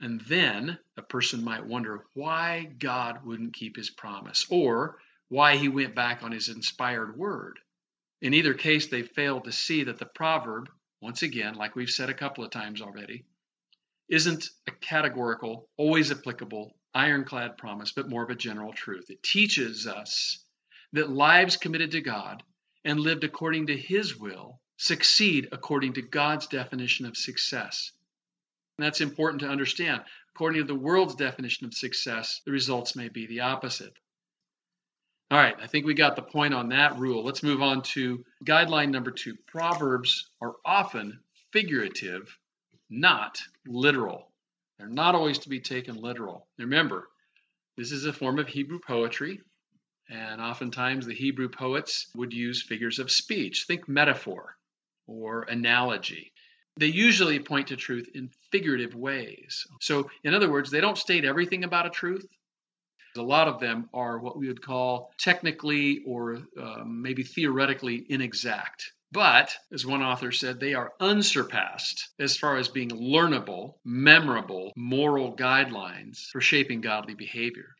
And 0.00 0.20
then 0.22 0.78
a 0.96 1.02
person 1.02 1.44
might 1.44 1.66
wonder 1.66 2.06
why 2.14 2.64
God 2.78 3.24
wouldn't 3.24 3.54
keep 3.54 3.76
his 3.76 3.90
promise 3.90 4.46
or 4.50 4.98
why 5.28 5.56
he 5.56 5.68
went 5.68 5.94
back 5.94 6.22
on 6.22 6.32
his 6.32 6.48
inspired 6.48 7.16
word. 7.16 7.58
In 8.22 8.34
either 8.34 8.54
case, 8.54 8.88
they 8.88 9.02
failed 9.02 9.44
to 9.44 9.52
see 9.52 9.84
that 9.84 9.98
the 9.98 10.06
proverb, 10.06 10.68
once 11.00 11.22
again, 11.22 11.54
like 11.54 11.76
we've 11.76 11.90
said 11.90 12.10
a 12.10 12.14
couple 12.14 12.44
of 12.44 12.50
times 12.50 12.80
already, 12.80 13.24
isn't 14.08 14.48
a 14.66 14.72
categorical, 14.72 15.68
always 15.76 16.10
applicable, 16.10 16.74
ironclad 16.94 17.56
promise, 17.56 17.92
but 17.92 18.08
more 18.08 18.24
of 18.24 18.30
a 18.30 18.34
general 18.34 18.72
truth. 18.72 19.10
It 19.10 19.22
teaches 19.22 19.86
us 19.86 20.44
that 20.92 21.10
lives 21.10 21.56
committed 21.56 21.92
to 21.92 22.00
God 22.00 22.42
and 22.84 22.98
lived 22.98 23.22
according 23.22 23.68
to 23.68 23.76
His 23.76 24.16
will 24.16 24.60
succeed 24.80 25.46
according 25.52 25.92
to 25.92 26.00
God's 26.00 26.46
definition 26.46 27.04
of 27.04 27.14
success. 27.14 27.92
And 28.78 28.86
that's 28.86 29.02
important 29.02 29.42
to 29.42 29.48
understand. 29.48 30.00
According 30.34 30.62
to 30.62 30.66
the 30.66 30.74
world's 30.74 31.16
definition 31.16 31.66
of 31.66 31.74
success, 31.74 32.40
the 32.46 32.50
results 32.50 32.96
may 32.96 33.10
be 33.10 33.26
the 33.26 33.40
opposite. 33.40 33.92
All 35.30 35.36
right, 35.36 35.54
I 35.60 35.66
think 35.66 35.84
we 35.84 35.92
got 35.92 36.16
the 36.16 36.22
point 36.22 36.54
on 36.54 36.70
that 36.70 36.98
rule. 36.98 37.22
Let's 37.22 37.42
move 37.42 37.60
on 37.60 37.82
to 37.92 38.24
guideline 38.46 38.90
number 38.90 39.10
two. 39.10 39.36
Proverbs 39.48 40.30
are 40.40 40.54
often 40.64 41.20
figurative, 41.52 42.34
not 42.88 43.38
literal. 43.66 44.32
They're 44.78 44.88
not 44.88 45.14
always 45.14 45.40
to 45.40 45.50
be 45.50 45.60
taken 45.60 45.96
literal. 45.96 46.48
Remember, 46.58 47.06
this 47.76 47.92
is 47.92 48.06
a 48.06 48.14
form 48.14 48.38
of 48.38 48.48
Hebrew 48.48 48.78
poetry, 48.78 49.42
and 50.08 50.40
oftentimes 50.40 51.04
the 51.04 51.14
Hebrew 51.14 51.50
poets 51.50 52.06
would 52.14 52.32
use 52.32 52.62
figures 52.62 52.98
of 52.98 53.10
speech. 53.10 53.66
Think 53.68 53.86
metaphor 53.86 54.56
or 55.10 55.42
analogy 55.42 56.32
they 56.80 56.86
usually 56.86 57.38
point 57.38 57.68
to 57.68 57.76
truth 57.76 58.08
in 58.14 58.30
figurative 58.50 58.94
ways. 58.94 59.66
So, 59.80 60.10
in 60.24 60.34
other 60.34 60.50
words, 60.50 60.70
they 60.70 60.80
don't 60.80 60.96
state 60.96 61.24
everything 61.26 61.62
about 61.62 61.86
a 61.86 61.90
truth. 61.90 62.26
A 63.16 63.22
lot 63.22 63.48
of 63.48 63.60
them 63.60 63.90
are 63.92 64.18
what 64.18 64.38
we 64.38 64.48
would 64.48 64.62
call 64.62 65.12
technically 65.18 66.02
or 66.06 66.38
uh, 66.58 66.84
maybe 66.86 67.22
theoretically 67.22 68.06
inexact. 68.08 68.92
But, 69.12 69.54
as 69.72 69.84
one 69.84 70.02
author 70.02 70.30
said, 70.30 70.60
they 70.60 70.74
are 70.74 70.92
unsurpassed 71.00 72.10
as 72.20 72.36
far 72.36 72.56
as 72.56 72.68
being 72.68 72.90
learnable, 72.90 73.74
memorable, 73.84 74.72
moral 74.76 75.36
guidelines 75.36 76.28
for 76.30 76.40
shaping 76.40 76.80
godly 76.80 77.14
behavior. 77.14 77.74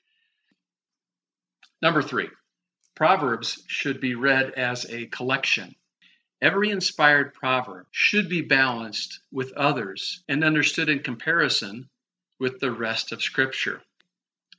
Number 1.80 2.02
three, 2.02 2.28
Proverbs 2.96 3.62
should 3.68 4.00
be 4.00 4.14
read 4.14 4.50
as 4.50 4.84
a 4.90 5.06
collection. 5.06 5.74
Every 6.42 6.70
inspired 6.70 7.34
proverb 7.34 7.86
should 7.90 8.28
be 8.28 8.42
balanced 8.42 9.20
with 9.30 9.52
others 9.52 10.22
and 10.28 10.42
understood 10.42 10.88
in 10.88 11.00
comparison 11.00 11.88
with 12.38 12.60
the 12.60 12.72
rest 12.72 13.12
of 13.12 13.22
Scripture. 13.22 13.82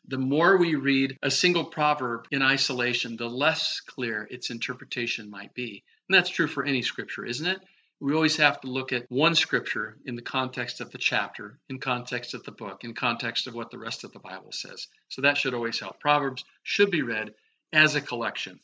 The 0.08 0.18
more 0.18 0.58
we 0.58 0.76
read 0.76 1.18
a 1.22 1.32
single 1.32 1.66
proverb 1.66 2.28
in 2.32 2.42
isolation, 2.42 3.18
the 3.18 3.30
less 3.30 3.80
clear 3.82 4.28
its 4.30 4.50
interpretation 4.50 5.30
might 5.30 5.54
be. 5.54 5.84
And 6.08 6.16
that's 6.18 6.30
true 6.30 6.48
for 6.48 6.66
any 6.66 6.82
scripture, 6.82 7.26
isn't 7.26 7.46
it? 7.46 7.62
We 8.00 8.14
always 8.14 8.38
have 8.38 8.60
to 8.62 8.68
look 8.68 8.94
at 8.94 9.10
one 9.10 9.36
scripture 9.36 9.98
in 10.06 10.16
the 10.16 10.24
context 10.24 10.82
of 10.82 10.92
the 10.92 10.98
chapter, 10.98 11.60
in 11.70 11.80
context 11.80 12.34
of 12.34 12.44
the 12.44 12.52
book, 12.52 12.84
in 12.84 12.96
context 12.96 13.46
of 13.46 13.54
what 13.54 13.70
the 13.70 13.78
rest 13.78 14.04
of 14.04 14.12
the 14.12 14.20
Bible 14.20 14.52
says. 14.52 14.88
So 15.10 15.22
that 15.22 15.38
should 15.38 15.54
always 15.54 15.80
help. 15.80 16.00
Proverbs 16.00 16.44
should 16.64 16.90
be 16.90 17.04
read 17.04 17.36
as 17.72 17.96
a 17.96 18.02
collection. 18.02 18.60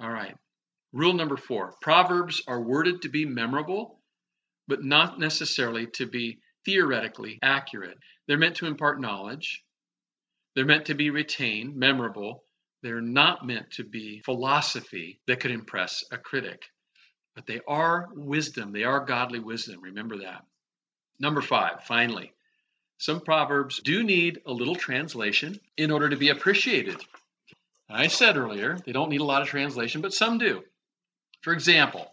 All 0.00 0.10
right. 0.10 0.34
Rule 0.94 1.12
number 1.12 1.36
four 1.36 1.74
Proverbs 1.80 2.40
are 2.46 2.62
worded 2.62 3.02
to 3.02 3.08
be 3.08 3.26
memorable, 3.26 4.00
but 4.68 4.84
not 4.84 5.18
necessarily 5.18 5.88
to 5.88 6.06
be 6.06 6.38
theoretically 6.64 7.40
accurate. 7.42 7.98
They're 8.28 8.38
meant 8.38 8.56
to 8.56 8.66
impart 8.66 9.00
knowledge, 9.00 9.64
they're 10.54 10.64
meant 10.64 10.86
to 10.86 10.94
be 10.94 11.10
retained, 11.10 11.74
memorable. 11.74 12.44
They're 12.82 13.00
not 13.00 13.44
meant 13.44 13.72
to 13.72 13.82
be 13.82 14.20
philosophy 14.24 15.18
that 15.26 15.40
could 15.40 15.50
impress 15.50 16.04
a 16.12 16.18
critic. 16.18 16.62
But 17.34 17.46
they 17.46 17.60
are 17.66 18.08
wisdom, 18.12 18.70
they 18.70 18.84
are 18.84 19.04
godly 19.04 19.40
wisdom. 19.40 19.80
Remember 19.82 20.18
that. 20.18 20.44
Number 21.18 21.42
five, 21.42 21.82
finally, 21.84 22.32
some 22.98 23.20
proverbs 23.20 23.80
do 23.80 24.04
need 24.04 24.42
a 24.46 24.52
little 24.52 24.76
translation 24.76 25.58
in 25.76 25.90
order 25.90 26.08
to 26.10 26.16
be 26.16 26.28
appreciated. 26.28 27.02
I 27.88 28.06
said 28.06 28.36
earlier, 28.36 28.78
they 28.86 28.92
don't 28.92 29.10
need 29.10 29.22
a 29.22 29.24
lot 29.24 29.42
of 29.42 29.48
translation, 29.48 30.00
but 30.00 30.14
some 30.14 30.38
do. 30.38 30.62
For 31.44 31.52
example, 31.52 32.10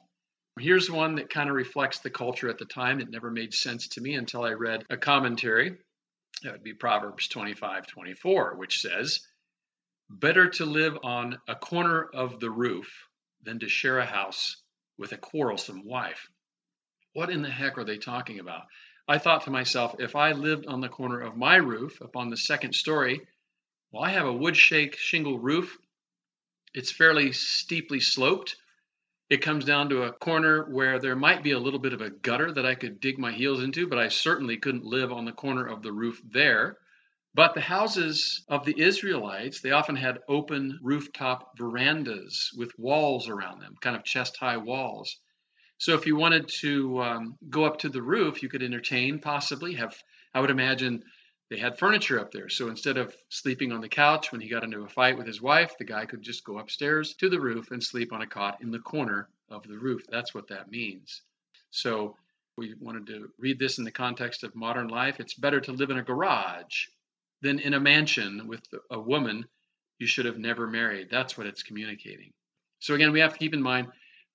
here's 0.59 0.91
one 0.91 1.15
that 1.15 1.29
kind 1.29 1.49
of 1.49 1.55
reflects 1.55 1.99
the 1.99 2.09
culture 2.09 2.49
at 2.49 2.57
the 2.57 2.65
time. 2.65 2.99
It 2.99 3.09
never 3.09 3.31
made 3.31 3.53
sense 3.53 3.87
to 3.87 4.01
me 4.01 4.15
until 4.15 4.43
I 4.43 4.51
read 4.51 4.83
a 4.89 4.97
commentary. 4.97 5.77
That 6.43 6.51
would 6.51 6.63
be 6.63 6.73
Proverbs 6.73 7.29
25 7.29 7.87
24, 7.87 8.55
which 8.57 8.81
says, 8.81 9.25
Better 10.09 10.49
to 10.49 10.65
live 10.65 10.97
on 11.03 11.39
a 11.47 11.55
corner 11.55 12.03
of 12.03 12.41
the 12.41 12.49
roof 12.49 13.07
than 13.41 13.59
to 13.59 13.69
share 13.69 13.99
a 13.99 14.05
house 14.05 14.57
with 14.97 15.13
a 15.13 15.17
quarrelsome 15.17 15.85
wife. 15.85 16.29
What 17.13 17.29
in 17.29 17.41
the 17.41 17.49
heck 17.49 17.77
are 17.77 17.85
they 17.85 17.99
talking 17.99 18.39
about? 18.39 18.63
I 19.07 19.17
thought 19.17 19.45
to 19.45 19.49
myself, 19.49 19.95
if 19.99 20.13
I 20.13 20.33
lived 20.33 20.65
on 20.65 20.81
the 20.81 20.89
corner 20.89 21.21
of 21.21 21.37
my 21.37 21.55
roof 21.55 22.01
up 22.01 22.17
on 22.17 22.31
the 22.31 22.35
second 22.35 22.73
story, 22.73 23.21
well, 23.93 24.03
I 24.03 24.09
have 24.09 24.27
a 24.27 24.33
wood 24.33 24.57
shake 24.57 24.97
shingle 24.97 25.39
roof. 25.39 25.77
It's 26.73 26.91
fairly 26.91 27.31
steeply 27.31 28.01
sloped. 28.01 28.57
It 29.31 29.41
comes 29.41 29.63
down 29.63 29.87
to 29.87 30.03
a 30.03 30.11
corner 30.11 30.65
where 30.69 30.99
there 30.99 31.15
might 31.15 31.41
be 31.41 31.51
a 31.51 31.57
little 31.57 31.79
bit 31.79 31.93
of 31.93 32.01
a 32.01 32.09
gutter 32.09 32.51
that 32.51 32.65
I 32.65 32.75
could 32.75 32.99
dig 32.99 33.17
my 33.17 33.31
heels 33.31 33.63
into, 33.63 33.87
but 33.87 33.97
I 33.97 34.09
certainly 34.09 34.57
couldn't 34.57 34.83
live 34.83 35.13
on 35.13 35.23
the 35.23 35.31
corner 35.31 35.65
of 35.65 35.81
the 35.81 35.93
roof 35.93 36.21
there. 36.33 36.75
But 37.33 37.53
the 37.53 37.61
houses 37.61 38.43
of 38.49 38.65
the 38.65 38.77
Israelites, 38.77 39.61
they 39.61 39.71
often 39.71 39.95
had 39.95 40.19
open 40.27 40.77
rooftop 40.83 41.57
verandas 41.57 42.51
with 42.57 42.77
walls 42.77 43.29
around 43.29 43.61
them, 43.61 43.75
kind 43.79 43.95
of 43.95 44.03
chest 44.03 44.35
high 44.35 44.57
walls. 44.57 45.15
So 45.77 45.93
if 45.93 46.05
you 46.05 46.17
wanted 46.17 46.49
to 46.59 47.01
um, 47.01 47.37
go 47.49 47.63
up 47.63 47.79
to 47.79 47.89
the 47.89 48.01
roof, 48.01 48.43
you 48.43 48.49
could 48.49 48.61
entertain, 48.61 49.19
possibly 49.19 49.75
have, 49.75 49.95
I 50.33 50.41
would 50.41 50.51
imagine, 50.51 51.05
they 51.51 51.57
had 51.57 51.77
furniture 51.77 52.17
up 52.17 52.31
there. 52.31 52.47
So 52.47 52.69
instead 52.69 52.97
of 52.97 53.13
sleeping 53.27 53.73
on 53.73 53.81
the 53.81 53.89
couch 53.89 54.31
when 54.31 54.39
he 54.39 54.47
got 54.47 54.63
into 54.63 54.83
a 54.83 54.87
fight 54.87 55.17
with 55.17 55.27
his 55.27 55.41
wife, 55.41 55.77
the 55.77 55.83
guy 55.83 56.05
could 56.05 56.21
just 56.21 56.45
go 56.45 56.59
upstairs 56.59 57.13
to 57.15 57.29
the 57.29 57.41
roof 57.41 57.71
and 57.71 57.83
sleep 57.83 58.13
on 58.13 58.21
a 58.21 58.27
cot 58.27 58.59
in 58.61 58.71
the 58.71 58.79
corner 58.79 59.27
of 59.49 59.67
the 59.67 59.77
roof. 59.77 60.01
That's 60.09 60.33
what 60.33 60.47
that 60.47 60.71
means. 60.71 61.23
So 61.69 62.15
we 62.57 62.73
wanted 62.79 63.05
to 63.07 63.29
read 63.37 63.59
this 63.59 63.79
in 63.79 63.83
the 63.83 63.91
context 63.91 64.45
of 64.45 64.55
modern 64.55 64.87
life. 64.87 65.19
It's 65.19 65.33
better 65.33 65.59
to 65.59 65.73
live 65.73 65.89
in 65.89 65.97
a 65.97 66.03
garage 66.03 66.85
than 67.41 67.59
in 67.59 67.73
a 67.73 67.79
mansion 67.81 68.47
with 68.47 68.61
a 68.89 68.99
woman 68.99 69.45
you 69.99 70.07
should 70.07 70.25
have 70.25 70.37
never 70.37 70.67
married. 70.67 71.09
That's 71.11 71.37
what 71.37 71.47
it's 71.47 71.63
communicating. 71.63 72.31
So 72.79 72.93
again, 72.93 73.11
we 73.11 73.19
have 73.19 73.33
to 73.33 73.39
keep 73.39 73.53
in 73.53 73.61
mind 73.61 73.89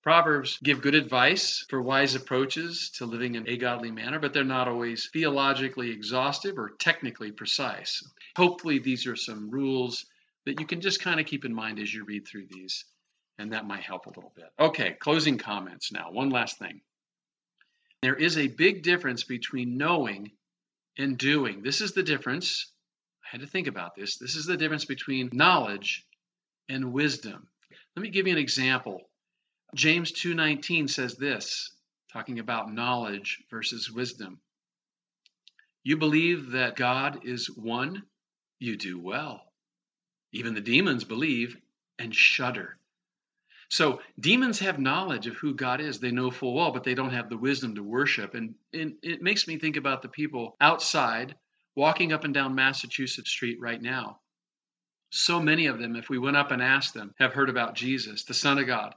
Proverbs 0.07 0.61
give 0.63 0.83
good 0.83 0.95
advice 0.95 1.67
for 1.69 1.83
wise 1.83 2.15
approaches 2.15 2.91
to 2.91 3.07
living 3.07 3.35
in 3.35 3.49
a 3.49 3.57
godly 3.57 3.91
manner, 3.91 4.21
but 4.21 4.33
they're 4.33 4.45
not 4.45 4.69
always 4.69 5.11
theologically 5.13 5.91
exhaustive 5.91 6.61
or 6.61 6.77
technically 6.79 7.33
precise. 7.33 8.09
Hopefully, 8.37 8.79
these 8.79 9.09
are 9.09 9.17
some 9.17 9.51
rules 9.51 10.07
that 10.45 10.61
you 10.61 10.67
can 10.67 10.81
just 10.81 11.03
kind 11.03 11.19
of 11.19 11.27
keep 11.27 11.45
in 11.45 11.53
mind 11.53 11.81
as 11.81 11.93
you 11.93 12.05
read 12.05 12.25
through 12.25 12.47
these, 12.49 12.85
and 13.39 13.53
that 13.53 13.67
might 13.67 13.83
help 13.83 14.07
a 14.07 14.11
little 14.11 14.33
bit. 14.37 14.45
Okay, 14.61 14.93
closing 14.93 15.39
comments 15.39 15.91
now. 15.91 16.13
One 16.13 16.31
last 16.31 16.57
thing. 16.57 16.83
There 18.01 18.15
is 18.15 18.39
a 18.39 18.47
big 18.47 18.85
difference 18.85 19.25
between 19.25 19.77
knowing 19.77 20.31
and 20.97 21.19
doing. 21.19 21.63
This 21.65 21.81
is 21.81 21.95
the 21.95 22.05
difference. 22.05 22.71
I 23.25 23.31
had 23.33 23.41
to 23.41 23.49
think 23.49 23.67
about 23.67 23.97
this. 23.97 24.19
This 24.19 24.37
is 24.37 24.47
the 24.47 24.57
difference 24.57 24.85
between 24.85 25.31
knowledge 25.33 26.07
and 26.69 26.93
wisdom. 26.93 27.49
Let 27.97 28.05
me 28.05 28.11
give 28.11 28.29
you 28.29 28.35
an 28.35 28.39
example 28.39 29.06
James 29.77 30.11
2:19 30.11 30.89
says 30.89 31.17
this, 31.17 31.71
talking 32.11 32.39
about 32.39 32.73
knowledge 32.73 33.43
versus 33.51 33.91
wisdom. 33.91 34.41
You 35.85 35.99
believe 35.99 36.53
that 36.53 36.77
God 36.77 37.27
is 37.27 37.51
one, 37.51 38.03
you 38.59 38.77
do 38.77 38.99
well. 38.99 39.53
Even 40.33 40.55
the 40.55 40.63
demons 40.63 41.05
believe 41.05 41.59
and 41.99 42.15
shudder. 42.15 42.79
So 43.69 44.01
demons 44.19 44.61
have 44.61 44.79
knowledge 44.79 45.27
of 45.27 45.37
who 45.37 45.55
God 45.55 45.83
is. 45.83 46.01
They 46.01 46.11
know 46.11 46.31
full 46.31 46.55
well, 46.55 46.71
but 46.73 46.85
they 46.85 46.95
don't 46.95 47.13
have 47.13 47.29
the 47.29 47.37
wisdom 47.37 47.75
to 47.75 47.83
worship. 47.83 48.35
And, 48.35 48.55
and 48.73 48.95
it 49.03 49.21
makes 49.21 49.47
me 49.47 49.59
think 49.59 49.77
about 49.77 50.01
the 50.01 50.09
people 50.09 50.57
outside 50.59 51.35
walking 51.75 52.15
up 52.15 52.25
and 52.25 52.33
down 52.33 52.55
Massachusetts 52.55 53.31
Street 53.31 53.61
right 53.61 53.83
now. 53.83 54.21
So 55.11 55.39
many 55.39 55.67
of 55.67 55.79
them, 55.79 55.97
if 55.97 56.09
we 56.09 56.19
went 56.19 56.39
up 56.39 56.51
and 56.51 56.63
asked 56.63 56.95
them, 56.95 57.15
have 57.19 57.35
heard 57.35 57.51
about 57.51 57.75
Jesus, 57.75 58.25
the 58.25 58.33
Son 58.33 58.59
of 58.59 58.67
God. 58.67 58.95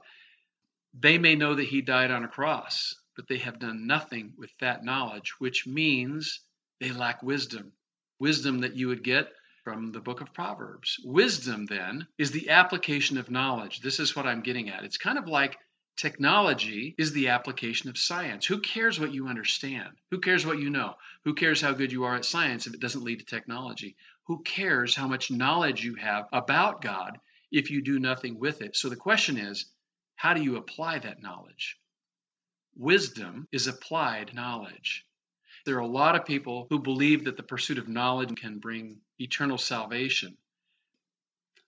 They 0.92 1.18
may 1.18 1.36
know 1.36 1.54
that 1.54 1.68
he 1.68 1.82
died 1.82 2.10
on 2.10 2.24
a 2.24 2.28
cross, 2.28 2.94
but 3.16 3.28
they 3.28 3.38
have 3.38 3.58
done 3.58 3.86
nothing 3.86 4.34
with 4.36 4.50
that 4.58 4.84
knowledge, 4.84 5.34
which 5.38 5.66
means 5.66 6.40
they 6.80 6.90
lack 6.90 7.22
wisdom. 7.22 7.72
Wisdom 8.18 8.60
that 8.60 8.74
you 8.74 8.88
would 8.88 9.04
get 9.04 9.32
from 9.64 9.92
the 9.92 10.00
book 10.00 10.20
of 10.20 10.32
Proverbs. 10.32 10.98
Wisdom, 11.04 11.66
then, 11.66 12.06
is 12.18 12.30
the 12.30 12.50
application 12.50 13.18
of 13.18 13.30
knowledge. 13.30 13.80
This 13.80 14.00
is 14.00 14.16
what 14.16 14.26
I'm 14.26 14.42
getting 14.42 14.68
at. 14.68 14.84
It's 14.84 14.96
kind 14.96 15.18
of 15.18 15.28
like 15.28 15.58
technology 15.96 16.94
is 16.98 17.12
the 17.12 17.28
application 17.28 17.90
of 17.90 17.98
science. 17.98 18.46
Who 18.46 18.58
cares 18.60 18.98
what 18.98 19.12
you 19.12 19.28
understand? 19.28 19.90
Who 20.10 20.18
cares 20.18 20.46
what 20.46 20.58
you 20.58 20.70
know? 20.70 20.94
Who 21.24 21.34
cares 21.34 21.60
how 21.60 21.72
good 21.72 21.92
you 21.92 22.04
are 22.04 22.16
at 22.16 22.24
science 22.24 22.66
if 22.66 22.74
it 22.74 22.80
doesn't 22.80 23.04
lead 23.04 23.18
to 23.20 23.26
technology? 23.26 23.96
Who 24.24 24.42
cares 24.42 24.96
how 24.96 25.08
much 25.08 25.30
knowledge 25.30 25.84
you 25.84 25.96
have 25.96 26.26
about 26.32 26.80
God 26.80 27.18
if 27.52 27.70
you 27.70 27.82
do 27.82 27.98
nothing 27.98 28.38
with 28.38 28.62
it? 28.62 28.76
So 28.76 28.88
the 28.88 28.96
question 28.96 29.36
is, 29.36 29.66
how 30.20 30.34
do 30.34 30.42
you 30.42 30.58
apply 30.58 30.98
that 30.98 31.22
knowledge? 31.22 31.78
Wisdom 32.76 33.48
is 33.52 33.68
applied 33.68 34.34
knowledge. 34.34 35.06
There 35.64 35.76
are 35.76 35.78
a 35.78 35.86
lot 35.86 36.14
of 36.14 36.26
people 36.26 36.66
who 36.68 36.78
believe 36.78 37.24
that 37.24 37.38
the 37.38 37.42
pursuit 37.42 37.78
of 37.78 37.88
knowledge 37.88 38.36
can 38.36 38.58
bring 38.58 39.00
eternal 39.18 39.56
salvation. 39.56 40.36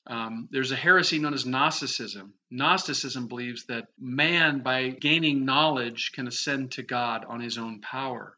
Um, 0.06 0.50
there's 0.50 0.70
a 0.70 0.76
heresy 0.76 1.18
known 1.18 1.32
as 1.32 1.46
Gnosticism. 1.46 2.34
Gnosticism 2.50 3.26
believes 3.26 3.64
that 3.68 3.88
man, 3.98 4.60
by 4.60 4.90
gaining 4.90 5.46
knowledge, 5.46 6.12
can 6.12 6.28
ascend 6.28 6.72
to 6.72 6.82
God 6.82 7.24
on 7.24 7.40
his 7.40 7.56
own 7.56 7.80
power. 7.80 8.36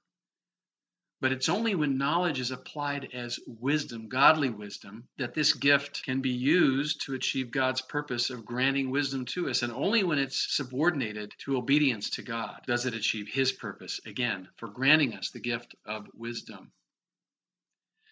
But 1.24 1.32
it's 1.32 1.48
only 1.48 1.74
when 1.74 1.96
knowledge 1.96 2.38
is 2.38 2.50
applied 2.50 3.08
as 3.14 3.40
wisdom, 3.46 4.08
godly 4.08 4.50
wisdom, 4.50 5.08
that 5.16 5.32
this 5.32 5.54
gift 5.54 6.02
can 6.04 6.20
be 6.20 6.28
used 6.28 7.00
to 7.06 7.14
achieve 7.14 7.50
God's 7.50 7.80
purpose 7.80 8.28
of 8.28 8.44
granting 8.44 8.90
wisdom 8.90 9.24
to 9.32 9.48
us. 9.48 9.62
And 9.62 9.72
only 9.72 10.04
when 10.04 10.18
it's 10.18 10.54
subordinated 10.54 11.32
to 11.38 11.56
obedience 11.56 12.10
to 12.10 12.22
God 12.22 12.60
does 12.66 12.84
it 12.84 12.92
achieve 12.92 13.26
His 13.26 13.52
purpose, 13.52 14.02
again, 14.04 14.50
for 14.56 14.68
granting 14.68 15.14
us 15.14 15.30
the 15.30 15.40
gift 15.40 15.74
of 15.86 16.10
wisdom. 16.12 16.72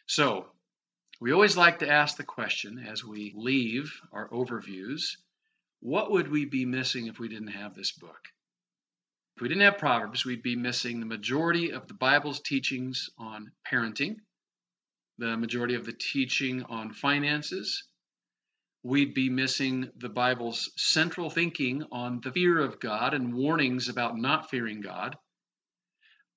So, 0.06 0.50
we 1.20 1.32
always 1.32 1.54
like 1.54 1.80
to 1.80 1.90
ask 1.90 2.16
the 2.16 2.24
question 2.24 2.78
as 2.78 3.04
we 3.04 3.34
leave 3.36 3.92
our 4.10 4.30
overviews 4.30 5.18
what 5.80 6.10
would 6.12 6.28
we 6.28 6.46
be 6.46 6.64
missing 6.64 7.08
if 7.08 7.18
we 7.18 7.28
didn't 7.28 7.48
have 7.48 7.74
this 7.74 7.92
book? 7.92 8.31
If 9.36 9.40
we 9.40 9.48
didn't 9.48 9.62
have 9.62 9.78
Proverbs, 9.78 10.26
we'd 10.26 10.42
be 10.42 10.56
missing 10.56 11.00
the 11.00 11.06
majority 11.06 11.70
of 11.70 11.88
the 11.88 11.94
Bible's 11.94 12.40
teachings 12.40 13.08
on 13.16 13.50
parenting, 13.66 14.20
the 15.16 15.38
majority 15.38 15.74
of 15.74 15.86
the 15.86 15.94
teaching 15.94 16.64
on 16.64 16.92
finances. 16.92 17.88
We'd 18.82 19.14
be 19.14 19.30
missing 19.30 19.90
the 19.96 20.10
Bible's 20.10 20.70
central 20.76 21.30
thinking 21.30 21.84
on 21.90 22.20
the 22.20 22.30
fear 22.30 22.58
of 22.58 22.78
God 22.78 23.14
and 23.14 23.34
warnings 23.34 23.88
about 23.88 24.18
not 24.18 24.50
fearing 24.50 24.82
God. 24.82 25.16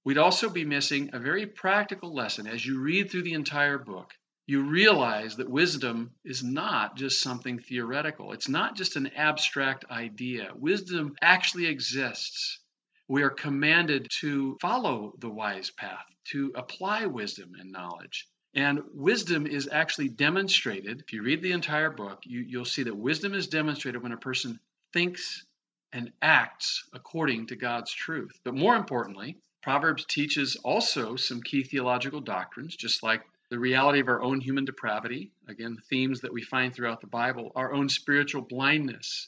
We'd 0.06 0.18
also 0.18 0.50
be 0.50 0.64
missing 0.64 1.10
a 1.12 1.20
very 1.20 1.48
practical 1.48 2.14
lesson 2.14 2.48
as 2.48 2.66
you 2.66 2.80
read 2.80 3.12
through 3.12 3.24
the 3.24 3.34
entire 3.34 3.78
book. 3.78 4.14
You 4.48 4.62
realize 4.62 5.36
that 5.36 5.50
wisdom 5.50 6.16
is 6.24 6.44
not 6.44 6.96
just 6.96 7.20
something 7.20 7.60
theoretical. 7.60 8.32
It's 8.32 8.48
not 8.48 8.78
just 8.78 8.96
an 8.96 9.08
abstract 9.08 9.84
idea. 9.92 10.54
Wisdom 10.56 11.18
actually 11.22 11.66
exists 11.66 12.62
we 13.08 13.24
are 13.24 13.30
commanded 13.30 14.08
to 14.20 14.58
follow 14.62 15.14
the 15.20 15.30
wise 15.30 15.70
path, 15.72 16.06
to 16.26 16.52
apply 16.56 17.06
wisdom 17.06 17.54
and 17.60 17.72
knowledge. 17.72 18.28
And 18.56 18.82
wisdom 18.94 19.46
is 19.46 19.70
actually 19.72 20.10
demonstrated. 20.10 21.02
If 21.02 21.14
you 21.14 21.22
read 21.22 21.42
the 21.42 21.52
entire 21.52 21.90
book, 21.90 22.22
you, 22.24 22.58
will 22.58 22.66
see 22.66 22.84
that 22.84 22.96
wisdom 22.96 23.34
is 23.34 23.48
demonstrated 23.48 24.02
when 24.02 24.14
a 24.14 24.18
person 24.18 24.60
thinks 24.94 25.46
and 25.92 26.12
acts 26.22 26.84
according 26.94 27.48
to 27.48 27.56
God's 27.56 27.92
truth. 27.92 28.40
But 28.44 28.56
more 28.56 28.76
importantly, 28.76 29.38
Proverbs 29.62 30.06
teaches 30.06 30.56
also 30.58 31.16
some 31.16 31.42
key 31.42 31.64
theological 31.64 32.22
doctrines, 32.22 32.76
just 32.76 33.04
like 33.04 33.24
the 33.50 33.60
reality 33.60 34.00
of 34.00 34.08
our 34.08 34.22
own 34.22 34.40
human 34.42 34.66
depravity, 34.66 35.32
again, 35.48 35.78
themes 35.90 36.22
that 36.22 36.34
we 36.34 36.42
find 36.42 36.74
throughout 36.74 37.02
the 37.02 37.08
Bible, 37.08 37.52
our 37.56 37.74
own 37.74 37.90
spiritual 37.90 38.42
blindness, 38.42 39.28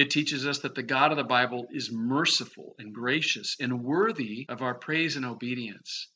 it 0.00 0.10
teaches 0.10 0.46
us 0.46 0.60
that 0.60 0.74
the 0.74 0.82
God 0.82 1.10
of 1.10 1.18
the 1.18 1.24
Bible 1.24 1.66
is 1.70 1.92
merciful 1.92 2.74
and 2.78 2.94
gracious 2.94 3.56
and 3.60 3.84
worthy 3.84 4.46
of 4.48 4.62
our 4.62 4.74
praise 4.74 5.16
and 5.16 5.26
obedience. 5.26 6.08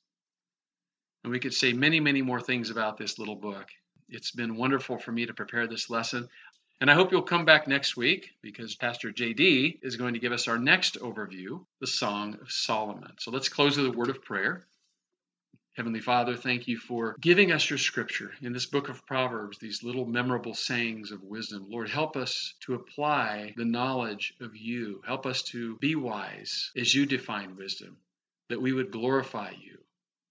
And 1.23 1.31
we 1.31 1.39
could 1.39 1.53
say 1.53 1.75
many, 1.75 2.01
many 2.01 2.23
more 2.23 2.41
things 2.41 2.71
about 2.71 2.97
this 2.97 3.19
little 3.19 3.37
book. 3.37 3.67
It's 4.09 4.31
been 4.31 4.57
wonderful 4.57 4.99
for 4.99 5.13
me 5.13 5.27
to 5.27 5.35
prepare 5.35 5.67
this 5.67 5.91
lesson. 5.91 6.29
And 6.81 6.91
I 6.91 6.95
hope 6.95 7.13
you'll 7.13 7.23
come 7.23 7.45
back 7.45 7.69
next 7.69 7.95
week 7.95 8.31
because 8.43 8.75
Pastor 8.75 9.13
JD 9.13 9.81
is 9.83 9.97
going 9.97 10.15
to 10.15 10.21
give 10.21 10.33
us 10.33 10.49
our 10.49 10.59
next 10.59 10.99
overview, 11.01 11.65
the 11.81 11.87
Song 11.87 12.39
of 12.41 12.51
Solomon. 12.51 13.13
So 13.19 13.31
let's 13.31 13.51
close 13.51 13.77
with 13.77 13.87
a 13.87 13.93
word 13.93 14.11
of 14.11 14.25
prayer. 14.25 14.67
Heavenly 15.77 16.01
Father, 16.01 16.37
thank 16.37 16.69
you 16.69 16.79
for 16.79 17.17
giving 17.21 17.51
us 17.51 17.69
your 17.69 17.81
scripture 17.81 18.31
in 18.41 18.53
this 18.53 18.67
book 18.67 18.89
of 18.89 19.05
Proverbs, 19.07 19.59
these 19.59 19.83
little 19.83 20.07
memorable 20.07 20.55
sayings 20.55 21.11
of 21.11 21.25
wisdom. 21.25 21.67
Lord, 21.69 21.91
help 21.91 22.17
us 22.17 22.55
to 22.61 22.75
apply 22.75 23.55
the 23.57 23.65
knowledge 23.65 24.35
of 24.41 24.57
you. 24.57 25.03
Help 25.05 25.27
us 25.27 25.43
to 25.43 25.77
be 25.79 25.97
wise 25.97 26.71
as 26.77 26.95
you 26.95 27.07
define 27.07 27.57
wisdom, 27.57 27.97
that 28.51 28.63
we 28.63 28.73
would 28.73 28.93
glorify 28.93 29.51
you, 29.51 29.79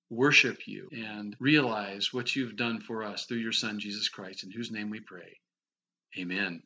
worship 0.10 0.66
you, 0.66 0.88
and 0.94 1.36
realize 1.42 2.14
what 2.14 2.34
you've 2.38 2.56
done 2.56 2.80
for 2.80 3.04
us 3.04 3.26
through 3.26 3.40
your 3.40 3.52
Son, 3.52 3.82
Jesus 3.82 4.08
Christ, 4.08 4.46
in 4.46 4.52
whose 4.52 4.72
name 4.72 4.90
we 4.90 5.02
pray. 5.02 5.42
Amen. 6.18 6.64